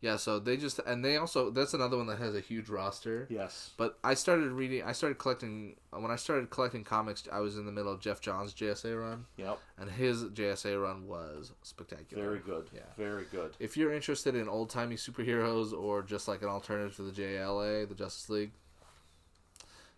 yeah, 0.00 0.16
so 0.16 0.38
they 0.38 0.56
just 0.56 0.78
and 0.86 1.04
they 1.04 1.16
also 1.16 1.50
that's 1.50 1.74
another 1.74 1.96
one 1.96 2.06
that 2.06 2.18
has 2.18 2.34
a 2.34 2.40
huge 2.40 2.68
roster. 2.68 3.26
yes. 3.30 3.70
But 3.76 3.98
I 4.04 4.14
started 4.14 4.52
reading. 4.52 4.82
I 4.84 4.92
started 4.92 5.18
collecting 5.18 5.76
when 5.90 6.10
I 6.10 6.16
started 6.16 6.50
collecting 6.50 6.84
comics. 6.84 7.26
I 7.32 7.40
was 7.40 7.56
in 7.58 7.66
the 7.66 7.72
middle 7.72 7.92
of 7.92 8.00
Geoff 8.00 8.20
Johns' 8.20 8.54
JSA 8.54 8.98
run, 9.00 9.26
Yep. 9.36 9.58
and 9.78 9.90
his 9.90 10.24
JSA 10.24 10.80
run 10.80 11.06
was 11.08 11.52
spectacular. 11.62 12.22
Very 12.22 12.38
good. 12.38 12.68
Yeah. 12.74 12.82
Very 12.96 13.24
good. 13.32 13.56
If 13.58 13.76
you're 13.76 13.92
interested 13.92 14.34
in 14.36 14.48
old 14.48 14.70
timey 14.70 14.96
superheroes 14.96 15.72
or 15.72 16.02
just 16.02 16.28
like 16.28 16.42
an 16.42 16.48
alternative 16.48 16.94
to 16.96 17.02
the 17.02 17.12
JLA, 17.12 17.88
the 17.88 17.94
Justice 17.96 18.28
League, 18.30 18.52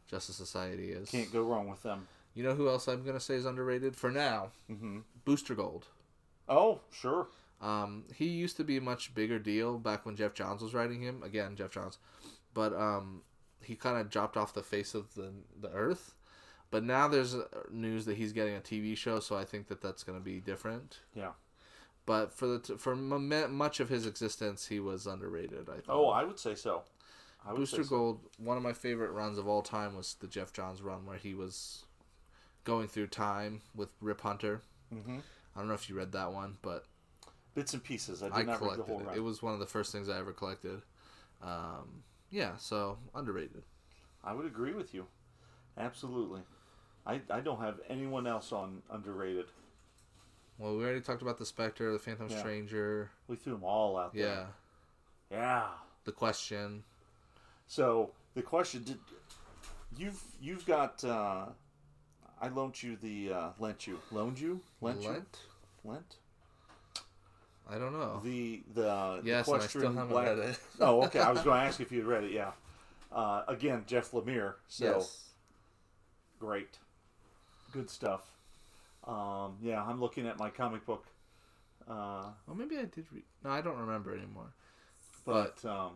Justice 0.08 0.36
Society 0.36 0.90
is. 0.92 1.10
Can't 1.10 1.32
go 1.32 1.42
wrong 1.42 1.68
with 1.68 1.82
them. 1.82 2.08
You 2.34 2.44
know 2.44 2.54
who 2.54 2.68
else 2.68 2.88
I'm 2.88 3.04
gonna 3.04 3.20
say 3.20 3.34
is 3.34 3.44
underrated 3.44 3.96
for 3.96 4.10
now? 4.10 4.50
Mm-hmm. 4.70 5.00
Booster 5.25 5.54
Gold. 5.54 5.87
Oh, 6.48 6.81
sure. 6.90 7.29
Um, 7.61 8.04
he 8.15 8.27
used 8.27 8.56
to 8.56 8.65
be 8.65 8.79
a 8.79 8.81
much 8.81 9.15
bigger 9.15 9.38
deal 9.38 9.79
back 9.79 10.06
when 10.06 10.17
Geoff 10.17 10.35
Johns 10.35 10.63
was 10.63 10.73
writing 10.73 11.02
him. 11.02 11.23
Again, 11.23 11.56
Geoff 11.56 11.73
Johns, 11.73 11.98
but 12.54 12.73
um, 12.75 13.23
he 13.63 13.77
kind 13.77 13.98
of 13.98 14.08
dropped 14.08 14.37
off 14.37 14.54
the 14.54 14.63
face 14.63 14.94
of 14.94 15.15
the 15.15 15.33
the 15.61 15.71
earth. 15.71 16.15
But 16.71 16.85
now 16.85 17.08
there's 17.08 17.35
uh, 17.35 17.46
news 17.71 18.04
that 18.04 18.17
he's 18.17 18.33
getting 18.33 18.54
a 18.54 18.61
TV 18.61 18.96
show, 18.96 19.19
so 19.21 19.37
I 19.37 19.44
think 19.44 19.67
that 19.69 19.83
that's 19.83 20.04
going 20.04 20.19
to 20.19 20.25
be 20.25 20.38
different. 20.38 21.00
Yeah. 21.15 21.33
But 22.06 22.33
for 22.33 22.46
the 22.46 22.58
t- 22.61 22.77
for 22.77 22.92
m- 22.92 23.54
much 23.54 23.81
of 23.81 23.88
his 23.88 24.06
existence, 24.06 24.69
he 24.69 24.81
was 24.81 25.06
underrated. 25.06 25.69
I 25.69 25.75
think. 25.75 25.85
Oh, 25.88 26.08
I 26.08 26.25
would 26.25 26.38
say 26.38 26.54
so. 26.54 26.83
I 27.46 27.54
Booster 27.54 27.83
so. 27.83 27.90
Gold, 27.90 28.21
one 28.38 28.56
of 28.56 28.63
my 28.63 28.73
favorite 28.73 29.11
runs 29.11 29.38
of 29.38 29.48
all 29.48 29.63
time 29.63 29.96
was 29.96 30.17
the 30.21 30.27
Geoff 30.27 30.52
Johns 30.52 30.83
run 30.83 31.06
where 31.06 31.17
he 31.17 31.35
was 31.35 31.85
going 32.65 32.88
through 32.88 33.08
time 33.08 33.61
with 33.75 33.90
Rip 34.00 34.21
Hunter. 34.21 34.63
Mm-hmm. 34.94 35.19
I 35.54 35.58
don't 35.58 35.69
know 35.69 35.75
if 35.75 35.88
you 35.88 35.96
read 35.96 36.13
that 36.13 36.33
one, 36.33 36.56
but 36.63 36.85
Bits 37.55 37.75
and 37.75 37.83
pieces. 37.83 38.23
I 38.23 38.27
did 38.27 38.35
I 38.35 38.42
not 38.42 38.46
read 38.46 38.53
the 38.53 38.57
collected 38.59 38.87
whole 38.87 39.01
it. 39.01 39.07
run. 39.07 39.17
It 39.17 39.23
was 39.23 39.42
one 39.42 39.53
of 39.55 39.61
the 39.61 39.67
first 39.67 39.92
things 39.92 40.09
I 40.09 40.19
ever 40.19 40.33
collected. 40.33 40.83
Um, 41.42 42.03
yeah, 42.31 42.57
so 42.59 42.98
underrated. 43.15 43.63
I 44.23 44.33
would 44.35 44.46
agree 44.46 44.73
with 44.73 44.94
you. 44.94 45.07
Absolutely. 45.79 46.42
I, 47.07 47.21
I 47.31 47.40
don't 47.40 47.61
have 47.61 47.81
anyone 47.88 48.27
else 48.27 48.53
on 48.53 48.83
underrated. 48.90 49.46
Well, 50.59 50.77
we 50.77 50.85
already 50.85 51.01
talked 51.01 51.23
about 51.23 51.38
the 51.38 51.46
Spectre, 51.46 51.90
the 51.92 51.98
Phantom 51.98 52.29
Yeah. 52.29 52.38
Stranger. 52.38 53.11
We 53.29 53.37
threw 53.37 53.55
them 53.55 53.65
all 53.65 53.96
out 53.96 54.15
there. 54.15 54.27
Yeah, 55.31 55.38
Yeah. 55.38 55.67
The 56.05 56.13
question. 56.13 56.85
So 57.67 58.11
the 58.35 58.42
question 58.42 58.83
did 58.85 58.98
you've 59.96 60.21
you've 60.40 60.67
got 60.67 61.03
uh 61.05 61.46
I 62.40 62.48
loaned 62.48 62.83
you 62.83 62.96
the 62.96 63.33
uh 63.33 63.48
lent 63.59 63.87
you 63.87 63.98
loaned 64.11 64.38
you 64.40 64.61
lent 64.81 65.03
you 65.03 65.25
Lent? 65.85 66.17
I 67.73 67.79
don't 67.79 67.92
know. 67.92 68.21
the 68.25 68.62
the 68.75 69.21
yes, 69.25 69.46
the 69.46 69.52
and 69.54 69.62
I 69.62 69.66
still 69.66 69.83
haven't 69.92 70.08
Black- 70.08 70.27
read 70.29 70.38
it. 70.38 70.58
oh 70.81 71.04
okay 71.04 71.21
I 71.21 71.31
was 71.31 71.42
going 71.42 71.60
to 71.60 71.66
ask 71.66 71.81
if 71.85 71.92
you 71.92 71.98
had 71.98 72.06
read 72.08 72.25
it 72.25 72.33
yeah 72.33 72.50
uh, 73.12 73.42
again 73.48 73.85
Jeff 73.87 74.10
Lemire 74.12 74.54
so 74.68 74.85
yes. 74.85 75.29
great 76.38 76.79
good 77.73 77.88
stuff 77.90 78.23
um, 79.06 79.56
yeah 79.62 79.83
I'm 79.83 80.00
looking 80.00 80.27
at 80.27 80.38
my 80.38 80.50
comic 80.50 80.85
book 80.87 81.06
uh, 81.88 82.31
Well, 82.46 82.56
maybe 82.56 82.77
I 82.77 82.83
did 82.85 83.06
read. 83.12 83.25
No, 83.44 83.50
I 83.50 83.60
don't 83.62 83.79
remember 83.79 84.14
anymore. 84.16 84.52
but 85.25 85.64
um, 85.64 85.92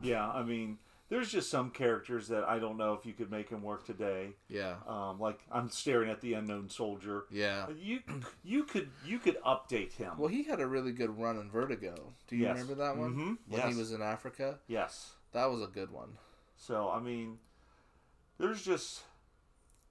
yeah 0.00 0.28
I 0.28 0.42
mean 0.42 0.78
there's 1.08 1.30
just 1.30 1.50
some 1.50 1.70
characters 1.70 2.28
that 2.28 2.44
I 2.44 2.58
don't 2.58 2.76
know 2.76 2.94
if 2.94 3.06
you 3.06 3.12
could 3.12 3.30
make 3.30 3.48
him 3.50 3.62
work 3.62 3.84
today 3.86 4.30
Yeah. 4.48 4.76
um, 4.86 5.18
like 5.20 5.40
I'm 5.52 5.68
staring 5.70 6.10
at 6.10 6.20
the 6.20 6.34
unknown 6.34 6.68
soldier 6.68 7.26
Yeah. 7.30 7.66
You 7.70 8.00
you 8.44 8.64
could 8.64 8.90
you 9.04 9.18
could 9.18 9.40
update 9.42 9.92
him. 9.92 10.12
Well, 10.18 10.28
he 10.28 10.42
had 10.44 10.60
a 10.60 10.66
really 10.66 10.92
good 10.92 11.16
run 11.18 11.38
in 11.38 11.50
Vertigo. 11.50 11.94
Do 12.28 12.36
you 12.36 12.42
Yes. 12.44 12.52
remember 12.58 12.74
that 12.84 12.96
one? 12.96 13.14
Mhm. 13.14 13.38
When 13.48 13.60
Yes. 13.60 13.72
he 13.72 13.78
was 13.78 13.92
in 13.92 14.02
Africa? 14.02 14.58
yes. 14.66 15.12
That 15.32 15.46
was 15.46 15.60
a 15.62 15.66
good 15.66 15.90
one. 15.90 16.18
So 16.56 16.88
I 16.90 17.00
mean, 17.00 17.38
there's 18.38 18.64
just 18.64 19.02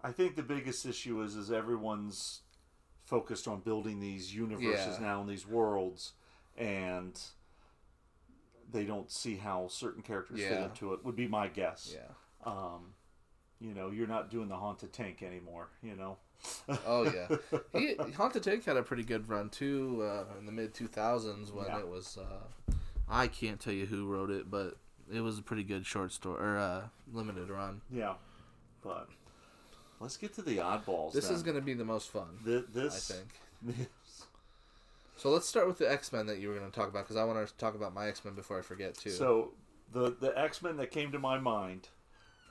I 0.04 0.12
think 0.12 0.36
the 0.36 0.44
biggest 0.44 0.86
issue 0.86 1.22
is 1.22 1.36
is 1.36 1.52
everyone's 1.52 2.42
focused 3.06 3.48
on 3.48 3.60
building 3.62 4.00
these 4.00 4.34
universes 4.36 4.98
Yeah. 5.00 5.06
now 5.08 5.22
and 5.22 5.30
these 5.30 5.46
worlds, 5.48 6.14
and 6.58 7.20
they 8.76 8.84
don't 8.86 9.10
see 9.10 9.36
how 9.38 9.68
certain 9.70 10.02
characters 10.04 10.40
fit 10.40 10.62
into 10.62 10.94
it. 10.94 11.04
Would 11.04 11.16
be 11.16 11.28
my 11.28 11.48
guess. 11.48 11.96
Yeah. 11.96 12.12
Um, 12.46 12.94
you 13.60 13.74
know, 13.74 13.90
you're 13.90 14.08
not 14.08 14.30
doing 14.30 14.50
the 14.50 14.56
haunted 14.58 14.94
tank 14.94 15.24
anymore. 15.24 15.70
You 15.82 15.96
know. 15.96 16.18
Oh 16.86 17.04
yeah. 17.04 17.38
He 17.74 17.96
Haunted 18.18 18.44
Tank 18.44 18.66
had 18.66 18.76
a 18.78 18.84
pretty 18.84 19.04
good 19.04 19.28
run 19.30 19.50
too 19.50 20.04
uh, 20.04 20.26
in 20.38 20.46
the 20.46 20.52
mid 20.52 20.74
2000s 20.76 21.52
when 21.52 21.66
Yeah. 21.66 21.80
it 21.80 21.88
was. 21.88 22.18
Uh, 22.18 22.74
I 23.10 23.28
can't 23.28 23.60
tell 23.60 23.74
you 23.74 23.86
who 23.86 24.06
wrote 24.06 24.30
it, 24.30 24.52
but 24.52 24.78
it 25.12 25.22
was 25.22 25.40
a 25.40 25.42
pretty 25.42 25.64
good 25.64 25.86
short 25.86 26.12
story 26.12 26.44
or 26.44 26.58
uh, 26.58 26.82
limited 27.14 27.50
run. 27.50 27.82
yeah, 27.90 28.16
but 28.84 29.08
let's 30.00 30.18
get 30.18 30.34
to 30.36 30.42
the 30.42 30.58
oddballs. 30.58 31.14
This 31.14 31.28
then. 31.28 31.36
is 31.36 31.42
going 31.44 31.56
to 31.56 31.62
be 31.62 31.74
the 31.74 31.86
most 31.86 32.10
fun, 32.12 32.28
Th- 32.44 32.64
I 32.68 32.72
this 32.80 33.08
think. 33.64 33.78
So 35.18 35.30
let's 35.30 35.48
start 35.48 35.68
with 35.68 35.78
the 35.78 35.90
X 35.92 36.12
Men 36.12 36.26
that 36.28 36.40
you 36.40 36.50
were 36.50 36.56
going 36.56 36.70
to 36.70 36.76
talk 36.78 36.90
about 36.90 37.04
because 37.06 37.16
I 37.16 37.24
want 37.24 37.46
to 37.48 37.54
talk 37.58 37.76
about 37.76 37.94
my 37.94 38.08
X 38.08 38.24
Men 38.26 38.34
before 38.36 38.60
I 38.60 38.62
forget 38.62 38.96
too. 38.98 39.10
So 39.12 39.54
the 39.92 40.12
the 40.20 40.38
X 40.38 40.62
Men 40.62 40.78
that 40.78 40.92
came 40.92 41.12
to 41.14 41.20
my 41.20 41.40
mind, 41.40 41.90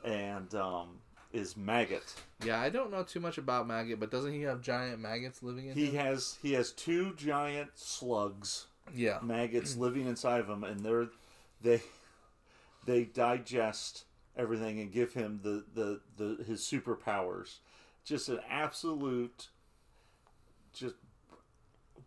and 0.05 0.53
um, 0.55 0.99
is 1.33 1.57
Maggot. 1.57 2.15
yeah, 2.45 2.61
I 2.61 2.71
don't 2.71 2.91
know 2.91 3.03
too 3.03 3.21
much 3.21 3.39
about 3.39 3.67
Maggot, 3.67 4.01
but 4.01 4.11
doesn't 4.11 4.33
he 4.33 4.43
have 4.43 4.61
giant 4.62 5.01
maggots 5.01 5.43
living 5.43 5.67
in 5.67 5.75
He 5.75 5.87
him? 5.91 5.97
has 5.97 6.39
he 6.43 6.53
has 6.55 6.73
two 6.73 7.15
giant 7.17 7.71
slugs, 7.75 8.67
yeah. 8.95 9.19
maggots 9.23 9.77
living 9.77 10.07
inside 10.07 10.41
of 10.41 10.49
him, 10.49 10.65
and 10.65 10.81
they're 10.81 11.09
they 11.61 11.83
they 12.87 13.05
digest 13.05 14.05
everything 14.37 14.81
and 14.81 14.91
give 14.91 15.12
him 15.12 15.41
the 15.43 15.65
the, 15.75 16.01
the 16.17 16.45
his 16.45 16.61
superpowers. 16.62 17.57
Just 18.05 18.29
an 18.29 18.41
absolute, 18.51 19.49
just 20.75 20.95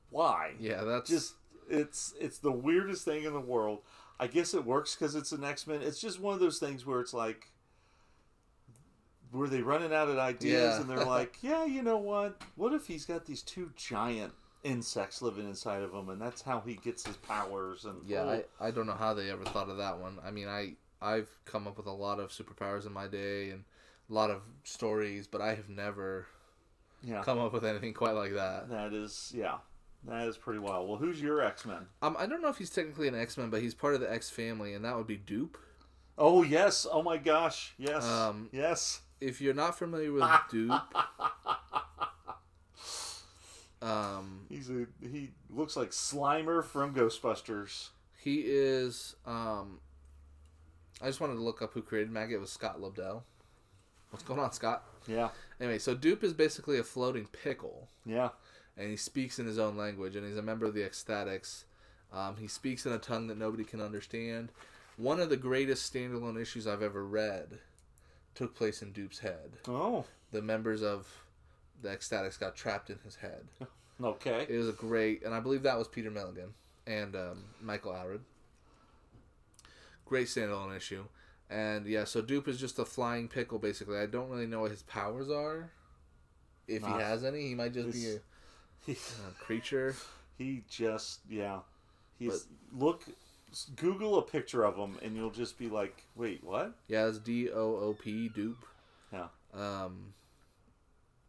why? 0.10 0.54
Yeah, 0.60 0.84
that's 0.84 1.10
just 1.10 1.34
it's 1.70 2.14
it's 2.20 2.40
the 2.40 2.52
weirdest 2.52 3.06
thing 3.06 3.24
in 3.24 3.34
the 3.34 3.40
world. 3.40 3.80
I 4.20 4.28
guess 4.28 4.54
it 4.54 4.66
works 4.66 4.96
because 4.96 5.16
it's 5.16 5.32
an 5.32 5.44
X 5.44 5.68
Men. 5.68 5.82
It's 5.82 6.00
just 6.00 6.20
one 6.20 6.34
of 6.34 6.40
those 6.40 6.58
things 6.60 6.86
where 6.86 7.00
it's 7.02 7.14
like, 7.14 7.52
were 9.32 9.48
they 9.48 9.62
running 9.62 9.94
out 9.94 10.08
of 10.10 10.18
ideas 10.18 10.76
Yeah. 10.76 10.82
and 10.82 10.90
they're 10.90 11.06
like, 11.06 11.38
yeah, 11.42 11.66
you 11.66 11.82
know 11.84 11.98
what? 11.98 12.42
What 12.56 12.74
if 12.74 12.88
he's 12.88 13.06
got 13.06 13.26
these 13.26 13.42
two 13.42 13.72
giant 13.76 14.34
insects 14.64 15.22
living 15.22 15.48
inside 15.48 15.84
of 15.84 15.94
him, 15.94 16.10
and 16.10 16.20
that's 16.22 16.42
how 16.42 16.62
he 16.62 16.76
gets 16.76 17.06
his 17.06 17.18
powers? 17.18 17.86
And 17.86 17.98
Yeah, 18.08 18.22
oh, 18.24 18.44
I, 18.60 18.68
I 18.68 18.72
don't 18.72 18.88
know 18.88 18.94
how 18.94 19.14
they 19.14 19.30
ever 19.30 19.44
thought 19.46 19.70
of 19.70 19.78
that 19.78 20.00
one. 20.00 20.18
I 20.26 20.32
mean, 20.32 20.48
I 20.48 20.74
I've 21.02 21.30
come 21.46 21.68
up 21.68 21.78
with 21.78 21.86
a 21.86 21.92
lot 21.92 22.20
of 22.20 22.32
superpowers 22.32 22.88
in 22.88 22.94
my 22.94 23.08
day 23.08 23.52
and 23.52 23.66
a 24.10 24.14
lot 24.14 24.32
of 24.32 24.42
stories, 24.64 25.28
but 25.28 25.42
I 25.42 25.50
have 25.54 25.70
never 25.70 26.26
yeah, 27.04 27.22
come 27.22 27.38
up 27.38 27.54
with 27.54 27.66
anything 27.66 27.94
quite 27.94 28.16
like 28.16 28.34
that. 28.34 28.70
that 28.70 28.94
is 28.94 29.32
yeah, 29.36 29.58
that 30.06 30.28
is 30.28 30.38
pretty 30.38 30.60
wild. 30.60 30.88
Well, 30.88 30.98
who's 30.98 31.22
your 31.22 31.42
X 31.42 31.66
Men? 31.66 31.88
Um, 32.02 32.16
I 32.20 32.26
don't 32.26 32.42
know 32.42 32.50
if 32.50 32.58
he's 32.58 32.70
technically 32.70 33.08
an 33.08 33.16
X 33.16 33.38
Men, 33.38 33.50
but 33.50 33.62
he's 33.62 33.74
part 33.74 33.94
of 33.96 34.02
the 34.02 34.12
X 34.12 34.30
family, 34.30 34.74
and 34.74 34.84
that 34.86 34.96
would 34.96 35.08
be 35.08 35.18
Doop. 35.18 35.56
Oh 36.18 36.44
yes, 36.44 36.88
oh 36.92 37.04
my 37.04 37.18
gosh, 37.18 37.74
yes, 37.78 38.04
Um, 38.06 38.50
yes. 38.52 39.02
If 39.20 39.42
you're 39.42 39.54
not 39.54 39.78
familiar 39.78 40.12
with 40.12 40.24
Doop, 40.52 40.82
um, 43.82 44.42
He's 44.50 44.70
a 44.70 44.86
he 45.02 45.32
looks 45.50 45.76
like 45.76 45.92
Slimer 45.92 46.64
from 46.64 46.94
Ghostbusters. 46.94 47.90
he 48.20 48.44
is. 48.46 49.16
Um, 49.26 49.80
I 51.02 51.06
just 51.08 51.20
wanted 51.22 51.36
to 51.36 51.42
look 51.42 51.62
up 51.62 51.74
who 51.74 51.82
created 51.82 52.12
Maggot. 52.12 52.36
It 52.38 52.40
was 52.42 52.52
Scott 52.52 52.80
Lobdell. 52.82 53.22
What's 54.10 54.24
going 54.24 54.40
on, 54.40 54.52
Scott? 54.54 54.84
Yeah, 55.08 55.30
Anyway, 55.60 55.78
so 55.80 55.96
Doop 55.96 56.24
is 56.24 56.34
basically 56.34 56.80
a 56.80 56.84
floating 56.84 57.28
pickle. 57.28 57.88
yeah. 58.06 58.30
And 58.78 58.90
he 58.90 58.96
speaks 58.96 59.40
in 59.40 59.46
his 59.48 59.58
own 59.58 59.76
language, 59.76 60.16
and 60.16 60.26
he's 60.28 60.38
a 60.38 60.42
member 60.42 60.66
of 60.66 60.74
the 60.74 60.84
X-Statix. 60.84 61.64
Um, 62.14 62.38
he 62.38 62.48
speaks 62.48 62.86
in 62.86 62.92
a 62.94 63.00
tongue 63.00 63.28
that 63.28 63.38
nobody 63.38 63.64
can 63.64 63.82
understand. 63.82 64.52
One 64.98 65.20
of 65.20 65.30
the 65.30 65.38
greatest 65.38 65.92
standalone 65.92 66.40
issues 66.40 66.68
I've 66.68 66.82
ever 66.84 67.06
read 67.06 67.60
took 68.36 68.56
place 68.56 68.82
in 68.82 68.94
Doop's 68.94 69.20
head. 69.20 69.54
Oh, 69.68 70.06
The 70.32 70.42
members 70.42 70.84
of 70.84 71.08
the 71.82 71.92
X-Statix 71.92 72.40
got 72.40 72.56
trapped 72.56 72.90
in 72.90 73.00
his 73.04 73.16
head. 73.16 73.48
okay. 74.04 74.46
It 74.48 74.58
was 74.58 74.70
a 74.70 74.74
great, 74.74 75.24
and 75.24 75.34
I 75.34 75.40
believe 75.40 75.64
that 75.64 75.78
was 75.78 75.88
Peter 75.88 76.12
Milligan 76.12 76.54
and 76.86 77.16
um, 77.16 77.46
Michael 77.62 77.92
Allred. 77.94 78.20
Great 80.06 80.28
standalone 80.28 80.76
issue. 80.76 81.04
And 81.50 81.86
yeah, 81.86 82.04
so 82.04 82.22
Doop 82.22 82.48
is 82.48 82.60
just 82.60 82.78
a 82.80 82.86
flying 82.86 83.28
pickle, 83.28 83.58
basically. 83.60 83.98
I 83.98 84.06
don't 84.06 84.30
really 84.30 84.48
know 84.48 84.62
what 84.62 84.72
his 84.72 84.84
powers 84.84 85.30
are. 85.30 85.72
If 86.68 86.82
he 86.84 86.90
has 87.00 87.24
any, 87.24 87.48
he 87.48 87.56
might 87.56 87.74
just 87.74 87.92
be 87.94 88.16
a, 88.16 88.20
A 88.88 88.96
creature. 89.44 89.96
he 90.38 90.64
just 90.70 91.20
yeah. 91.30 91.60
He's 92.20 92.48
look. 92.74 93.04
Google 93.78 94.18
a 94.18 94.22
picture 94.22 94.66
of 94.66 94.76
him, 94.76 94.98
and 95.02 95.16
you'll 95.16 95.32
just 95.32 95.58
be 95.58 95.70
like, 95.70 96.04
"Wait, 96.16 96.44
what?" 96.44 96.74
Yeah, 96.88 97.08
it's 97.08 97.18
D 97.18 97.50
O 97.50 97.76
O 97.78 97.96
P 98.00 98.30
Doop. 98.36 98.56
Yeah. 99.12 99.28
Um. 99.54 100.14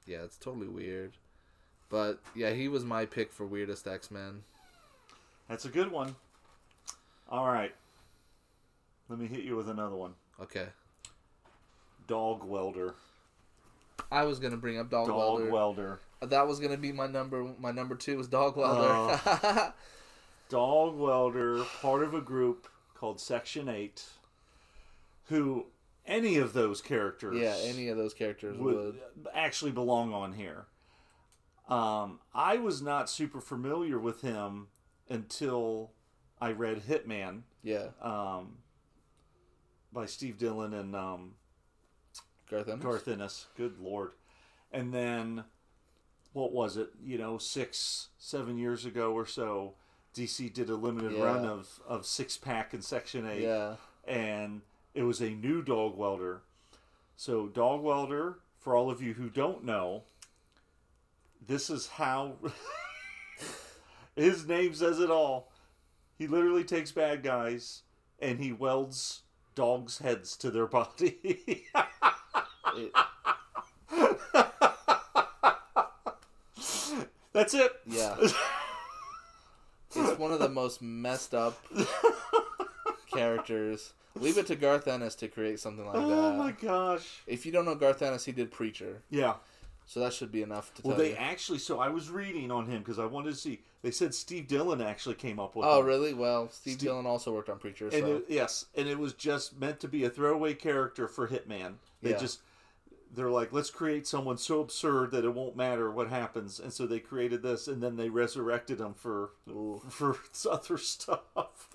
Yeah, 0.07 0.25
it's 0.25 0.37
totally 0.37 0.69
weird, 0.69 1.13
but 1.89 2.21
yeah, 2.35 2.51
he 2.51 2.69
was 2.69 2.85
my 2.85 3.05
pick 3.07 3.33
for 3.33 3.47
weirdest 3.47 3.87
X 3.87 4.11
Men. 4.11 4.43
That's 5.49 5.65
a 5.65 5.69
good 5.69 5.93
one. 5.93 6.17
All 7.29 7.47
right. 7.47 7.75
Let 9.09 9.19
me 9.19 9.27
hit 9.27 9.45
you 9.45 9.57
with 9.57 9.69
another 9.69 9.97
one. 9.97 10.15
Okay, 10.41 10.67
Dog 12.07 12.45
welder. 12.45 12.95
I 14.11 14.25
was 14.25 14.39
gonna 14.39 14.57
bring 14.57 14.79
up 14.79 14.91
Dog, 14.91 15.09
Dog 15.09 15.17
Welder. 15.17 15.51
welder. 15.51 16.01
That 16.21 16.47
was 16.47 16.59
gonna 16.61 16.77
be 16.77 16.93
my 16.93 17.07
number. 17.07 17.55
My 17.59 17.71
number 17.71 17.95
two 17.95 18.17
was 18.17 18.29
Dog 18.29 18.57
Welder. 18.57 19.73
Dog 20.49 20.97
welder, 20.97 21.63
part 21.83 22.03
of 22.03 22.15
a 22.15 22.23
group 22.23 22.69
called 22.95 23.21
Section 23.21 23.69
Eight, 23.69 24.05
who 25.25 25.67
any 26.07 26.39
of 26.39 26.55
those 26.55 26.81
characters 26.81 27.37
yeah, 27.39 27.55
any 27.65 27.89
of 27.89 27.99
those 27.99 28.15
characters 28.15 28.57
would, 28.59 28.75
would. 28.75 29.01
actually 29.35 29.73
belong 29.73 30.13
on 30.15 30.33
here. 30.33 30.67
Um, 31.69 32.21
I 32.35 32.57
was 32.57 32.81
not 32.81 33.11
super 33.11 33.43
familiar 33.43 33.99
with 33.99 34.23
him 34.23 34.69
until 35.11 35.93
I 36.41 36.53
read 36.53 36.83
Hitman 36.89 37.43
Yeah, 37.63 37.89
um, 38.01 38.57
by 39.93 40.07
Steve 40.07 40.39
Dillon 40.39 40.73
and 40.73 40.97
um, 40.97 41.35
Garth 42.51 42.69
Ennis. 42.69 42.83
Garth 42.83 43.09
Ennis. 43.09 43.47
Good 43.55 43.79
lord! 43.79 44.13
And 44.73 44.95
then 44.95 45.45
what 46.33 46.53
was 46.53 46.77
it? 46.77 46.91
You 47.03 47.19
know, 47.19 47.39
six, 47.39 48.09
seven 48.19 48.59
years 48.59 48.85
ago 48.85 49.13
or 49.13 49.27
so, 49.27 49.75
DC 50.15 50.53
did 50.53 50.71
a 50.71 50.75
limited 50.77 51.13
Yeah. 51.13 51.23
run 51.25 51.45
of 51.45 51.81
of 51.87 52.07
six 52.07 52.37
pack 52.37 52.75
in 52.75 52.83
Section 52.83 53.27
Eight 53.27 53.43
Yeah, 53.43 53.77
and 54.07 54.63
it 54.95 55.03
was 55.03 55.21
a 55.21 55.31
new 55.31 55.63
dog 55.63 55.97
welder. 55.97 56.43
So, 57.17 57.47
dog 57.49 57.83
welder, 57.83 58.39
for 58.59 58.75
all 58.77 58.91
of 58.91 59.03
you 59.03 59.15
who 59.15 59.29
don't 59.29 59.65
know, 59.65 60.05
this 61.45 61.69
is 61.71 61.87
how 61.89 62.37
his 64.17 64.47
name 64.47 64.75
says 64.75 65.01
it 65.01 65.11
all. 65.11 65.51
He 66.17 66.27
literally 66.27 66.65
takes 66.65 66.91
bad 66.93 67.23
guys 67.23 67.83
and 68.21 68.39
he 68.41 68.53
welds 68.53 69.23
dogs' 69.55 69.99
heads 69.99 70.37
to 70.39 70.51
their 70.51 70.67
body. 70.67 71.67
It- 72.77 72.93
That's 77.39 77.55
it. 77.55 77.73
yeah. 77.87 78.17
it's 78.21 80.19
one 80.19 80.33
of 80.33 80.41
the 80.41 80.49
most 80.49 80.83
messed 80.83 81.35
up 81.35 81.57
characters. 83.13 83.93
Leave 84.17 84.39
it 84.39 84.47
to 84.49 84.57
Garth 84.57 84.89
Ennis 84.89 85.15
to 85.17 85.29
create 85.29 85.61
something 85.61 85.87
like 85.87 85.95
oh 85.97 86.09
that. 86.09 86.17
Oh 86.17 86.33
my 86.37 86.51
gosh. 86.53 87.23
If 87.27 87.47
you 87.47 87.53
don't 87.53 87.65
know 87.65 87.75
Garth 87.77 88.03
Ennis, 88.03 88.25
he 88.25 88.33
did 88.33 88.51
Preacher, 88.51 89.03
Yeah. 89.11 89.35
so 89.87 90.01
that 90.01 90.13
should 90.13 90.33
be 90.33 90.43
enough 90.43 90.75
to 90.75 90.83
Well, 90.83 90.97
tell 90.97 91.05
they 91.05 91.11
you. 91.13 91.17
actually. 91.17 91.59
So 91.61 91.79
I 91.79 91.89
was 91.89 92.11
reading 92.11 92.51
on 92.51 92.67
him 92.67 92.81
because 92.81 92.99
I 92.99 93.05
wanted 93.05 93.31
to 93.31 93.37
see. 93.37 93.61
They 93.83 93.93
said 93.93 94.13
Steve 94.13 94.49
Dillon 94.49 94.81
actually 94.81 95.15
came 95.15 95.39
up 95.39 95.55
with. 95.55 95.65
Oh, 95.65 95.79
him. 95.81 95.87
really? 95.87 96.13
Well, 96.15 96.49
Steve, 96.51 96.73
Steve- 96.75 96.89
Dillon 96.89 97.07
also 97.07 97.33
worked 97.33 97.49
on 97.49 97.59
Preacher, 97.59 97.85
And 97.85 97.93
so 98.03 98.17
it, 98.17 98.25
yes, 98.29 98.67
and 98.75 98.89
it 98.89 98.99
was 98.99 99.13
just 99.13 99.57
meant 99.61 99.79
to 99.81 99.87
be 99.89 100.03
a 100.05 100.11
throwaway 100.11 100.55
character 100.55 101.07
for 101.07 101.29
Hitman. 101.29 101.75
They 102.03 102.11
Yeah. 102.11 102.17
just 102.19 102.41
they're 103.15 103.31
like, 103.31 103.53
let's 103.53 103.71
create 103.71 104.07
someone 104.07 104.39
so 104.39 104.61
absurd 104.61 105.11
that 105.13 105.25
it 105.25 105.35
won't 105.35 105.57
matter 105.57 105.91
what 105.91 106.09
happens, 106.09 106.61
and 106.61 106.73
so 106.73 106.87
they 106.87 107.01
created 107.01 107.43
this, 107.43 107.67
and 107.69 107.83
then 107.83 107.97
they 107.97 108.09
resurrected 108.09 108.81
him 108.81 108.95
for 108.95 109.31
Ooh. 109.49 109.83
for 109.89 110.17
other 110.51 110.79
stuff. 110.79 111.75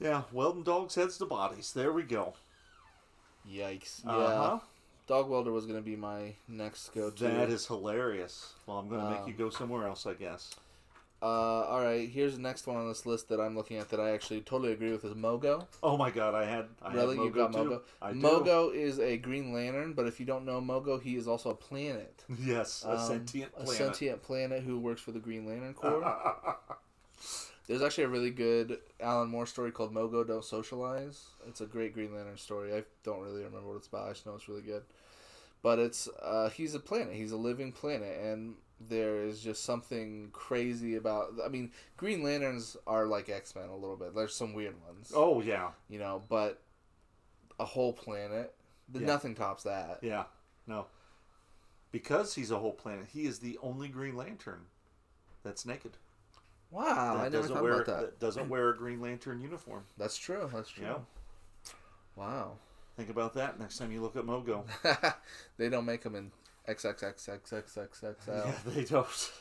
yeah, 0.00 0.22
Weldon 0.32 0.62
dogs 0.62 0.94
heads 0.94 1.18
to 1.18 1.26
bodies. 1.26 1.72
There 1.72 1.92
we 1.92 2.02
go. 2.02 2.34
yikes. 3.48 4.04
Yeah, 4.04 4.12
Uh-huh. 4.12 4.58
Dog 5.06 5.28
Welder 5.28 5.52
was 5.52 5.66
gonna 5.66 5.80
be 5.82 5.94
my 5.94 6.34
next 6.48 6.88
go-to. 6.92 7.24
That 7.24 7.48
is 7.48 7.66
hilarious. 7.66 8.54
Well, 8.66 8.78
I'm 8.78 8.88
going 8.88 9.00
to 9.02 9.10
make 9.10 9.20
Um, 9.20 9.28
you 9.28 9.34
go 9.34 9.50
somewhere 9.50 9.86
else, 9.86 10.04
I 10.04 10.14
guess. 10.14 10.52
Uh, 11.22 11.24
all 11.64 11.82
right. 11.82 12.08
Here's 12.08 12.36
the 12.36 12.42
next 12.42 12.66
one 12.66 12.76
on 12.76 12.86
this 12.88 13.06
list 13.06 13.30
that 13.30 13.40
I'm 13.40 13.56
looking 13.56 13.78
at 13.78 13.88
that 13.88 14.00
I 14.00 14.10
actually 14.10 14.42
totally 14.42 14.72
agree 14.72 14.92
with 14.92 15.04
is 15.04 15.14
Mogo. 15.14 15.66
Oh 15.82 15.96
my 15.96 16.10
God, 16.10 16.34
I 16.34 16.44
had 16.44 16.66
I 16.82 16.92
really, 16.94 17.16
had 17.16 17.24
you 17.24 17.30
Mogo 17.30 17.34
got 17.34 17.52
too. 17.52 17.58
Mogo. 17.58 17.80
I 18.02 18.12
do. 18.12 18.20
Mogo 18.20 18.74
is 18.74 18.98
a 19.00 19.16
Green 19.16 19.52
Lantern, 19.52 19.94
but 19.94 20.06
if 20.06 20.20
you 20.20 20.26
don't 20.26 20.44
know 20.44 20.60
Mogo, 20.60 21.00
he 21.00 21.16
is 21.16 21.26
also 21.26 21.50
a 21.50 21.54
planet. 21.54 22.22
Yes, 22.38 22.84
a 22.86 22.92
Um, 22.92 23.06
sentient 23.06 23.50
a 23.56 23.64
planet. 23.64 23.74
sentient 23.76 24.22
planet 24.22 24.62
who 24.62 24.78
works 24.78 25.00
for 25.00 25.12
the 25.12 25.18
Green 25.18 25.46
Lantern 25.46 25.72
Corps. 25.80 26.56
There's 27.66 27.82
actually 27.82 28.04
a 28.04 28.08
really 28.08 28.30
good 28.30 28.78
Alan 29.00 29.28
Moore 29.28 29.46
story 29.46 29.72
called 29.72 29.92
Mogo 29.92 30.24
Don't 30.24 30.44
Socialize. 30.44 31.24
It's 31.48 31.60
a 31.60 31.66
great 31.66 31.94
Green 31.94 32.14
Lantern 32.14 32.36
story. 32.36 32.72
I 32.74 32.84
don't 33.02 33.20
really 33.22 33.42
remember 33.42 33.68
what 33.68 33.76
it's 33.76 33.88
about. 33.88 34.06
I 34.08 34.12
just 34.12 34.24
know 34.26 34.34
it's 34.36 34.48
really 34.48 34.62
good. 34.62 34.82
But 35.62 35.78
it's 35.80 36.08
uh, 36.22 36.50
he's 36.50 36.74
a 36.76 36.78
planet. 36.78 37.14
He's 37.14 37.32
a 37.32 37.36
living 37.36 37.72
planet, 37.72 38.16
and 38.22 38.54
there 38.80 39.22
is 39.22 39.40
just 39.40 39.64
something 39.64 40.28
crazy 40.32 40.96
about. 40.96 41.32
I 41.44 41.48
mean, 41.48 41.70
Green 41.96 42.22
Lanterns 42.22 42.76
are 42.86 43.06
like 43.06 43.28
X 43.28 43.54
Men 43.54 43.68
a 43.68 43.76
little 43.76 43.96
bit. 43.96 44.14
There's 44.14 44.34
some 44.34 44.52
weird 44.52 44.74
ones, 44.86 45.12
oh 45.14 45.40
yeah, 45.40 45.70
you 45.88 45.98
know, 45.98 46.22
but 46.28 46.60
a 47.58 47.64
whole 47.64 47.92
planet, 47.92 48.54
Yeah. 48.92 49.06
nothing 49.06 49.34
tops 49.34 49.62
that. 49.62 50.00
yeah, 50.02 50.24
no. 50.66 50.86
Because 51.92 52.34
he's 52.34 52.50
a 52.50 52.58
whole 52.58 52.72
planet, 52.72 53.06
he 53.12 53.24
is 53.26 53.38
the 53.38 53.58
only 53.62 53.88
Green 53.88 54.16
Lantern 54.16 54.66
that's 55.42 55.64
naked. 55.64 55.92
Wow, 56.70 56.84
that 57.14 57.20
I 57.20 57.22
never 57.24 57.30
doesn't 57.38 57.54
thought 57.54 57.62
wear 57.62 57.80
about 57.80 58.00
that. 58.00 58.20
doesn't 58.20 58.48
wear 58.50 58.70
a 58.70 58.76
Green 58.76 59.00
Lantern 59.00 59.40
uniform. 59.40 59.84
That's 59.96 60.18
true. 60.18 60.50
That's 60.52 60.68
true. 60.68 60.84
Yeah. 60.84 60.98
Wow. 62.16 62.52
Think 62.96 63.08
about 63.10 63.34
that 63.34 63.58
next 63.60 63.78
time 63.78 63.92
you 63.92 64.00
look 64.02 64.16
at 64.16 64.24
Mogo. 64.24 64.64
they 65.58 65.68
don't 65.68 65.84
make 65.86 66.02
them 66.02 66.14
in 66.16 66.32
XXXXXXXL. 66.68 68.16
Yeah, 68.28 68.52
they 68.66 68.84
don't. 68.84 69.32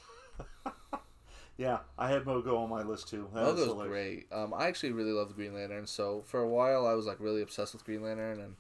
yeah, 1.58 1.80
I 1.98 2.10
had 2.10 2.24
Mogo 2.26 2.58
on 2.58 2.70
my 2.70 2.84
list 2.84 3.10
too. 3.10 3.28
That 3.34 3.44
Mogo's 3.44 3.66
hilarious. 3.66 3.90
great. 3.92 4.28
Um, 4.32 4.54
I 4.54 4.68
actually 4.68 4.92
really 4.92 5.12
love 5.12 5.30
the 5.30 5.34
Green 5.34 5.54
Lantern. 5.54 5.88
So 5.88 6.24
for 6.26 6.42
a 6.42 6.48
while, 6.50 6.86
I 6.86 6.94
was 6.94 7.06
like 7.06 7.20
really 7.20 7.42
obsessed 7.42 7.74
with 7.74 7.86
Green 7.86 8.04
Lantern, 8.04 8.40
and 8.42 8.56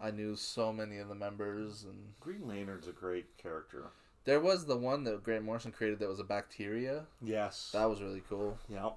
I 0.00 0.10
knew 0.10 0.36
so 0.36 0.72
many 0.72 0.98
of 0.98 1.08
the 1.08 1.14
members. 1.14 1.84
And 1.84 2.12
Green 2.20 2.46
Lantern's 2.46 2.86
a 2.88 2.92
great 2.92 3.36
character. 3.38 3.86
there 4.24 4.40
was 4.40 4.66
the 4.66 4.76
one 4.76 5.04
that 5.04 5.22
Grant 5.24 5.44
Morrison 5.44 5.72
created 5.72 5.98
that 6.00 6.08
was 6.08 6.20
a 6.20 6.24
bacteria. 6.24 7.04
Yes. 7.22 7.70
That 7.72 7.88
was 7.88 8.00
really 8.00 8.22
cool. 8.28 8.58
Yep. 8.68 8.96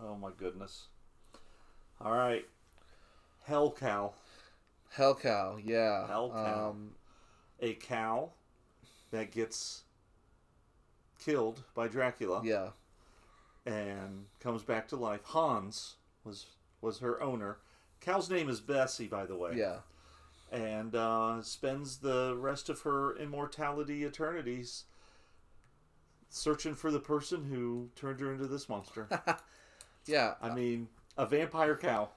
Oh 0.00 0.16
my 0.16 0.30
goodness. 0.36 0.86
All 2.00 2.12
right. 2.12 2.44
Hell 3.44 3.70
cow. 3.72 4.12
Hell 4.90 5.14
Cow, 5.14 5.56
yeah. 5.64 6.06
Hell 6.06 6.30
Cow. 6.30 6.68
Um, 6.70 6.90
A 7.60 7.74
cow 7.74 8.30
that 9.12 9.30
gets 9.30 9.82
killed 11.24 11.62
by 11.74 11.86
Dracula 11.86 12.42
yeah. 12.44 12.70
and 13.64 14.26
comes 14.40 14.62
back 14.62 14.88
to 14.88 14.96
life. 14.96 15.20
Hans 15.24 15.94
was 16.24 16.46
was 16.80 16.98
her 16.98 17.22
owner. 17.22 17.58
Cow's 18.00 18.28
name 18.28 18.48
is 18.48 18.60
Bessie, 18.60 19.06
by 19.06 19.24
the 19.24 19.36
way. 19.36 19.52
Yeah. 19.54 19.76
And 20.50 20.94
uh, 20.94 21.40
spends 21.42 21.98
the 21.98 22.36
rest 22.36 22.68
of 22.68 22.80
her 22.80 23.16
immortality 23.16 24.04
eternities 24.04 24.84
searching 26.28 26.74
for 26.74 26.90
the 26.90 26.98
person 26.98 27.44
who 27.44 27.88
turned 27.94 28.20
her 28.20 28.32
into 28.32 28.46
this 28.46 28.68
monster. 28.68 29.08
Yeah. 30.06 30.34
I 30.40 30.54
mean, 30.54 30.88
a 31.16 31.26
vampire 31.26 31.76
cow. 31.76 32.10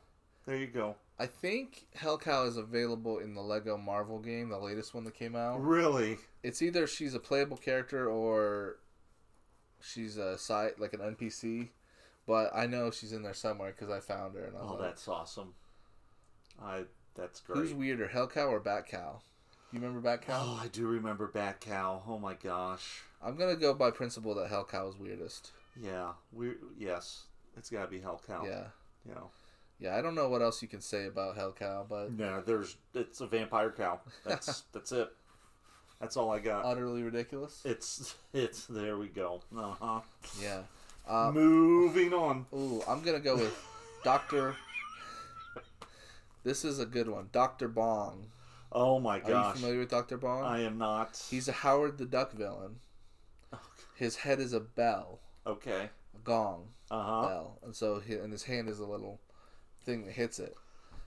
There 0.45 0.57
you 0.57 0.67
go. 0.67 0.95
I 1.17 1.25
think 1.27 1.87
Hellcow 1.97 2.47
is 2.47 2.57
available 2.57 3.19
in 3.19 3.35
the 3.35 3.41
Lego 3.41 3.77
Marvel 3.77 4.19
game, 4.19 4.49
the 4.49 4.57
latest 4.57 4.93
one 4.93 5.05
that 5.05 5.15
came 5.15 5.35
out. 5.35 5.63
Really? 5.63 6.17
It's 6.43 6.61
either 6.61 6.87
she's 6.87 7.13
a 7.13 7.19
playable 7.19 7.57
character 7.57 8.09
or 8.09 8.77
she's 9.81 10.17
a 10.17 10.37
side 10.37 10.73
like 10.77 10.93
an 10.93 10.99
NPC. 10.99 11.69
But 12.27 12.51
I 12.55 12.65
know 12.65 12.91
she's 12.91 13.13
in 13.13 13.21
there 13.21 13.33
somewhere 13.33 13.71
because 13.71 13.89
I 13.93 13.99
found 13.99 14.35
her. 14.35 14.45
And 14.45 14.57
I 14.57 14.59
oh, 14.59 14.63
was 14.63 14.71
Oh, 14.71 14.73
like, 14.75 14.81
that's 14.81 15.07
awesome. 15.07 15.53
I. 16.61 16.83
That's 17.15 17.39
great. 17.39 17.59
Who's 17.59 17.73
weirder, 17.73 18.09
Hellcow 18.13 18.49
or 18.49 18.59
Batcow? 18.59 19.21
You 19.71 19.79
remember 19.79 20.01
Batcow? 20.01 20.37
Oh, 20.41 20.59
I 20.61 20.67
do 20.67 20.85
remember 20.85 21.31
Batcow. 21.33 22.01
Oh 22.07 22.19
my 22.19 22.33
gosh. 22.33 23.03
I'm 23.23 23.37
gonna 23.37 23.55
go 23.55 23.73
by 23.73 23.91
principle 23.91 24.35
that 24.35 24.49
Hellcow 24.49 24.89
is 24.89 24.97
weirdest. 24.97 25.51
Yeah. 25.81 26.11
We. 26.33 26.53
Yes. 26.77 27.27
It's 27.57 27.69
got 27.69 27.83
to 27.83 27.87
be 27.87 27.99
Hell 27.99 28.21
Cow. 28.27 28.43
Yeah, 28.45 28.65
You 29.07 29.15
know. 29.15 29.29
Yeah. 29.79 29.95
I 29.95 30.01
don't 30.01 30.15
know 30.15 30.29
what 30.29 30.41
else 30.41 30.61
you 30.61 30.67
can 30.67 30.81
say 30.81 31.05
about 31.05 31.35
Hell 31.35 31.53
Cow, 31.57 31.85
but 31.89 32.11
No, 32.11 32.41
there's. 32.41 32.77
It's 32.93 33.21
a 33.21 33.27
vampire 33.27 33.71
cow. 33.71 33.99
That's 34.25 34.61
that's 34.73 34.91
it. 34.91 35.09
That's 35.99 36.17
all 36.17 36.29
I 36.31 36.39
got. 36.39 36.65
utterly 36.65 37.03
ridiculous. 37.03 37.61
It's 37.65 38.15
it's 38.33 38.65
there 38.65 38.97
we 38.97 39.07
go. 39.07 39.41
Uh 39.55 39.73
huh. 39.79 39.99
Yeah. 40.41 40.61
Uh, 41.07 41.31
Moving 41.33 42.13
on. 42.13 42.45
ooh, 42.53 42.81
I'm 42.87 43.01
gonna 43.01 43.19
go 43.19 43.35
with 43.35 43.55
Doctor. 44.03 44.55
This 46.43 46.63
is 46.65 46.79
a 46.79 46.85
good 46.85 47.09
one, 47.09 47.29
Doctor 47.31 47.67
Bong. 47.67 48.27
Oh 48.71 48.99
my 48.99 49.19
gosh! 49.19 49.29
Are 49.31 49.47
you 49.49 49.53
familiar 49.55 49.79
with 49.79 49.89
Doctor 49.89 50.17
Bong? 50.17 50.43
I 50.43 50.61
am 50.61 50.77
not. 50.77 51.23
He's 51.29 51.47
a 51.47 51.51
Howard 51.51 51.97
the 51.97 52.05
Duck 52.05 52.33
villain. 52.33 52.77
His 53.95 54.17
head 54.17 54.39
is 54.39 54.51
a 54.51 54.59
bell, 54.59 55.19
okay. 55.47 55.89
a 56.13 56.17
gong 56.23 56.67
Uh 56.91 57.01
huh. 57.01 57.21
bell, 57.27 57.59
and 57.63 57.73
so 57.75 57.99
he, 57.99 58.13
and 58.15 58.31
his 58.31 58.43
hand 58.43 58.67
is 58.67 58.79
a 58.79 58.85
little 58.85 59.19
thing 59.85 60.05
that 60.05 60.13
hits 60.13 60.39
it. 60.39 60.55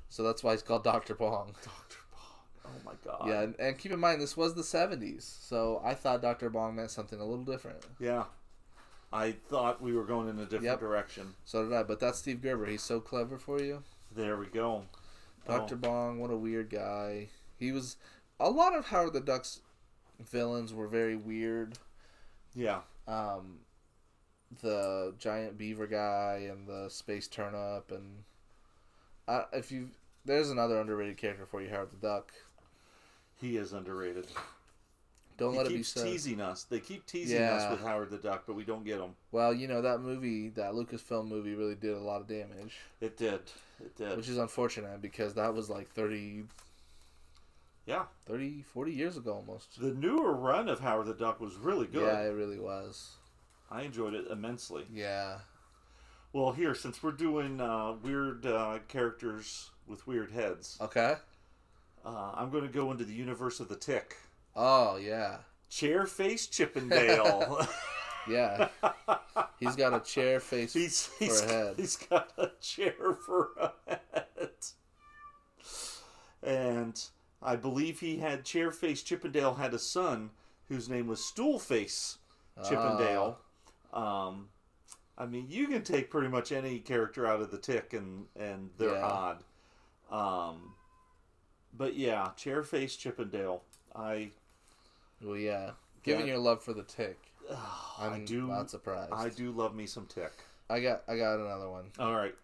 So 0.09 0.22
that's 0.22 0.43
why 0.43 0.53
he's 0.53 0.62
called 0.62 0.85
Doctor 0.85 1.14
Bong. 1.14 1.55
Doctor 1.64 1.97
Bong. 2.12 2.66
Oh 2.66 2.70
my 2.85 2.93
god. 3.05 3.29
Yeah, 3.29 3.43
and, 3.43 3.55
and 3.59 3.79
keep 3.79 3.93
in 3.93 4.01
mind 4.01 4.20
this 4.20 4.37
was 4.37 4.55
the 4.55 4.62
'70s, 4.62 5.22
so 5.22 5.81
I 5.85 5.95
thought 5.95 6.22
Doctor 6.22 6.49
Bong 6.51 6.76
meant 6.76 6.91
something 6.91 7.18
a 7.20 7.24
little 7.24 7.45
different. 7.45 7.85
Yeah. 7.99 8.24
I 9.12 9.33
thought 9.49 9.81
we 9.81 9.95
were 9.95 10.05
going 10.05 10.29
in 10.29 10.39
a 10.39 10.43
different 10.43 10.64
Yep. 10.64 10.81
direction. 10.81 11.35
So 11.47 11.64
did 11.64 11.72
I, 11.72 11.83
but 11.83 11.99
that's 11.99 12.18
Steve 12.18 12.43
Gerber. 12.43 12.66
He's 12.66 12.83
so 12.83 13.01
clever 13.01 13.39
for 13.39 13.59
you. 13.62 13.83
There 14.14 14.37
we 14.37 14.47
go. 14.47 14.83
Doctor 15.47 15.76
Oh. 15.76 15.79
Bong, 15.79 16.20
what 16.20 16.31
a 16.31 16.37
weird 16.37 16.68
guy. 16.68 17.29
He 17.59 17.72
was. 17.72 17.97
A 18.39 18.51
lot 18.51 18.74
of 18.76 18.87
Howard 18.87 19.14
the 19.14 19.20
Duck's 19.20 19.61
villains 20.20 20.74
were 20.74 20.89
very 20.89 21.16
weird. 21.16 21.79
Yeah. 22.55 22.81
Um, 23.07 23.61
the 24.62 25.14
giant 25.18 25.57
beaver 25.59 25.87
guy 25.87 26.47
and 26.51 26.66
the 26.66 26.89
space 26.91 27.29
turnip, 27.29 27.91
and 27.91 28.24
uh, 29.29 29.45
if 29.53 29.70
you 29.70 29.91
there's 30.24 30.51
another 30.51 30.81
underrated 30.81 31.16
character 31.16 31.47
for 31.47 31.62
you, 31.62 31.68
Howard 31.70 31.91
the 31.93 31.97
Duck. 32.07 32.33
He 33.41 33.57
is 33.57 33.72
underrated. 33.72 34.26
Don't 35.39 35.53
he 35.53 35.59
let 35.59 35.66
it 35.68 35.72
be 35.74 35.83
said. 35.85 36.05
teasing 36.05 36.41
us. 36.41 36.64
They 36.64 36.81
keep 36.81 37.07
teasing 37.07 37.41
Yeah. 37.41 37.53
us 37.53 37.70
with 37.70 37.81
Howard 37.87 38.11
the 38.11 38.18
Duck, 38.18 38.43
but 38.47 38.57
we 38.57 38.64
don't 38.64 38.85
get 38.85 38.99
him. 38.99 39.14
Well, 39.31 39.55
you 39.55 39.68
know 39.68 39.81
that 39.83 40.01
movie, 40.01 40.49
that 40.51 40.72
Lucasfilm 40.72 41.29
movie, 41.29 41.55
really 41.55 41.76
did 41.76 41.95
a 41.95 42.01
lot 42.01 42.20
of 42.20 42.26
damage, 42.26 42.76
It 43.01 43.16
did. 43.16 43.41
It 43.81 43.95
did. 43.97 44.16
which 44.16 44.29
is 44.29 44.37
unfortunate 44.39 45.01
because 45.01 45.35
that 45.35 45.55
was 45.55 45.70
like 45.70 45.89
30, 45.91 46.43
yeah. 47.87 48.07
30 48.26 48.62
40 48.62 48.93
years 48.93 49.16
ago 49.16 49.35
almost. 49.35 49.81
The 49.81 49.95
newer 49.95 50.33
run 50.33 50.68
of 50.68 50.81
Howard 50.81 51.07
the 51.07 51.14
Duck 51.14 51.41
was 51.41 51.55
really 51.55 51.87
good. 51.87 52.03
Yeah, 52.07 52.22
it 52.22 52.31
really 52.35 52.59
was. 52.59 53.12
I 53.70 53.83
enjoyed 53.83 54.14
it 54.14 54.26
immensely. 54.31 54.87
Yeah. 54.93 55.39
Well, 56.33 56.53
here, 56.53 56.74
since 56.74 57.03
we're 57.03 57.12
doing 57.12 57.61
uh, 57.61 57.95
weird 58.03 58.45
uh, 58.47 58.79
characters 58.89 59.70
with 59.87 60.07
weird 60.07 60.31
heads, 60.31 60.76
Okay. 60.81 61.14
uh, 62.05 62.33
I'm 62.35 62.51
going 62.51 62.64
to 62.64 62.72
go 62.72 62.91
into 62.91 63.05
the 63.05 63.14
universe 63.14 63.61
of 63.61 63.68
the 63.68 63.76
Tick. 63.76 64.16
Oh 64.55 64.97
yeah, 64.97 65.39
Chairface 65.70 66.47
Chippendale. 66.51 67.66
yeah. 68.29 68.68
He's 69.61 69.74
got 69.76 69.93
a 69.95 70.01
chair 70.01 70.39
face. 70.41 70.72
he's 70.72 71.11
he's, 71.18 71.43
a 71.43 71.47
head. 71.47 71.74
he's 71.76 71.97
got 71.97 72.33
a 72.39 72.51
chair 72.61 72.95
for 73.24 73.49
a 73.59 73.72
head. 73.89 74.51
And 76.43 77.01
I 77.43 77.57
believe 77.57 78.01
he 78.01 78.18
had 78.18 78.45
Chairface 78.45 79.03
Chippendale 79.03 79.55
had 79.55 79.74
a 79.74 79.79
son 79.79 80.31
whose 80.68 80.89
name 80.89 81.07
was 81.09 81.20
Stoolface 81.20 82.18
Chippendale. 82.62 83.39
Um, 83.93 84.49
I 85.21 85.27
mean, 85.27 85.47
you 85.51 85.66
can 85.66 85.83
take 85.83 86.11
pretty 86.11 86.29
much 86.29 86.53
any 86.53 86.79
character 86.79 87.27
out 87.27 87.41
of 87.41 87.51
the 87.51 87.59
Tick, 87.59 87.93
and 87.93 88.27
and 88.37 88.71
they're 88.79 88.93
Yeah. 88.95 89.05
odd. 89.05 89.45
Um, 90.11 90.75
but 91.75 91.95
yeah, 91.97 92.31
Chairface 92.37 92.97
Chippendale. 92.97 93.62
I 93.95 94.31
Well, 95.21 95.37
yeah. 95.37 95.73
Given 96.05 96.27
your 96.27 96.39
love 96.39 96.62
for 96.62 96.73
the 96.73 96.85
tick, 96.85 97.19
I'm 97.99 98.12
I 98.12 98.19
do 98.21 98.47
not 98.47 98.71
surprised. 98.71 99.12
I 99.12 99.29
do 99.29 99.51
love 99.51 99.75
me 99.75 99.87
some 99.87 100.07
Tick. 100.07 100.33
I 100.71 100.81
got 100.81 101.03
I 101.09 101.16
got 101.16 101.39
another 101.41 101.69
one 101.69 101.91
All 101.99 102.14
right, 102.14 102.35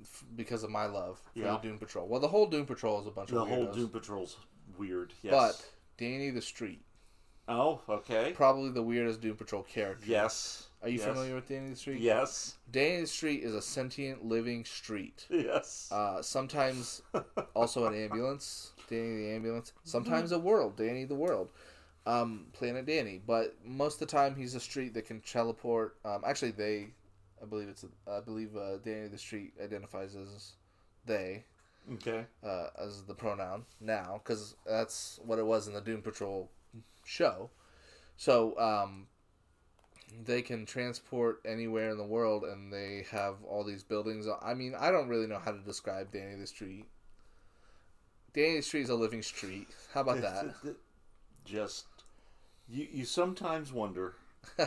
f- 0.00 0.24
because 0.36 0.62
of 0.62 0.70
my 0.70 0.86
love 0.86 1.20
for 1.34 1.40
Yeah. 1.40 1.52
the 1.52 1.58
Doom 1.58 1.78
Patrol. 1.78 2.06
Well, 2.06 2.20
the 2.20 2.28
whole 2.28 2.46
Doom 2.46 2.64
Patrol 2.66 3.00
is 3.00 3.06
a 3.06 3.10
bunch 3.10 3.30
the 3.30 3.40
of 3.40 3.48
the 3.48 3.54
whole. 3.54 3.72
Doom 3.72 3.88
Patrol's 3.90 4.36
weird. 4.78 5.12
Yes. 5.22 5.32
But 5.32 5.70
Danny 5.98 6.30
the 6.30 6.40
Street, 6.40 6.80
oh, 7.48 7.80
okay. 7.88 8.32
probably 8.34 8.70
the 8.70 8.82
weirdest 8.82 9.20
Doom 9.20 9.36
Patrol 9.36 9.62
character. 9.64 10.06
Yes. 10.06 10.68
Are 10.82 10.88
you 10.88 10.98
Yes. 10.98 11.06
familiar 11.08 11.34
with 11.34 11.46
Danny 11.48 11.70
the 11.70 11.76
Street? 11.76 12.00
Yes. 12.00 12.56
Danny 12.70 13.02
the 13.02 13.06
Street 13.06 13.42
is 13.42 13.54
a 13.54 13.60
sentient 13.60 14.24
living 14.24 14.64
street. 14.64 15.26
Yes. 15.28 15.90
Uh, 15.92 16.22
sometimes 16.22 17.02
also 17.54 17.86
an 17.86 17.94
ambulance, 17.94 18.72
Danny 18.88 19.24
the 19.24 19.30
ambulance. 19.30 19.72
Sometimes 19.84 20.32
a 20.32 20.38
world, 20.38 20.76
Danny 20.76 21.04
the 21.04 21.14
world, 21.14 21.50
um, 22.06 22.46
Planet 22.52 22.86
Danny. 22.86 23.20
But 23.24 23.56
most 23.64 24.00
of 24.00 24.08
the 24.08 24.12
time, 24.12 24.34
he's 24.34 24.54
a 24.54 24.60
street 24.60 24.94
that 24.94 25.06
can 25.06 25.20
teleport. 25.20 25.96
Um, 26.04 26.22
actually, 26.26 26.52
they, 26.52 26.88
I 27.42 27.46
believe 27.46 27.68
it's, 27.68 27.84
I 28.10 28.20
believe 28.20 28.56
uh, 28.56 28.78
Danny 28.78 29.08
the 29.08 29.18
street 29.18 29.52
identifies 29.62 30.16
as 30.16 30.52
they 31.04 31.44
okay. 31.94 32.24
uh, 32.42 32.68
as 32.78 33.02
the 33.02 33.14
pronoun 33.14 33.64
now 33.80 34.20
because 34.22 34.54
that's 34.66 35.20
what 35.24 35.38
it 35.38 35.44
was 35.44 35.68
in 35.68 35.74
the 35.74 35.80
Doom 35.80 36.00
Patrol 36.00 36.50
show. 37.04 37.50
So 38.16 38.58
um, 38.58 39.06
they 40.24 40.42
can 40.42 40.66
transport 40.66 41.40
anywhere 41.44 41.90
in 41.90 41.96
the 41.98 42.04
world, 42.04 42.44
and 42.44 42.72
they 42.72 43.06
have 43.10 43.36
all 43.44 43.64
these 43.64 43.82
buildings. 43.82 44.26
I 44.42 44.54
mean, 44.54 44.74
I 44.78 44.90
don't 44.90 45.08
really 45.08 45.26
know 45.26 45.38
how 45.38 45.52
to 45.52 45.58
describe 45.60 46.12
Danny 46.12 46.36
the 46.36 46.46
Street. 46.46 46.86
Danny 48.32 48.56
the 48.56 48.62
Street 48.62 48.82
is 48.82 48.90
a 48.90 48.94
living 48.94 49.22
street. 49.22 49.68
How 49.92 50.02
about 50.02 50.20
that? 50.20 50.54
Just 51.44 51.86
you. 52.68 52.86
You 52.92 53.04
sometimes 53.04 53.72
wonder 53.72 54.14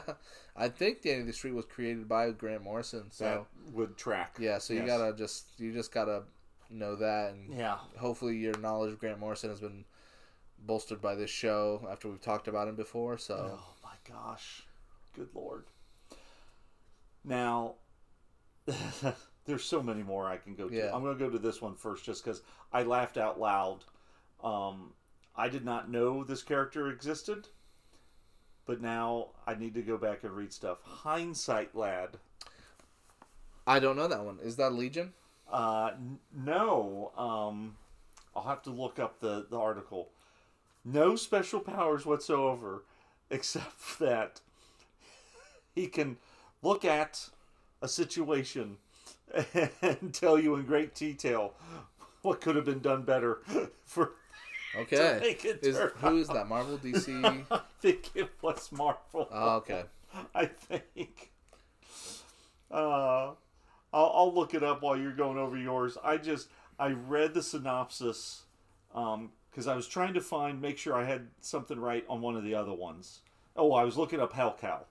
I 0.55 0.69
think 0.69 1.01
Danny 1.01 1.23
the 1.23 1.33
Street 1.33 1.53
was 1.53 1.65
created 1.65 2.07
by 2.07 2.29
Grant 2.31 2.63
Morrison. 2.63 3.09
So 3.11 3.23
that 3.25 3.73
would 3.73 3.97
track. 3.97 4.35
yeah, 4.39 4.57
so 4.57 4.73
you 4.73 4.85
gotta 4.85 5.15
just 5.15 5.45
you 5.59 5.71
just 5.73 5.91
gotta 5.91 6.23
know 6.69 6.95
that 6.95 7.31
and 7.33 7.53
Yeah. 7.53 7.77
hopefully 7.97 8.35
your 8.37 8.57
knowledge 8.57 8.93
of 8.93 8.99
Grant 8.99 9.19
Morrison 9.19 9.49
has 9.49 9.59
been 9.59 9.85
bolstered 10.59 11.01
by 11.01 11.15
this 11.15 11.29
show 11.29 11.87
after 11.91 12.07
we've 12.09 12.21
talked 12.21 12.47
about 12.47 12.67
him 12.67 12.75
before. 12.75 13.17
So 13.17 13.59
Oh 13.59 13.73
my 13.83 13.95
gosh. 14.07 14.63
Good 15.15 15.29
lord. 15.33 15.65
Now, 17.23 17.75
there's 19.45 19.63
so 19.63 19.81
many 19.81 20.03
more 20.03 20.27
I 20.27 20.37
can 20.37 20.55
go 20.55 20.69
to. 20.69 20.75
Yeah. 20.75 20.91
I'm 20.93 21.03
going 21.03 21.17
to 21.17 21.23
go 21.23 21.29
to 21.29 21.39
this 21.39 21.61
one 21.61 21.75
first 21.75 22.05
just 22.05 22.23
because 22.23 22.41
I 22.71 22.83
laughed 22.83 23.17
out 23.17 23.39
loud. 23.39 23.83
Um, 24.43 24.93
I 25.35 25.49
did 25.49 25.63
not 25.65 25.89
know 25.89 26.23
this 26.23 26.43
character 26.43 26.89
existed, 26.89 27.47
but 28.65 28.81
now 28.81 29.29
I 29.47 29.55
need 29.55 29.73
to 29.75 29.81
go 29.81 29.97
back 29.97 30.23
and 30.23 30.33
read 30.33 30.53
stuff. 30.53 30.79
Hindsight 30.83 31.75
Lad. 31.75 32.17
I 33.65 33.79
don't 33.79 33.95
know 33.95 34.07
that 34.07 34.25
one. 34.25 34.39
Is 34.43 34.57
that 34.57 34.73
Legion? 34.73 35.13
Uh, 35.49 35.91
n- 35.93 36.19
no. 36.35 37.11
Um, 37.17 37.77
I'll 38.35 38.43
have 38.43 38.63
to 38.63 38.71
look 38.71 38.99
up 38.99 39.19
the, 39.19 39.45
the 39.49 39.57
article. 39.57 40.09
No 40.83 41.15
special 41.15 41.61
powers 41.61 42.05
whatsoever, 42.05 42.83
except 43.29 43.99
that 43.99 44.41
he 45.73 45.87
can 45.87 46.17
look 46.61 46.85
at 46.85 47.29
a 47.81 47.87
situation 47.87 48.77
and 49.81 50.13
tell 50.13 50.39
you 50.39 50.55
in 50.55 50.65
great 50.65 50.95
detail 50.95 51.53
what 52.21 52.41
could 52.41 52.55
have 52.55 52.65
been 52.65 52.79
done 52.79 53.03
better 53.03 53.39
for 53.85 54.13
Okay. 54.75 55.37
Is 55.61 55.77
who 55.97 56.17
is 56.17 56.27
that? 56.29 56.47
Marvel, 56.47 56.77
DC? 56.83 57.45
I 57.51 57.61
think 57.79 58.09
it 58.15 58.31
was 58.41 58.71
Marvel. 58.71 59.29
Oh, 59.31 59.57
okay. 59.57 59.83
I 60.33 60.45
think. 60.45 61.31
Uh, 62.71 63.33
I'll, 63.93 64.11
I'll 64.15 64.33
look 64.33 64.55
it 64.55 64.63
up 64.63 64.81
while 64.81 64.97
you're 64.97 65.11
going 65.11 65.37
over 65.37 65.55
yours. 65.57 65.97
I 66.03 66.17
just 66.17 66.49
I 66.79 66.87
read 66.87 67.35
the 67.35 67.43
synopsis 67.43 68.43
because 68.89 69.67
I 69.67 69.75
was 69.75 69.87
trying 69.87 70.15
to 70.15 70.21
find 70.21 70.59
make 70.59 70.79
sure 70.79 70.95
I 70.95 71.03
had 71.03 71.27
something 71.39 71.79
right 71.79 72.03
on 72.09 72.21
one 72.21 72.35
of 72.35 72.43
the 72.43 72.55
other 72.55 72.73
ones. 72.73 73.19
Oh, 73.55 73.73
I 73.73 73.83
was 73.83 73.95
looking 73.95 74.19
up 74.19 74.33
Hellcow 74.33 74.85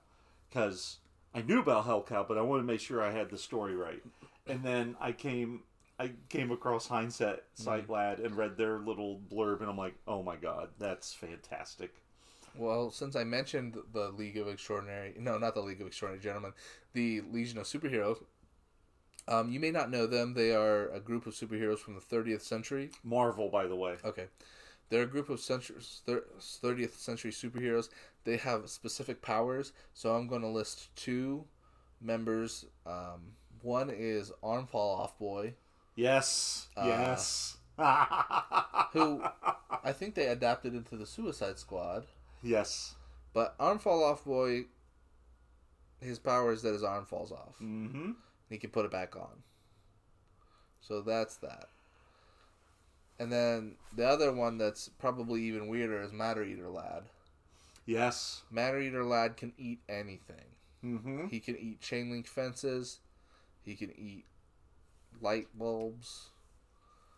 because 0.53 0.97
I 1.33 1.41
knew 1.41 1.59
about 1.59 1.85
Hellcow, 1.85 2.27
but 2.27 2.37
I 2.37 2.41
wanted 2.41 2.61
to 2.61 2.67
make 2.67 2.79
sure 2.79 3.01
I 3.01 3.11
had 3.11 3.29
the 3.29 3.37
story 3.37 3.75
right. 3.75 4.03
And 4.45 4.63
then 4.63 4.95
I 4.99 5.11
came 5.11 5.61
I 5.99 6.11
came 6.29 6.51
across 6.51 6.87
Hindsight 6.87 7.39
Sight 7.53 7.89
Lad 7.89 8.19
and 8.19 8.35
read 8.35 8.57
their 8.57 8.79
little 8.79 9.21
blurb, 9.31 9.61
and 9.61 9.69
I'm 9.69 9.77
like, 9.77 9.95
oh 10.07 10.21
my 10.21 10.35
god, 10.35 10.69
that's 10.79 11.13
fantastic. 11.13 11.93
Well, 12.55 12.91
since 12.91 13.15
I 13.15 13.23
mentioned 13.23 13.77
the 13.93 14.09
League 14.09 14.37
of 14.37 14.47
Extraordinary, 14.47 15.15
no, 15.17 15.37
not 15.37 15.55
the 15.55 15.61
League 15.61 15.81
of 15.81 15.87
Extraordinary 15.87 16.21
Gentlemen, 16.21 16.53
the 16.93 17.21
Legion 17.31 17.57
of 17.57 17.65
Superheroes. 17.65 18.23
Um, 19.27 19.51
you 19.51 19.59
may 19.59 19.71
not 19.71 19.89
know 19.89 20.05
them. 20.05 20.33
They 20.33 20.53
are 20.53 20.89
a 20.89 20.99
group 20.99 21.25
of 21.25 21.33
superheroes 21.33 21.79
from 21.79 21.95
the 21.95 22.01
30th 22.01 22.41
century. 22.41 22.91
Marvel, 23.03 23.49
by 23.49 23.67
the 23.67 23.75
way. 23.75 23.95
Okay. 24.03 24.27
They're 24.93 25.01
a 25.01 25.07
group 25.07 25.27
of 25.29 25.41
thir- 25.41 25.63
30th 26.39 26.93
century 26.99 27.31
superheroes. 27.31 27.89
They 28.25 28.37
have 28.37 28.69
specific 28.69 29.23
powers. 29.23 29.73
So 29.95 30.13
I'm 30.13 30.27
going 30.27 30.43
to 30.43 30.47
list 30.47 30.95
two 30.95 31.45
members. 31.99 32.65
Um, 32.85 33.31
one 33.63 33.89
is 33.89 34.31
Arm 34.43 34.67
Fall 34.67 34.99
Off 35.01 35.17
Boy, 35.17 35.55
Yes. 35.95 36.67
Uh, 36.77 36.83
yes. 36.85 37.57
who 38.93 39.23
I 39.83 39.91
think 39.93 40.13
they 40.13 40.27
adapted 40.27 40.75
into 40.75 40.95
the 40.95 41.07
Suicide 41.07 41.57
Squad. 41.57 42.05
yes. 42.43 42.93
But 43.33 43.55
Arm 43.59 43.79
Fall 43.79 44.03
Off 44.03 44.23
Boy, 44.25 44.65
his 46.01 46.19
power 46.19 46.51
is 46.51 46.61
that 46.61 46.73
his 46.73 46.83
arm 46.83 47.05
falls 47.07 47.31
off. 47.31 47.55
Mm-hmm. 47.59 48.11
He 48.47 48.59
can 48.59 48.69
put 48.69 48.85
it 48.85 48.91
back 48.91 49.15
on. 49.15 49.41
So 50.81 51.01
that's 51.01 51.37
that. 51.37 51.69
And 53.23 53.31
then 53.31 53.75
the 53.95 54.05
other 54.05 54.33
one 54.33 54.57
that's 54.57 54.89
probably 54.89 55.43
even 55.43 55.69
weirder 55.69 56.01
is 56.01 56.11
Matter 56.11 56.43
Eater 56.43 56.67
Lad. 56.67 57.03
Yes. 57.85 58.41
Matter 58.51 58.81
Eater 58.81 59.05
Lad 59.05 59.37
can 59.37 59.53
eat 59.57 59.79
anything. 59.87 60.43
Mm-hmm. 60.83 61.27
He 61.27 61.39
can 61.39 61.57
eat 61.57 61.79
chain 61.79 62.11
link 62.11 62.27
fences. 62.27 62.99
He 63.61 63.75
can 63.75 63.93
eat 63.97 64.25
light 65.21 65.47
bulbs. 65.57 66.31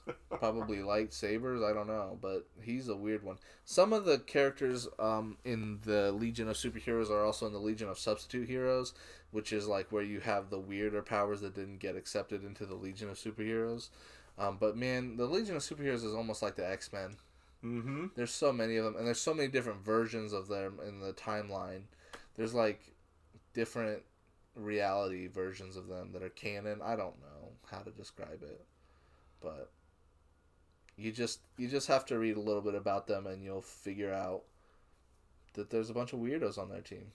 Probably 0.29 0.77
lightsabers. 0.77 1.67
I 1.67 1.73
don't 1.73 1.87
know, 1.87 2.19
but 2.21 2.45
he's 2.61 2.87
a 2.87 2.95
weird 2.95 3.23
one. 3.23 3.39
Some 3.63 3.91
of 3.91 4.05
the 4.05 4.19
characters 4.19 4.87
um, 4.99 5.39
in 5.43 5.79
the 5.85 6.11
Legion 6.11 6.47
of 6.47 6.55
Superheroes 6.55 7.09
are 7.09 7.25
also 7.25 7.47
in 7.47 7.53
the 7.53 7.57
Legion 7.57 7.89
of 7.89 7.97
Substitute 7.97 8.47
Heroes, 8.47 8.93
which 9.31 9.51
is 9.51 9.65
like 9.65 9.91
where 9.91 10.03
you 10.03 10.19
have 10.19 10.51
the 10.51 10.59
weirder 10.59 11.01
powers 11.01 11.41
that 11.41 11.55
didn't 11.55 11.79
get 11.79 11.95
accepted 11.95 12.43
into 12.43 12.67
the 12.67 12.75
Legion 12.75 13.09
of 13.09 13.17
Superheroes. 13.17 13.89
Um, 14.37 14.57
but 14.59 14.75
man, 14.75 15.17
the 15.17 15.25
Legion 15.25 15.55
of 15.55 15.61
Superheroes 15.61 16.03
is 16.03 16.13
almost 16.13 16.41
like 16.41 16.55
the 16.55 16.69
X 16.69 16.91
Men. 16.91 17.15
Mm-hmm. 17.63 18.07
There's 18.15 18.33
so 18.33 18.51
many 18.51 18.77
of 18.77 18.85
them, 18.85 18.95
and 18.95 19.07
there's 19.07 19.21
so 19.21 19.33
many 19.33 19.47
different 19.47 19.83
versions 19.83 20.33
of 20.33 20.47
them 20.47 20.79
in 20.85 20.99
the 20.99 21.13
timeline. 21.13 21.83
There's 22.35 22.53
like 22.53 22.81
different 23.53 24.03
reality 24.55 25.27
versions 25.27 25.77
of 25.77 25.87
them 25.87 26.11
that 26.13 26.21
are 26.21 26.29
canon. 26.29 26.81
I 26.83 26.95
don't 26.95 27.19
know 27.21 27.51
how 27.71 27.79
to 27.79 27.91
describe 27.91 28.43
it, 28.43 28.63
but 29.41 29.71
you 30.97 31.11
just 31.11 31.39
you 31.57 31.67
just 31.67 31.87
have 31.87 32.05
to 32.07 32.19
read 32.19 32.37
a 32.37 32.41
little 32.41 32.61
bit 32.61 32.75
about 32.75 33.07
them, 33.07 33.25
and 33.25 33.43
you'll 33.43 33.61
figure 33.61 34.13
out 34.13 34.43
that 35.53 35.69
there's 35.69 35.89
a 35.89 35.93
bunch 35.93 36.13
of 36.13 36.19
weirdos 36.19 36.57
on 36.57 36.69
their 36.69 36.81
team. 36.81 37.07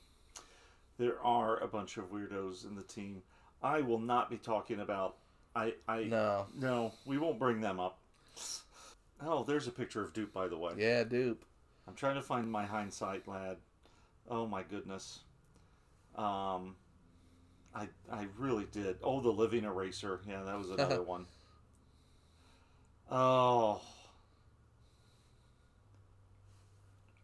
There 0.98 1.20
are 1.22 1.58
a 1.58 1.68
bunch 1.68 1.96
of 1.96 2.10
weirdos 2.10 2.64
in 2.66 2.74
the 2.74 2.82
team. 2.82 3.22
I 3.62 3.82
will 3.82 3.98
not 3.98 4.30
be 4.30 4.36
talking 4.36 4.80
about. 4.80 5.16
I. 5.54 5.74
I. 5.88 6.04
No, 6.04 6.46
No, 6.56 6.92
we 7.06 7.18
won't 7.18 7.38
bring 7.38 7.60
them 7.60 7.80
up. 7.80 7.98
Oh, 9.22 9.44
there's 9.44 9.66
a 9.66 9.70
picture 9.72 10.02
of 10.02 10.12
Doop, 10.12 10.32
by 10.32 10.48
the 10.48 10.56
way. 10.56 10.72
yeah, 10.78 11.04
Doop. 11.04 11.36
I'm 11.86 11.94
trying 11.94 12.14
to 12.14 12.22
find 12.22 12.50
my 12.50 12.64
hindsight 12.64 13.26
lad. 13.28 13.56
Oh 14.28 14.46
my 14.46 14.62
goodness. 14.62 15.20
Um, 16.16 16.76
I 17.74 17.88
I 18.10 18.26
really 18.38 18.66
did. 18.72 18.96
Oh, 19.02 19.20
the 19.20 19.30
living 19.30 19.64
eraser. 19.64 20.20
Yeah, 20.26 20.42
that 20.44 20.56
was 20.58 20.70
another 20.70 21.02
one. 21.02 21.26
Oh. 23.10 23.80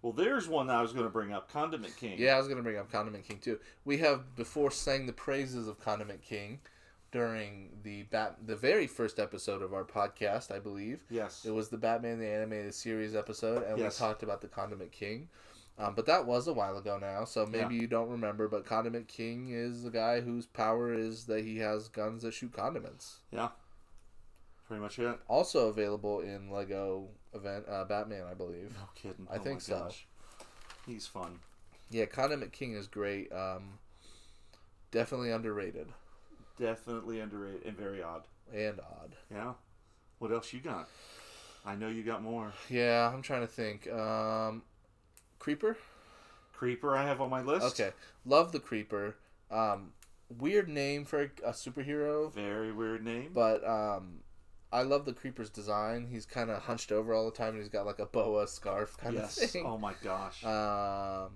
Well, 0.03 0.13
there's 0.13 0.49
one 0.49 0.71
I 0.71 0.83
was 0.83 0.93
going 0.93 1.05
to 1.07 1.11
bring 1.11 1.33
up. 1.33 1.51
Condiment 1.51 1.97
King. 1.97 2.17
Yeah, 2.19 2.37
I 2.37 2.39
was 2.39 2.47
gonna 2.47 2.63
bring 2.63 2.77
up 2.77 2.91
Condiment 2.93 3.27
King 3.27 3.39
too. 3.39 3.59
We 3.85 3.99
have 3.99 4.37
before 4.37 4.71
sang 4.71 5.07
the 5.07 5.13
praises 5.13 5.67
of 5.67 5.81
Condiment 5.81 6.23
King 6.23 6.61
during 7.17 7.71
the 7.83 8.03
bat 8.05 8.37
the 8.47 8.55
very 8.57 8.87
first 8.87 9.19
episode 9.19 9.63
of 9.63 9.73
our 9.73 9.85
podcast, 9.85 10.51
I 10.55 10.59
believe. 10.59 11.01
Yes. 11.09 11.45
It 11.47 11.51
was 11.55 11.71
the 11.71 11.79
Batman 11.79 12.19
the 12.19 12.27
Animated 12.29 12.75
Series 12.75 13.15
episode, 13.17 13.63
and 13.63 13.79
Yes. 13.79 13.99
we 13.99 14.05
talked 14.07 14.23
about 14.23 14.43
the 14.43 14.49
Condiment 14.49 14.93
King. 14.93 15.29
Um, 15.79 15.95
but 15.95 16.05
that 16.07 16.27
was 16.27 16.47
a 16.47 16.53
while 16.53 16.77
ago 16.77 16.99
now, 16.99 17.25
so 17.25 17.47
maybe 17.47 17.75
Yeah. 17.75 17.81
you 17.83 17.87
don't 17.87 18.11
remember. 18.11 18.49
But 18.49 18.67
Condiment 18.67 19.09
King 19.09 19.49
is 19.51 19.83
the 19.83 19.91
guy 19.91 20.21
whose 20.21 20.45
power 20.47 20.93
is 20.93 21.25
that 21.27 21.43
he 21.45 21.59
has 21.59 21.89
guns 21.89 22.23
that 22.23 22.33
shoot 22.33 22.53
condiments. 22.53 23.21
Yeah. 23.31 23.49
Pretty 24.67 24.83
much 24.83 24.99
it. 24.99 25.19
Also 25.29 25.69
available 25.69 26.21
in 26.21 26.51
Lego 26.51 27.09
event 27.35 27.67
uh, 27.69 27.85
Batman, 27.85 28.25
I 28.31 28.35
believe. 28.35 28.75
No 28.75 28.89
kidding. 28.95 29.27
I 29.31 29.37
Oh 29.37 29.43
think 29.43 29.61
so. 29.63 29.79
gosh. 29.81 30.07
He's 30.87 31.07
fun. 31.07 31.39
Yeah, 31.91 32.07
Condiment 32.07 32.53
King 32.53 32.75
is 32.75 32.87
great. 32.89 33.33
Um, 33.33 33.79
definitely 34.91 35.31
underrated 35.31 35.89
Definitely 36.59 37.21
underrated 37.21 37.65
and 37.67 37.77
very 37.77 38.03
odd. 38.03 38.27
and 38.53 38.81
odd. 38.81 39.15
Yeah. 39.31 39.53
What 40.19 40.33
else 40.33 40.53
you 40.53 40.61
got? 40.61 40.89
I 41.65 41.75
know 41.75 41.89
you 41.89 42.03
got 42.03 42.23
more. 42.23 42.53
Yeah, 42.71 43.11
I'm 43.13 43.23
trying 43.23 43.41
to 43.43 43.47
think. 43.47 43.91
Um, 43.91 44.63
Creeper. 45.39 45.77
Creeper 46.53 46.97
I 46.97 47.05
have 47.05 47.21
on 47.21 47.29
my 47.29 47.43
list. 47.43 47.67
Okay, 47.67 47.91
love 48.25 48.53
the 48.53 48.61
Creeper. 48.61 49.17
Um, 49.51 49.93
weird 50.39 50.69
name 50.69 51.05
for 51.05 51.23
a, 51.23 51.31
a 51.45 51.53
superhero, 51.53 52.33
Very 52.33 52.73
weird 52.73 53.05
name. 53.05 53.33
but 53.35 53.67
um, 53.69 54.21
I 54.73 54.83
love 54.83 55.05
the 55.05 55.13
Creeper's 55.13 55.51
design. 55.51 56.07
He's 56.11 56.25
kind 56.25 56.51
of 56.51 56.63
hunched 56.63 56.93
over 56.93 57.13
all 57.13 57.27
the 57.27 57.37
time, 57.37 57.51
and 57.51 57.59
he's 57.59 57.69
got 57.69 57.85
like 57.85 57.99
a 57.99 58.07
boa 58.07 58.47
scarf 58.49 58.97
kind 58.97 59.15
yes. 59.15 59.43
of 59.43 59.51
thing. 59.51 59.67
Oh 59.67 59.77
my 59.77 59.95
gosh. 60.03 60.45
Um, 60.45 61.31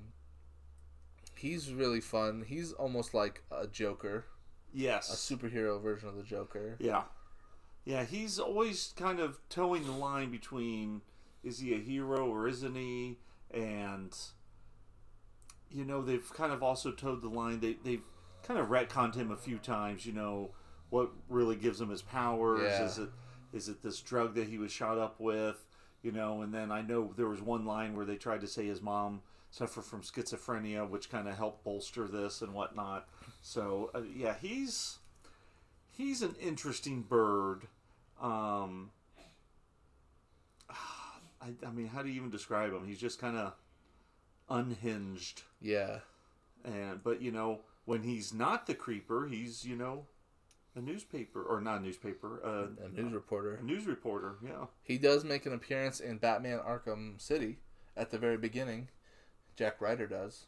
he's 1.37 1.73
really 1.73 2.01
fun. 2.01 2.45
He's 2.47 2.73
almost 2.73 3.15
like 3.15 3.43
a 3.51 3.67
Joker, 3.67 4.25
a 5.11 5.17
superhero 5.17 5.81
version 5.81 6.09
of 6.09 6.17
the 6.17 6.23
Joker. 6.23 6.77
Yeah. 6.79 7.03
Yeah, 7.85 8.05
he's 8.05 8.39
always 8.39 8.93
kind 8.97 9.21
of 9.21 9.39
towing 9.49 9.85
the 9.85 9.93
line 9.93 10.31
between 10.31 11.03
is 11.43 11.59
he 11.59 11.75
a 11.75 11.79
hero 11.79 12.29
or 12.29 12.47
isn't 12.47 12.75
he? 12.75 13.19
And 13.51 14.15
you 15.71 15.85
know, 15.85 16.03
they've 16.03 16.33
kind 16.35 16.53
of 16.53 16.63
also 16.63 16.91
towed 16.91 17.23
the 17.23 17.29
line. 17.29 17.61
They 17.61 17.77
they've 17.83 18.03
kind 18.43 18.61
of 18.61 18.69
retconned 18.69 19.15
him 19.15 19.31
a 19.31 19.37
few 19.37 19.59
times, 19.59 20.05
you 20.05 20.13
know, 20.13 20.51
what 20.91 21.11
really 21.29 21.57
gives 21.57 21.81
him 21.81 21.89
his 21.89 22.03
powers. 22.03 22.63
Yeah. 22.63 22.85
Is 22.85 22.99
it 22.99 23.09
is 23.53 23.69
it 23.69 23.83
this 23.83 24.01
drug 24.01 24.35
that 24.35 24.49
he 24.49 24.59
was 24.59 24.73
shot 24.73 24.99
up 24.99 25.19
with? 25.19 25.65
You 26.03 26.13
know, 26.13 26.43
and 26.43 26.53
then 26.53 26.71
I 26.71 26.83
know 26.83 27.13
there 27.17 27.29
was 27.29 27.43
one 27.43 27.67
line 27.67 27.95
where 27.95 28.07
they 28.07 28.17
tried 28.17 28.41
to 28.41 28.47
say 28.47 28.67
his 28.67 28.81
mom 28.81 29.23
suffered 29.51 29.85
from 29.85 30.03
schizophrenia, 30.03 30.89
which 30.89 31.11
kind 31.11 31.29
of 31.29 31.37
helped 31.37 31.65
bolster 31.65 32.07
this 32.07 32.41
and 32.43 32.55
whatnot. 32.55 33.09
So 33.43 33.91
uh, 33.95 34.03
yeah, 34.15 34.35
he's 34.41 34.99
he's 35.91 36.23
an 36.23 36.35
interesting 36.41 37.03
bird. 37.03 37.67
Um, 38.21 38.91
I, 40.71 41.49
I 41.67 41.71
mean, 41.71 41.87
how 41.89 42.03
do 42.03 42.09
you 42.09 42.17
even 42.17 42.31
describe 42.31 42.73
him? 42.73 42.87
He's 42.87 43.01
just 43.01 43.19
kind 43.19 43.37
of 43.37 43.55
unhinged, 44.49 45.43
Yeah, 45.61 45.99
and 46.65 47.03
but 47.03 47.23
you 47.23 47.31
know 47.31 47.61
when 47.85 48.03
he's 48.03 48.33
not 48.35 48.67
the 48.67 48.75
creeper, 48.75 49.27
he's 49.27 49.65
you 49.65 49.77
know 49.77 50.07
a 50.77 50.81
newspaper 50.81 51.43
or 51.43 51.61
not 51.61 51.81
a 51.81 51.83
newspaper, 51.83 52.41
uh, 52.45 52.85
a 52.85 52.89
news 52.89 53.13
reporter. 53.13 53.57
a 53.57 53.63
news 53.65 53.87
reporter. 53.87 54.35
Yeah, 54.45 54.67
He 54.83 54.99
does 54.99 55.25
make 55.25 55.47
an 55.47 55.53
appearance 55.53 56.01
in 56.01 56.19
Batman 56.19 56.59
Arkham 56.59 57.21
City 57.21 57.59
at 57.97 58.11
the 58.11 58.19
very 58.19 58.37
beginning. 58.37 58.89
Jack 59.57 59.81
Ryder 59.81 60.07
does 60.07 60.47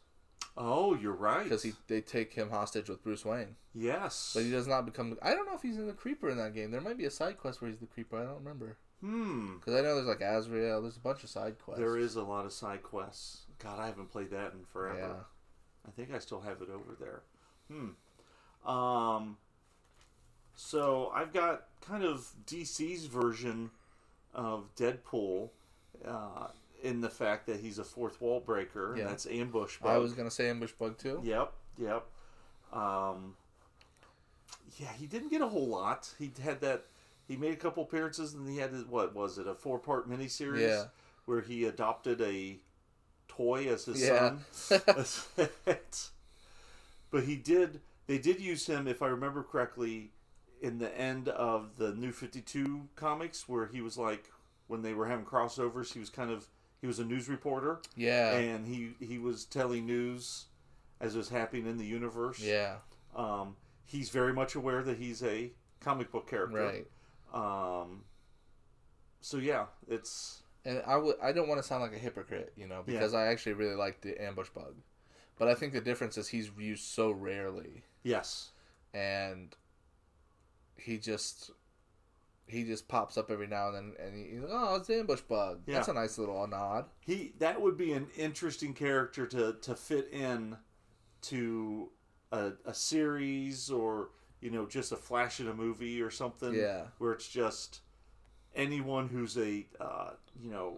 Oh, 0.55 0.95
you're 0.95 1.13
right. 1.13 1.43
because 1.43 1.63
he 1.63 1.73
they 1.87 2.01
take 2.01 2.33
him 2.33 2.49
hostage 2.49 2.87
with 2.87 3.03
Bruce 3.03 3.25
Wayne, 3.25 3.55
yes. 3.73 4.33
but 4.35 4.43
he 4.43 4.51
does 4.51 4.67
not 4.67 4.85
become. 4.85 5.17
I 5.21 5.33
don't 5.33 5.47
know 5.47 5.55
if 5.55 5.63
he's 5.63 5.77
in 5.77 5.87
the 5.87 5.93
Creeper 5.93 6.29
in 6.29 6.37
that 6.37 6.53
game. 6.53 6.69
There 6.69 6.81
might 6.81 6.97
be 6.97 7.05
a 7.05 7.11
side 7.11 7.37
quest 7.37 7.61
where 7.61 7.71
he's 7.71 7.79
the 7.79 7.87
Creeper. 7.87 8.17
I 8.17 8.23
don't 8.23 8.35
remember 8.35 8.77
hmm. 9.01 9.55
because 9.55 9.73
I 9.73 9.81
know 9.81 9.95
there's 9.95 10.07
like 10.07 10.21
Azrael. 10.21 10.81
There's 10.81 10.97
a 10.97 11.01
bunch 11.01 11.23
of 11.23 11.29
side 11.29 11.57
quests. 11.57 11.79
There 11.79 11.97
is 11.97 12.15
a 12.15 12.23
lot 12.23 12.45
of 12.45 12.53
side 12.53 12.83
quests. 12.83 13.45
God, 13.57 13.79
I 13.79 13.87
haven't 13.87 14.11
played 14.11 14.29
that 14.29 14.53
in 14.53 14.63
forever. 14.71 14.99
Yeah. 14.99 15.87
I 15.87 15.91
think 15.91 16.13
I 16.13 16.19
still 16.19 16.41
have 16.41 16.61
it 16.61 16.69
over 16.69 16.95
there. 16.99 17.23
Hmm. 17.71 18.69
Um. 18.69 19.37
So 20.55 21.11
I've 21.15 21.33
got 21.33 21.63
kind 21.81 22.03
of 22.03 22.31
DC's 22.45 23.05
version 23.05 23.71
of 24.35 24.75
Deadpool, 24.75 25.49
uh, 26.05 26.47
in 26.83 27.01
the 27.01 27.09
fact 27.09 27.47
that 27.47 27.59
he's 27.59 27.79
a 27.79 27.83
fourth 27.83 28.21
wall 28.21 28.39
breaker. 28.39 28.93
and 28.93 29.07
That's 29.07 29.25
ambush. 29.25 29.77
I 29.83 29.97
was 29.97 30.13
gonna 30.13 30.29
say 30.29 30.49
Ambush 30.49 30.73
Bug 30.73 30.97
too. 30.99 31.21
Yep. 31.23 31.51
Yep. 31.79 32.05
Um. 32.71 33.35
Yeah, 34.77 34.91
he 34.97 35.05
didn't 35.07 35.29
get 35.29 35.41
a 35.41 35.47
whole 35.47 35.67
lot. 35.67 36.13
He 36.19 36.31
had 36.43 36.61
that. 36.61 36.85
He 37.27 37.37
made 37.37 37.53
a 37.53 37.57
couple 37.57 37.83
appearances, 37.83 38.33
and 38.33 38.47
he 38.47 38.57
had 38.57 38.71
what 38.89 39.15
was 39.15 39.37
it? 39.37 39.47
A 39.47 39.55
four 39.55 39.79
part 39.79 40.09
miniseries. 40.09 40.67
Yeah. 40.67 40.83
Where 41.25 41.41
he 41.41 41.65
adopted 41.65 42.19
a 42.21 42.57
toy 43.29 43.67
as 43.69 43.85
his 43.85 44.01
Yeah. 44.03 44.35
son. 44.51 44.77
but 47.11 47.23
he 47.23 47.35
did. 47.35 47.81
They 48.07 48.17
did 48.17 48.41
use 48.41 48.65
him, 48.67 48.87
if 48.87 49.01
I 49.01 49.07
remember 49.07 49.43
correctly, 49.43 50.11
in 50.61 50.79
the 50.79 50.95
end 50.99 51.29
of 51.29 51.77
the 51.77 51.93
New 51.93 52.11
Fifty 52.11 52.41
Two 52.41 52.89
comics, 52.95 53.47
where 53.47 53.67
he 53.67 53.81
was 53.81 53.97
like, 53.97 54.29
when 54.67 54.81
they 54.81 54.93
were 54.93 55.05
having 55.07 55.25
crossovers, 55.25 55.93
he 55.93 55.99
was 55.99 56.09
kind 56.09 56.29
of 56.31 56.47
he 56.83 56.87
was 56.87 56.99
a 56.99 57.05
news 57.05 57.29
reporter, 57.29 57.79
yeah. 57.95 58.33
and 58.33 58.67
he 58.67 58.91
he 58.99 59.17
was 59.17 59.45
telling 59.45 59.85
news 59.85 60.47
as 60.99 61.15
it 61.15 61.17
was 61.17 61.29
happening 61.29 61.65
in 61.65 61.77
the 61.77 61.85
universe. 61.85 62.41
yeah. 62.41 62.75
Um, 63.15 63.55
he's 63.85 64.09
very 64.09 64.33
much 64.33 64.55
aware 64.55 64.83
that 64.83 64.97
he's 64.97 65.23
a 65.23 65.53
comic 65.79 66.11
book 66.11 66.29
character. 66.29 66.83
Right. 66.83 66.85
Um, 67.33 68.03
so 69.21 69.37
yeah, 69.37 69.67
it's 69.87 70.43
And 70.65 70.83
I 70.85 70.97
would 70.97 71.15
I 71.23 71.31
don't 71.31 71.47
want 71.47 71.61
to 71.61 71.65
sound 71.65 71.83
like 71.83 71.93
a 71.93 71.97
hypocrite, 71.97 72.51
you 72.57 72.67
know, 72.67 72.83
because 72.85 73.13
I 73.13 73.27
actually 73.27 73.53
really 73.53 73.75
like 73.75 74.01
the 74.01 74.21
ambush 74.21 74.49
bug. 74.49 74.75
But 75.39 75.47
I 75.47 75.55
think 75.55 75.71
the 75.71 75.79
difference 75.79 76.17
is 76.17 76.27
he's 76.27 76.51
used 76.59 76.83
so 76.83 77.11
rarely 77.11 77.83
yes, 78.03 78.49
and 78.93 79.55
he 80.75 80.97
just 80.97 81.51
he 82.47 82.63
just 82.63 82.87
pops 82.87 83.17
up 83.17 83.31
every 83.31 83.47
now 83.47 83.69
and 83.69 83.75
then 83.97 84.05
and 84.07 84.25
he's 84.31 84.41
like, 84.41 84.51
oh 84.51 84.75
it's 84.75 84.87
the 84.87 84.99
ambush 84.99 85.21
bug. 85.21 85.61
That's 85.65 85.87
a 85.87 85.93
nice 85.93 86.17
little 86.17 86.45
nod. 86.47 86.85
he 86.99 87.33
that 87.39 87.61
would 87.61 87.77
be 87.77 87.93
an 87.93 88.07
interesting 88.17 88.73
character 88.73 89.25
to 89.27 89.53
to 89.61 89.75
fit 89.75 90.09
in 90.11 90.57
to 91.23 91.89
a, 92.31 92.51
a 92.65 92.73
series 92.73 93.69
or 93.71 94.09
you 94.41 94.49
know 94.51 94.65
just 94.65 94.91
a 94.91 94.97
flash 94.97 95.39
in 95.39 95.47
a 95.47 95.53
movie 95.53 96.01
or 96.01 96.11
something. 96.11 96.53
Yeah. 96.53 96.83
where 96.97 97.13
it's 97.13 97.27
just 97.29 97.79
anyone 98.55 99.07
who's 99.07 99.37
a 99.37 99.65
uh, 99.79 100.11
you 100.41 100.51
know 100.51 100.77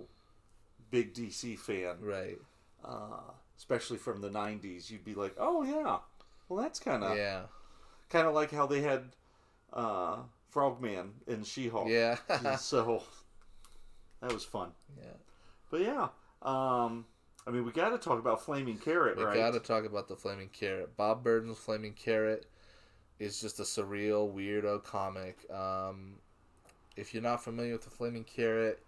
big 0.92 1.14
DC 1.14 1.58
fan, 1.60 1.96
Right. 2.00 2.38
uh, 2.84 3.32
especially 3.58 3.98
from 3.98 4.22
the 4.22 4.30
'90s, 4.30 4.90
you'd 4.92 5.04
be 5.04 5.16
like, 5.16 5.36
oh 5.40 5.64
yeah, 5.64 5.98
well 6.48 6.62
that's 6.62 6.80
kind 6.80 7.04
of 7.04 7.18
yeah. 7.18 7.44
kind 8.10 8.28
of 8.28 8.34
like 8.36 8.52
how 8.52 8.66
they 8.68 8.82
had 8.82 9.16
uh, 9.74 10.18
Frogman 10.56 11.12
in 11.28 11.44
She-Hulk. 11.44 11.90
Yeah. 11.90 12.16
so 12.56 13.04
that 14.22 14.32
was 14.32 14.46
fun. 14.46 14.70
yeah. 14.98 15.10
But 15.70 15.82
yeah, 15.82 16.08
um, 16.42 17.04
I 17.46 17.52
mean, 17.52 17.66
we 17.66 17.74
got 17.74 17.90
to 17.90 17.98
talk 17.98 18.20
about 18.20 18.42
Flaming 18.46 18.78
Carrot, 18.78 19.18
We 19.18 19.24
right? 19.26 19.36
got 19.36 19.52
to 19.52 19.60
talk 19.60 19.84
about 19.84 20.08
the 20.08 20.16
Flaming 20.16 20.48
Carrot. 20.54 20.96
Bob 20.96 21.26
Burden's 21.26 21.58
Flaming 21.58 21.92
Carrot 21.92 22.46
is 23.20 23.42
just 23.42 23.60
a 23.60 23.64
surreal, 23.64 24.34
weirdo 24.34 24.82
comic. 24.86 25.40
Um, 25.52 26.14
if 26.96 27.14
you're 27.14 27.22
not 27.22 27.44
familiar 27.44 27.74
with 27.74 27.84
the 27.84 27.90
Flaming 27.90 28.24
Carrot, 28.24 28.82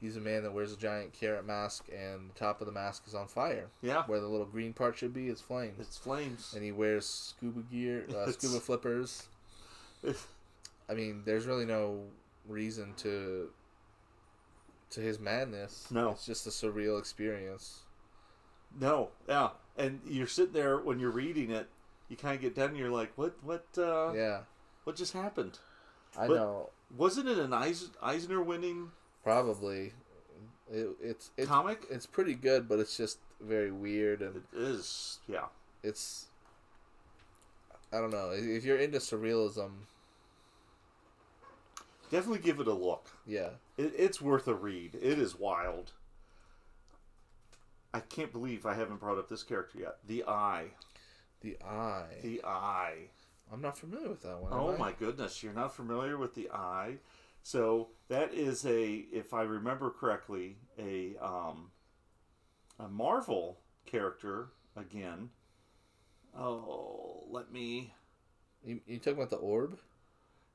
he's 0.00 0.16
a 0.16 0.20
man 0.20 0.42
that 0.44 0.54
wears 0.54 0.72
a 0.72 0.76
giant 0.78 1.12
carrot 1.12 1.44
mask, 1.46 1.84
and 1.94 2.30
the 2.30 2.38
top 2.38 2.62
of 2.62 2.66
the 2.66 2.72
mask 2.72 3.02
is 3.06 3.14
on 3.14 3.28
fire. 3.28 3.66
Yeah, 3.82 4.04
Where 4.06 4.20
the 4.20 4.26
little 4.28 4.46
green 4.46 4.72
part 4.72 4.96
should 4.96 5.12
be 5.12 5.28
is 5.28 5.42
flames. 5.42 5.78
it's 5.80 5.98
flames. 5.98 6.54
And 6.54 6.64
he 6.64 6.72
wears 6.72 7.04
scuba 7.04 7.60
gear, 7.70 8.06
uh, 8.16 8.30
scuba 8.32 8.58
flippers. 8.58 9.24
I 10.90 10.94
mean, 10.94 11.22
there's 11.24 11.46
really 11.46 11.66
no 11.66 12.02
reason 12.48 12.94
to 12.98 13.50
to 14.90 15.00
his 15.00 15.20
madness. 15.20 15.86
No. 15.90 16.10
it's 16.10 16.26
just 16.26 16.46
a 16.46 16.50
surreal 16.50 16.98
experience. 16.98 17.82
no, 18.80 19.10
yeah, 19.28 19.50
and 19.76 20.00
you're 20.04 20.26
sitting 20.26 20.52
there 20.52 20.78
when 20.78 20.98
you're 20.98 21.10
reading 21.12 21.50
it. 21.50 21.68
You 22.08 22.16
kind 22.16 22.34
of 22.34 22.40
get 22.40 22.56
done, 22.56 22.70
and 22.70 22.76
you're 22.76 22.90
like, 22.90 23.12
"What? 23.16 23.36
What? 23.44 23.66
Uh, 23.78 24.12
Yeah, 24.14 24.40
What 24.84 24.96
just 24.96 25.12
happened?" 25.12 25.58
I 26.18 26.26
But- 26.26 26.34
know. 26.36 26.70
Wasn't 26.96 27.28
it 27.28 27.38
an 27.38 27.52
Eisner 27.52 28.42
winning 28.42 28.90
Probably. 29.22 29.92
It, 30.72 30.88
it's 31.00 31.30
it's 31.36 31.46
comic? 31.48 31.86
it's 31.88 32.06
pretty 32.06 32.34
good, 32.34 32.68
but 32.68 32.80
it's 32.80 32.96
just 32.96 33.18
very 33.40 33.70
weird 33.70 34.20
and 34.22 34.36
It 34.36 34.42
is, 34.58 35.20
yeah. 35.28 35.46
it's 35.84 36.26
I 37.92 37.98
don't 38.00 38.10
know. 38.10 38.30
If 38.32 38.64
you're 38.64 38.76
into 38.78 38.98
surrealism, 38.98 39.86
Definitely 42.10 42.40
give 42.40 42.60
it 42.60 42.66
a 42.66 42.74
look. 42.74 43.08
yeah, 43.26 43.50
It, 43.78 43.92
it's 43.96 44.20
worth 44.20 44.48
a 44.48 44.54
read. 44.54 44.94
It 44.96 45.18
is 45.18 45.38
wild. 45.38 45.92
I 47.92 48.00
can't 48.00 48.32
believe 48.32 48.66
I 48.66 48.74
haven't 48.74 49.00
brought 49.00 49.18
up 49.18 49.28
this 49.28 49.42
character 49.42 49.78
yet. 49.78 49.96
The 50.06 50.24
Eye. 50.24 50.66
the 51.40 51.56
eye. 51.64 52.06
The 52.22 52.40
Eye. 52.44 53.08
I'm 53.52 53.60
not 53.60 53.76
familiar 53.78 54.08
with 54.08 54.22
that 54.22 54.40
one. 54.40 54.52
Oh 54.52 54.76
my 54.76 54.92
goodness, 54.92 55.42
you're 55.42 55.52
not 55.52 55.74
familiar 55.74 56.16
with 56.16 56.34
the 56.34 56.50
Eye? 56.50 56.98
So 57.42 57.88
that 58.08 58.32
is 58.34 58.64
a, 58.66 58.88
if 59.12 59.32
I 59.34 59.42
remember 59.42 59.90
correctly, 59.90 60.56
a 60.78 61.16
um, 61.20 61.70
a 62.78 62.86
Marvel 62.88 63.58
character 63.86 64.50
again. 64.76 65.30
Oh, 66.38 67.24
let 67.28 67.50
me. 67.50 67.92
You, 68.64 68.80
you 68.86 68.98
talking 68.98 69.14
about 69.14 69.30
the 69.30 69.36
orb? 69.36 69.78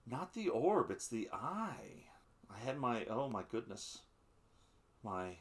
Not 0.09 0.33
the 0.33 0.49
orb, 0.49 0.91
it's 0.91 1.07
the 1.07 1.29
eye. 1.33 2.05
I 2.49 2.59
had 2.63 2.77
my. 2.77 3.05
Oh 3.09 3.29
my 3.29 3.43
goodness. 3.49 3.99
My. 5.03 5.37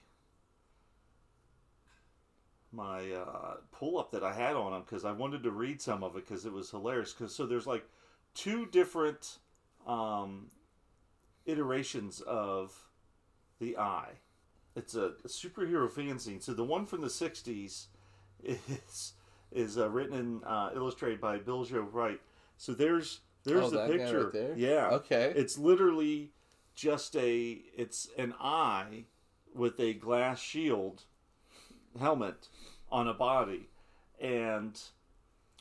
My 2.72 3.12
uh, 3.12 3.56
pull 3.70 3.98
up 3.98 4.10
that 4.12 4.24
I 4.24 4.32
had 4.32 4.56
on 4.56 4.72
him 4.72 4.80
because 4.80 5.04
I 5.04 5.12
wanted 5.12 5.44
to 5.44 5.50
read 5.50 5.80
some 5.80 6.02
of 6.02 6.16
it 6.16 6.26
because 6.26 6.44
it 6.44 6.52
was 6.52 6.70
hilarious. 6.70 7.12
Because 7.12 7.34
so 7.34 7.46
there's 7.46 7.66
like 7.66 7.84
two 8.34 8.66
different 8.66 9.38
um, 9.86 10.46
iterations 11.46 12.20
of 12.22 12.88
the 13.60 13.76
eye. 13.76 14.12
It's 14.74 14.96
a, 14.96 15.12
a 15.24 15.28
superhero 15.28 15.88
fanzine. 15.88 16.42
So 16.42 16.52
the 16.52 16.64
one 16.64 16.84
from 16.84 17.02
the 17.02 17.08
'60s 17.08 17.86
is 18.42 19.12
is 19.52 19.78
uh, 19.78 19.88
written 19.88 20.18
and 20.18 20.42
uh, 20.44 20.70
illustrated 20.74 21.20
by 21.20 21.38
Bill 21.38 21.64
Joe 21.64 21.82
Wright. 21.92 22.20
So 22.56 22.72
there's 22.72 23.20
there's 23.44 23.64
Oh, 23.66 23.70
the 23.70 23.86
picture. 23.86 24.24
right 24.24 24.32
there? 24.32 24.54
Yeah. 24.56 24.88
Okay. 24.92 25.32
It's 25.36 25.56
literally 25.58 26.32
just 26.74 27.14
a 27.16 27.62
it's 27.76 28.08
an 28.18 28.34
eye 28.40 29.04
with 29.54 29.78
a 29.78 29.94
glass 29.94 30.40
shield 30.40 31.02
helmet 31.98 32.48
on 32.90 33.06
a 33.06 33.14
body 33.14 33.68
and 34.20 34.80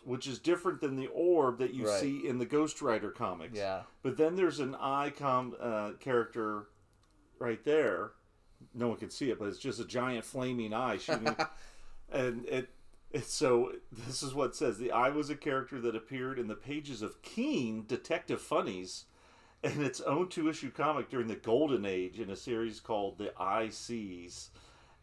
which 0.04 0.28
is 0.28 0.40
different 0.40 0.82
than 0.82 0.96
the 0.98 1.08
orb 1.08 1.60
that 1.60 1.74
you 1.74 1.88
Right. 1.88 2.00
see 2.02 2.28
in 2.28 2.38
the 2.40 2.46
Ghost 2.46 2.82
Rider 2.82 3.10
comics. 3.12 3.58
yeah. 3.58 3.84
But 4.02 4.18
then 4.18 4.36
there's 4.36 4.60
an 4.60 4.76
icon 4.76 5.54
uh, 5.62 5.92
character 6.00 6.68
right 7.40 7.64
there. 7.64 8.12
No 8.74 8.90
one 8.90 8.98
can 8.98 9.10
see 9.10 9.30
it, 9.30 9.40
but 9.40 9.48
it's 9.48 9.60
just 9.60 9.80
a 9.80 9.86
giant 9.86 10.26
flaming 10.26 10.74
eye 10.74 10.98
shooting. 10.98 11.36
and 12.12 12.46
it, 12.48 12.70
so. 13.24 13.74
This 13.92 14.24
is 14.24 14.34
what 14.34 14.52
it 14.52 14.56
says: 14.56 14.78
the 14.78 14.92
eye 14.92 15.10
was 15.10 15.30
a 15.30 15.36
character 15.36 15.80
that 15.82 15.96
appeared 15.96 16.40
in 16.40 16.48
the 16.48 16.56
pages 16.56 17.02
of 17.02 17.22
Keen 17.22 17.86
Detective 17.88 18.42
Funnies, 18.42 19.06
and 19.64 19.82
its 19.82 20.02
own 20.02 20.30
two-issue 20.30 20.72
comic 20.72 21.10
during 21.10 21.28
the 21.28 21.36
Golden 21.36 21.86
Age 21.86 22.20
in 22.20 22.30
a 22.30 22.36
series 22.36 22.80
called 22.80 23.18
The 23.18 23.34
Eye 23.40 23.70
Sees. 23.70 24.50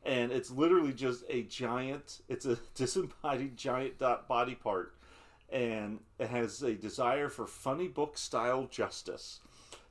And 0.03 0.33
it's 0.33 0.51
literally 0.51 0.95
just 0.95 1.25
a 1.29 1.43
giant. 1.43 2.23
It's 2.29 2.47
a 2.47 2.59
disembodied 2.75 3.57
giant 3.57 3.99
dot 3.99 4.29
body 4.29 4.55
part 4.55 4.95
and 5.53 5.99
it 6.19 6.29
has 6.29 6.63
a 6.63 6.75
desire 6.75 7.29
for 7.29 7.47
funny 7.47 7.89
book 7.89 8.17
style 8.17 8.69
justice. 8.71 9.41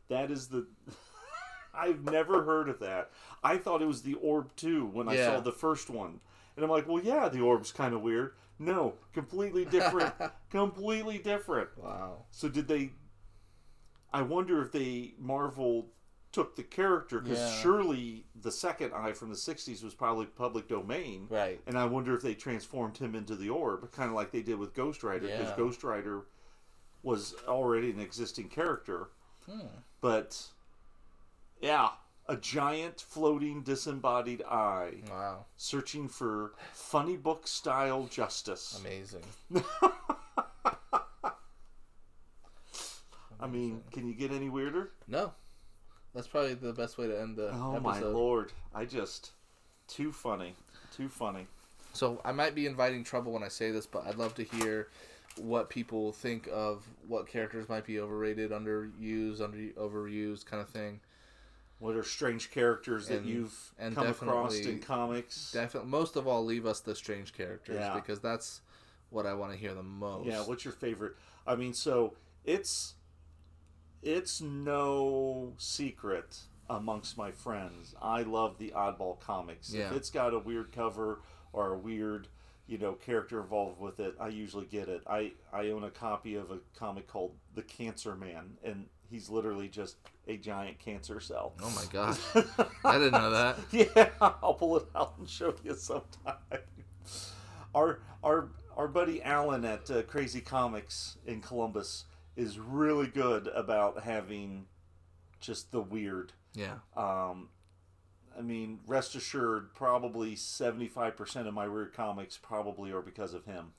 That 0.10 0.32
is 0.32 0.48
the. 0.48 0.66
I've 1.74 2.04
never 2.04 2.44
heard 2.44 2.68
of 2.68 2.80
that. 2.80 3.12
I 3.44 3.58
thought 3.58 3.82
it 3.82 3.88
was 3.88 4.02
the 4.02 4.16
orb 4.16 4.56
too 4.56 4.88
when 4.88 5.08
I 5.08 5.16
saw 5.18 5.40
the 5.40 5.52
first 5.52 5.90
one, 5.90 6.20
and 6.60 6.66
I'm 6.66 6.70
like, 6.70 6.90
well, 6.90 7.02
yeah, 7.02 7.30
the 7.30 7.40
orb's 7.40 7.72
kind 7.72 7.94
of 7.94 8.02
weird. 8.02 8.34
No, 8.60 8.96
completely 9.14 9.64
different. 9.64 10.14
completely 10.50 11.18
different. 11.18 11.70
Wow. 11.78 12.26
So 12.32 12.50
did 12.50 12.68
they? 12.68 12.92
I 14.12 14.22
wonder 14.24 14.62
if 14.62 14.74
they 14.74 15.14
Marvel 15.18 15.88
took 16.34 16.58
the 16.58 16.64
character 16.64 17.20
because 17.22 17.40
Yeah. 17.40 17.62
surely 17.62 18.26
the 18.36 18.52
second 18.52 18.94
eye 18.94 19.14
from 19.14 19.30
the 19.30 19.36
'60s 19.36 19.82
was 19.82 19.94
probably 19.96 20.26
public 20.26 20.68
domain. 20.68 21.28
Right. 21.30 21.62
And 21.68 21.78
I 21.78 21.86
wonder 21.86 22.14
if 22.14 22.22
they 22.22 22.34
transformed 22.34 22.98
him 22.98 23.16
into 23.16 23.36
the 23.38 23.50
orb, 23.50 23.90
kind 23.94 24.10
of 24.10 24.16
like 24.16 24.32
they 24.32 24.42
did 24.42 24.60
with 24.60 24.74
Ghost 24.74 25.02
Rider, 25.04 25.28
because 25.28 25.48
Yeah. 25.52 25.56
Ghost 25.58 25.82
Rider 25.84 26.26
was 27.02 27.36
already 27.48 27.92
an 27.92 28.02
existing 28.02 28.50
character. 28.50 29.12
Hmm. 29.50 29.68
But 30.02 30.48
yeah, 31.62 31.92
a 32.30 32.38
giant 32.38 33.02
floating 33.02 33.64
disembodied 33.64 34.44
eye 34.44 35.02
Wow. 35.10 35.46
searching 35.58 36.08
for 36.08 36.54
funny 36.74 37.18
book 37.18 37.48
style 37.48 38.06
justice. 38.06 38.80
Amazing. 38.80 39.24
I 43.42 43.48
mean, 43.48 43.82
can 43.92 44.08
you 44.08 44.14
get 44.14 44.32
any 44.32 44.50
weirder? 44.50 44.92
No. 45.08 45.34
That's 46.14 46.28
probably 46.28 46.56
the 46.56 46.74
best 46.74 46.98
way 46.98 47.08
to 47.08 47.20
end 47.20 47.38
the 47.38 47.50
Oh 47.54 47.72
episode. 47.76 47.82
my 47.84 48.00
lord! 48.02 48.52
I 48.74 48.86
just 48.86 49.32
too 49.88 50.12
funny, 50.12 50.56
too 50.96 51.08
funny. 51.08 51.48
So 51.94 52.20
I 52.26 52.32
might 52.32 52.54
be 52.56 52.66
inviting 52.68 53.04
trouble 53.04 53.32
when 53.32 53.44
I 53.44 53.48
say 53.48 53.72
this, 53.72 53.86
but 53.86 54.06
I'd 54.06 54.16
love 54.16 54.36
to 54.36 54.44
hear 54.44 54.90
what 55.38 55.70
people 55.70 56.12
think 56.12 56.50
of 56.52 56.84
what 57.08 57.28
characters 57.28 57.70
might 57.70 57.86
be 57.86 58.00
overrated, 58.00 58.52
underused, 58.52 59.42
under 59.42 59.58
overused 59.80 60.46
kind 60.46 60.62
of 60.62 60.70
thing. 60.70 61.00
What 61.80 61.96
are 61.96 62.04
strange 62.04 62.52
characters 62.52 63.08
that 63.08 63.20
And- 63.20 63.26
you've 63.28 63.74
and 63.80 63.96
come 63.96 64.08
across 64.08 64.56
in 64.58 64.80
comics? 64.82 65.52
Definitely, 65.54 65.90
most 65.90 66.16
of 66.18 66.28
all, 66.28 66.44
leave 66.44 66.66
us 66.66 66.82
the 66.82 66.94
strange 66.94 67.34
characters 67.34 67.76
Yeah. 67.78 67.94
because 67.96 68.20
that's 68.20 68.62
what 69.10 69.26
I 69.26 69.34
want 69.34 69.54
to 69.54 69.58
hear 69.58 69.74
the 69.74 69.82
most. 69.84 70.28
Yeah, 70.28 70.42
what's 70.46 70.66
your 70.66 70.74
favorite? 70.74 71.16
I 71.48 71.56
mean, 71.56 71.74
so 71.74 72.16
it's 72.44 72.96
it's 74.02 74.40
no 74.40 75.54
secret 75.58 76.44
amongst 76.70 77.18
my 77.18 77.32
friends. 77.32 77.96
I 78.02 78.22
love 78.24 78.58
the 78.58 78.72
oddball 78.72 79.20
comics. 79.20 79.74
Yeah. 79.74 79.90
If 79.90 79.96
it's 79.98 80.10
got 80.10 80.34
a 80.34 80.40
weird 80.40 80.72
cover 80.72 81.22
or 81.52 81.74
a 81.74 81.78
weird, 81.78 82.28
you 82.68 82.78
know, 82.78 82.94
character 82.94 83.42
involved 83.42 83.80
with 83.82 84.00
it, 84.00 84.16
I 84.20 84.30
usually 84.30 84.66
get 84.68 84.88
it. 84.90 85.04
I 85.08 85.34
I 85.52 85.70
own 85.70 85.84
a 85.84 85.90
copy 85.92 86.36
of 86.36 86.52
a 86.52 86.60
comic 86.78 87.08
called 87.08 87.38
The 87.56 87.64
Cancer 87.64 88.16
Man, 88.16 88.58
and 88.64 88.88
he's 89.10 89.30
literally 89.30 89.68
just 89.68 89.98
a 90.28 90.38
giant 90.38 90.80
cancer 90.80 91.20
cell. 91.20 91.54
Oh 91.62 91.70
my 91.72 91.86
gosh, 91.92 92.20
I 92.86 92.98
didn't 92.98 93.14
know 93.14 93.32
that. 93.32 93.58
Yeah, 93.72 94.10
I'll 94.22 94.54
pull 94.54 94.78
it 94.78 94.86
out 94.96 95.16
and 95.18 95.30
show 95.30 95.54
you 95.64 95.76
sometime. 95.76 96.36
Our 97.76 98.00
our 98.24 98.50
our 98.76 98.88
buddy 98.88 99.22
Alan 99.24 99.66
at 99.66 99.90
uh, 99.92 100.02
Crazy 100.04 100.42
Comics 100.42 101.18
in 101.26 101.42
Columbus 101.42 102.06
is 102.36 102.58
really 102.60 103.08
good 103.08 103.48
about 103.48 104.04
having 104.04 104.66
just 105.40 105.72
the 105.72 105.82
weird. 105.82 106.34
Yeah, 106.56 106.76
Um, 106.98 107.50
I 108.38 108.42
mean, 108.42 108.80
rest 108.88 109.14
assured, 109.16 109.74
probably 109.76 110.36
seventy 110.36 110.88
five 110.88 111.16
percent 111.16 111.48
of 111.48 111.54
my 111.54 111.68
weird 111.68 111.94
comics 111.94 112.38
probably 112.38 112.92
are 112.92 113.02
because 113.02 113.34
of 113.34 113.46
him. 113.46 113.74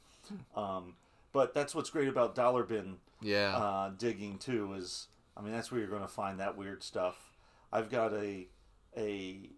Um, 0.55 0.95
but 1.33 1.55
that's 1.55 1.75
what's 1.75 1.91
great 1.91 2.09
about 2.09 2.35
Dollar 2.37 2.63
Bin 2.63 2.97
yeah, 3.21 3.57
uh, 3.57 3.91
digging 3.99 4.39
too 4.39 4.75
is 4.75 5.09
I 5.41 5.43
mean 5.43 5.53
that's 5.53 5.73
where 5.73 5.81
you're 5.81 5.89
going 5.89 6.03
to 6.03 6.09
find 6.09 6.39
that 6.41 6.59
weird 6.59 6.83
stuff. 6.83 7.33
I've 7.73 7.89
got 7.89 8.13
a 8.13 8.49
a 8.97 9.49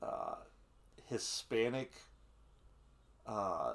uh, 0.00 0.34
Hispanic 1.08 1.90
uh, 3.26 3.72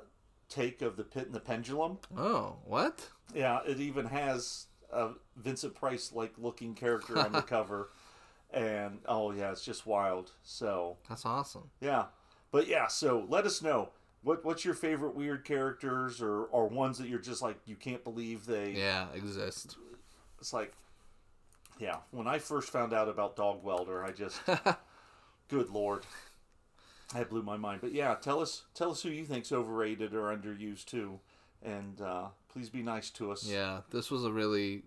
take 0.47 0.82
of 0.82 0.95
the 0.95 1.03
Pit 1.03 1.26
and 1.26 1.34
the 1.36 1.39
Pendulum. 1.41 1.97
Oh, 2.15 2.55
what? 2.63 3.09
Yeah, 3.36 3.59
it 3.68 3.80
even 3.82 4.05
has 4.05 4.68
a 4.93 5.09
Vincent 5.36 5.76
Price 5.76 6.13
like 6.13 6.34
looking 6.38 6.74
character 6.74 7.20
on 7.20 7.34
the 7.34 7.41
cover, 7.55 7.89
and 8.51 8.99
oh 9.05 9.32
yeah, 9.32 9.51
it's 9.51 9.65
just 9.65 9.86
wild. 9.86 10.32
So 10.43 10.97
That's 11.09 11.26
awesome. 11.26 11.70
yeah, 11.82 12.05
but 12.51 12.68
yeah, 12.68 12.88
so 12.88 13.26
let 13.28 13.45
us 13.45 13.61
know. 13.61 13.89
What, 14.24 14.43
what's 14.43 14.63
your 14.65 14.74
favorite 14.74 15.15
weird 15.15 15.45
characters 15.45 16.22
or, 16.22 16.43
or 16.45 16.68
ones 16.68 16.97
that 16.97 17.07
you're 17.07 17.20
just 17.20 17.41
like 17.41 17.57
you 17.65 17.76
can't 17.76 18.03
believe 18.03 18.45
they 18.45 18.72
Yeah, 18.72 19.07
exist. 19.13 19.76
it's 20.39 20.53
like 20.53 20.74
yeah 21.80 21.97
when 22.11 22.28
i 22.28 22.38
first 22.39 22.69
found 22.69 22.93
out 22.93 23.07
about 23.09 23.36
dog 23.36 23.63
welder 23.63 24.03
i 24.03 24.11
just 24.11 24.39
good 25.47 25.69
lord 25.69 26.03
that 27.13 27.30
blew 27.30 27.41
my 27.41 27.57
mind 27.57 27.80
but 27.82 27.93
yeah 27.93 28.15
tell 28.15 28.39
us 28.41 28.63
tell 28.73 28.91
us 28.91 29.01
who 29.01 29.09
you 29.09 29.25
think's 29.25 29.51
overrated 29.51 30.13
or 30.13 30.36
underused 30.36 30.86
too 30.86 31.19
and 31.63 32.01
uh, 32.01 32.25
please 32.51 32.69
be 32.69 32.84
nice 32.84 33.09
to 33.09 33.32
us 33.32 33.43
Yeah, 33.49 33.82
this 33.89 34.11
was 34.11 34.23
a 34.23 34.32
really 34.32 34.84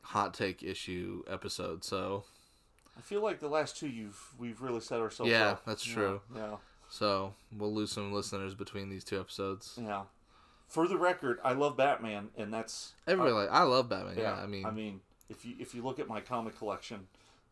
hot 0.00 0.32
take 0.32 0.62
issue 0.62 1.22
episode. 1.30 1.84
So, 1.84 2.24
i 2.96 3.00
feel 3.02 3.22
like 3.22 3.40
the 3.40 3.48
last 3.48 3.76
two 3.76 3.88
you've 3.88 4.18
we've 4.38 4.62
really 4.62 4.80
set 4.80 5.00
ourselves 5.00 5.30
Yeah, 5.30 5.48
up. 5.50 5.64
that's 5.66 5.84
true. 5.84 6.20
yeah 6.34 6.56
so 6.88 7.34
we'll 7.56 7.74
lose 7.74 7.90
some 7.92 8.12
listeners 8.12 8.54
between 8.54 8.88
these 8.88 9.04
two 9.04 9.18
episodes. 9.20 9.78
yeah 9.80 10.02
for 10.68 10.86
the 10.88 10.96
record 10.96 11.38
i 11.44 11.52
love 11.52 11.76
batman 11.76 12.28
and 12.38 12.52
that's 12.54 12.92
Everybody 13.06 13.34
like 13.34 13.50
I 13.50 13.62
love 13.64 13.88
Batman. 13.88 14.14
Yeah, 14.16 14.36
yeah, 14.36 14.42
I 14.42 14.46
mean, 14.46 14.64
i 14.66 14.70
mean 14.70 15.00
if 15.28 15.44
you 15.44 15.54
if 15.58 15.74
you 15.74 15.82
look 15.82 15.98
at 15.98 16.08
my 16.08 16.20
comic 16.20 16.56
collection 16.58 17.06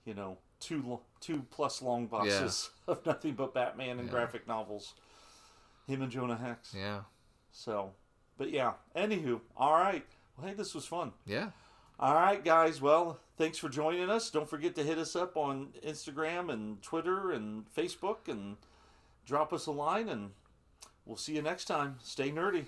you 0.05 0.15
know 0.15 0.39
two 0.61 0.99
two 1.21 1.45
plus 1.51 1.83
long 1.83 2.07
boxes 2.07 2.71
of 2.87 3.05
nothing 3.07 3.35
but 3.35 3.53
batman 3.55 3.99
and 3.99 4.09
Yeah. 4.09 4.13
graphic 4.15 4.47
novels. 4.49 4.95
Him 5.87 6.03
and 6.03 6.11
jonah 6.11 6.37
hex. 6.37 6.75
Yeah, 6.77 7.01
so 7.53 7.93
but 8.39 8.51
yeah 8.51 8.73
anywho 8.97 9.41
all 9.57 9.73
right. 9.75 10.05
Well 10.37 10.49
hey 10.49 10.55
this 10.55 10.75
was 10.75 10.87
fun. 10.87 11.13
Yeah. 11.27 11.51
all 12.01 12.15
right 12.15 12.43
guys. 12.45 12.81
Well 12.81 13.19
thanks 13.37 13.59
for 13.59 13.69
joining 13.69 14.09
us. 14.11 14.31
Don't 14.31 14.49
forget 14.49 14.75
to 14.77 14.83
hit 14.83 14.99
us 14.99 15.15
up 15.17 15.37
on 15.37 15.69
instagram 15.87 16.51
and 16.53 16.81
twitter 16.83 17.33
and 17.33 17.65
facebook 17.75 18.29
and 18.29 18.57
drop 19.27 19.53
us 19.53 19.67
a 19.67 19.73
line 19.73 20.09
and 20.09 20.31
we'll 21.05 21.17
see 21.17 21.35
you 21.35 21.43
next 21.43 21.65
time. 21.67 21.97
Stay 22.03 22.31
nerdy 22.31 22.67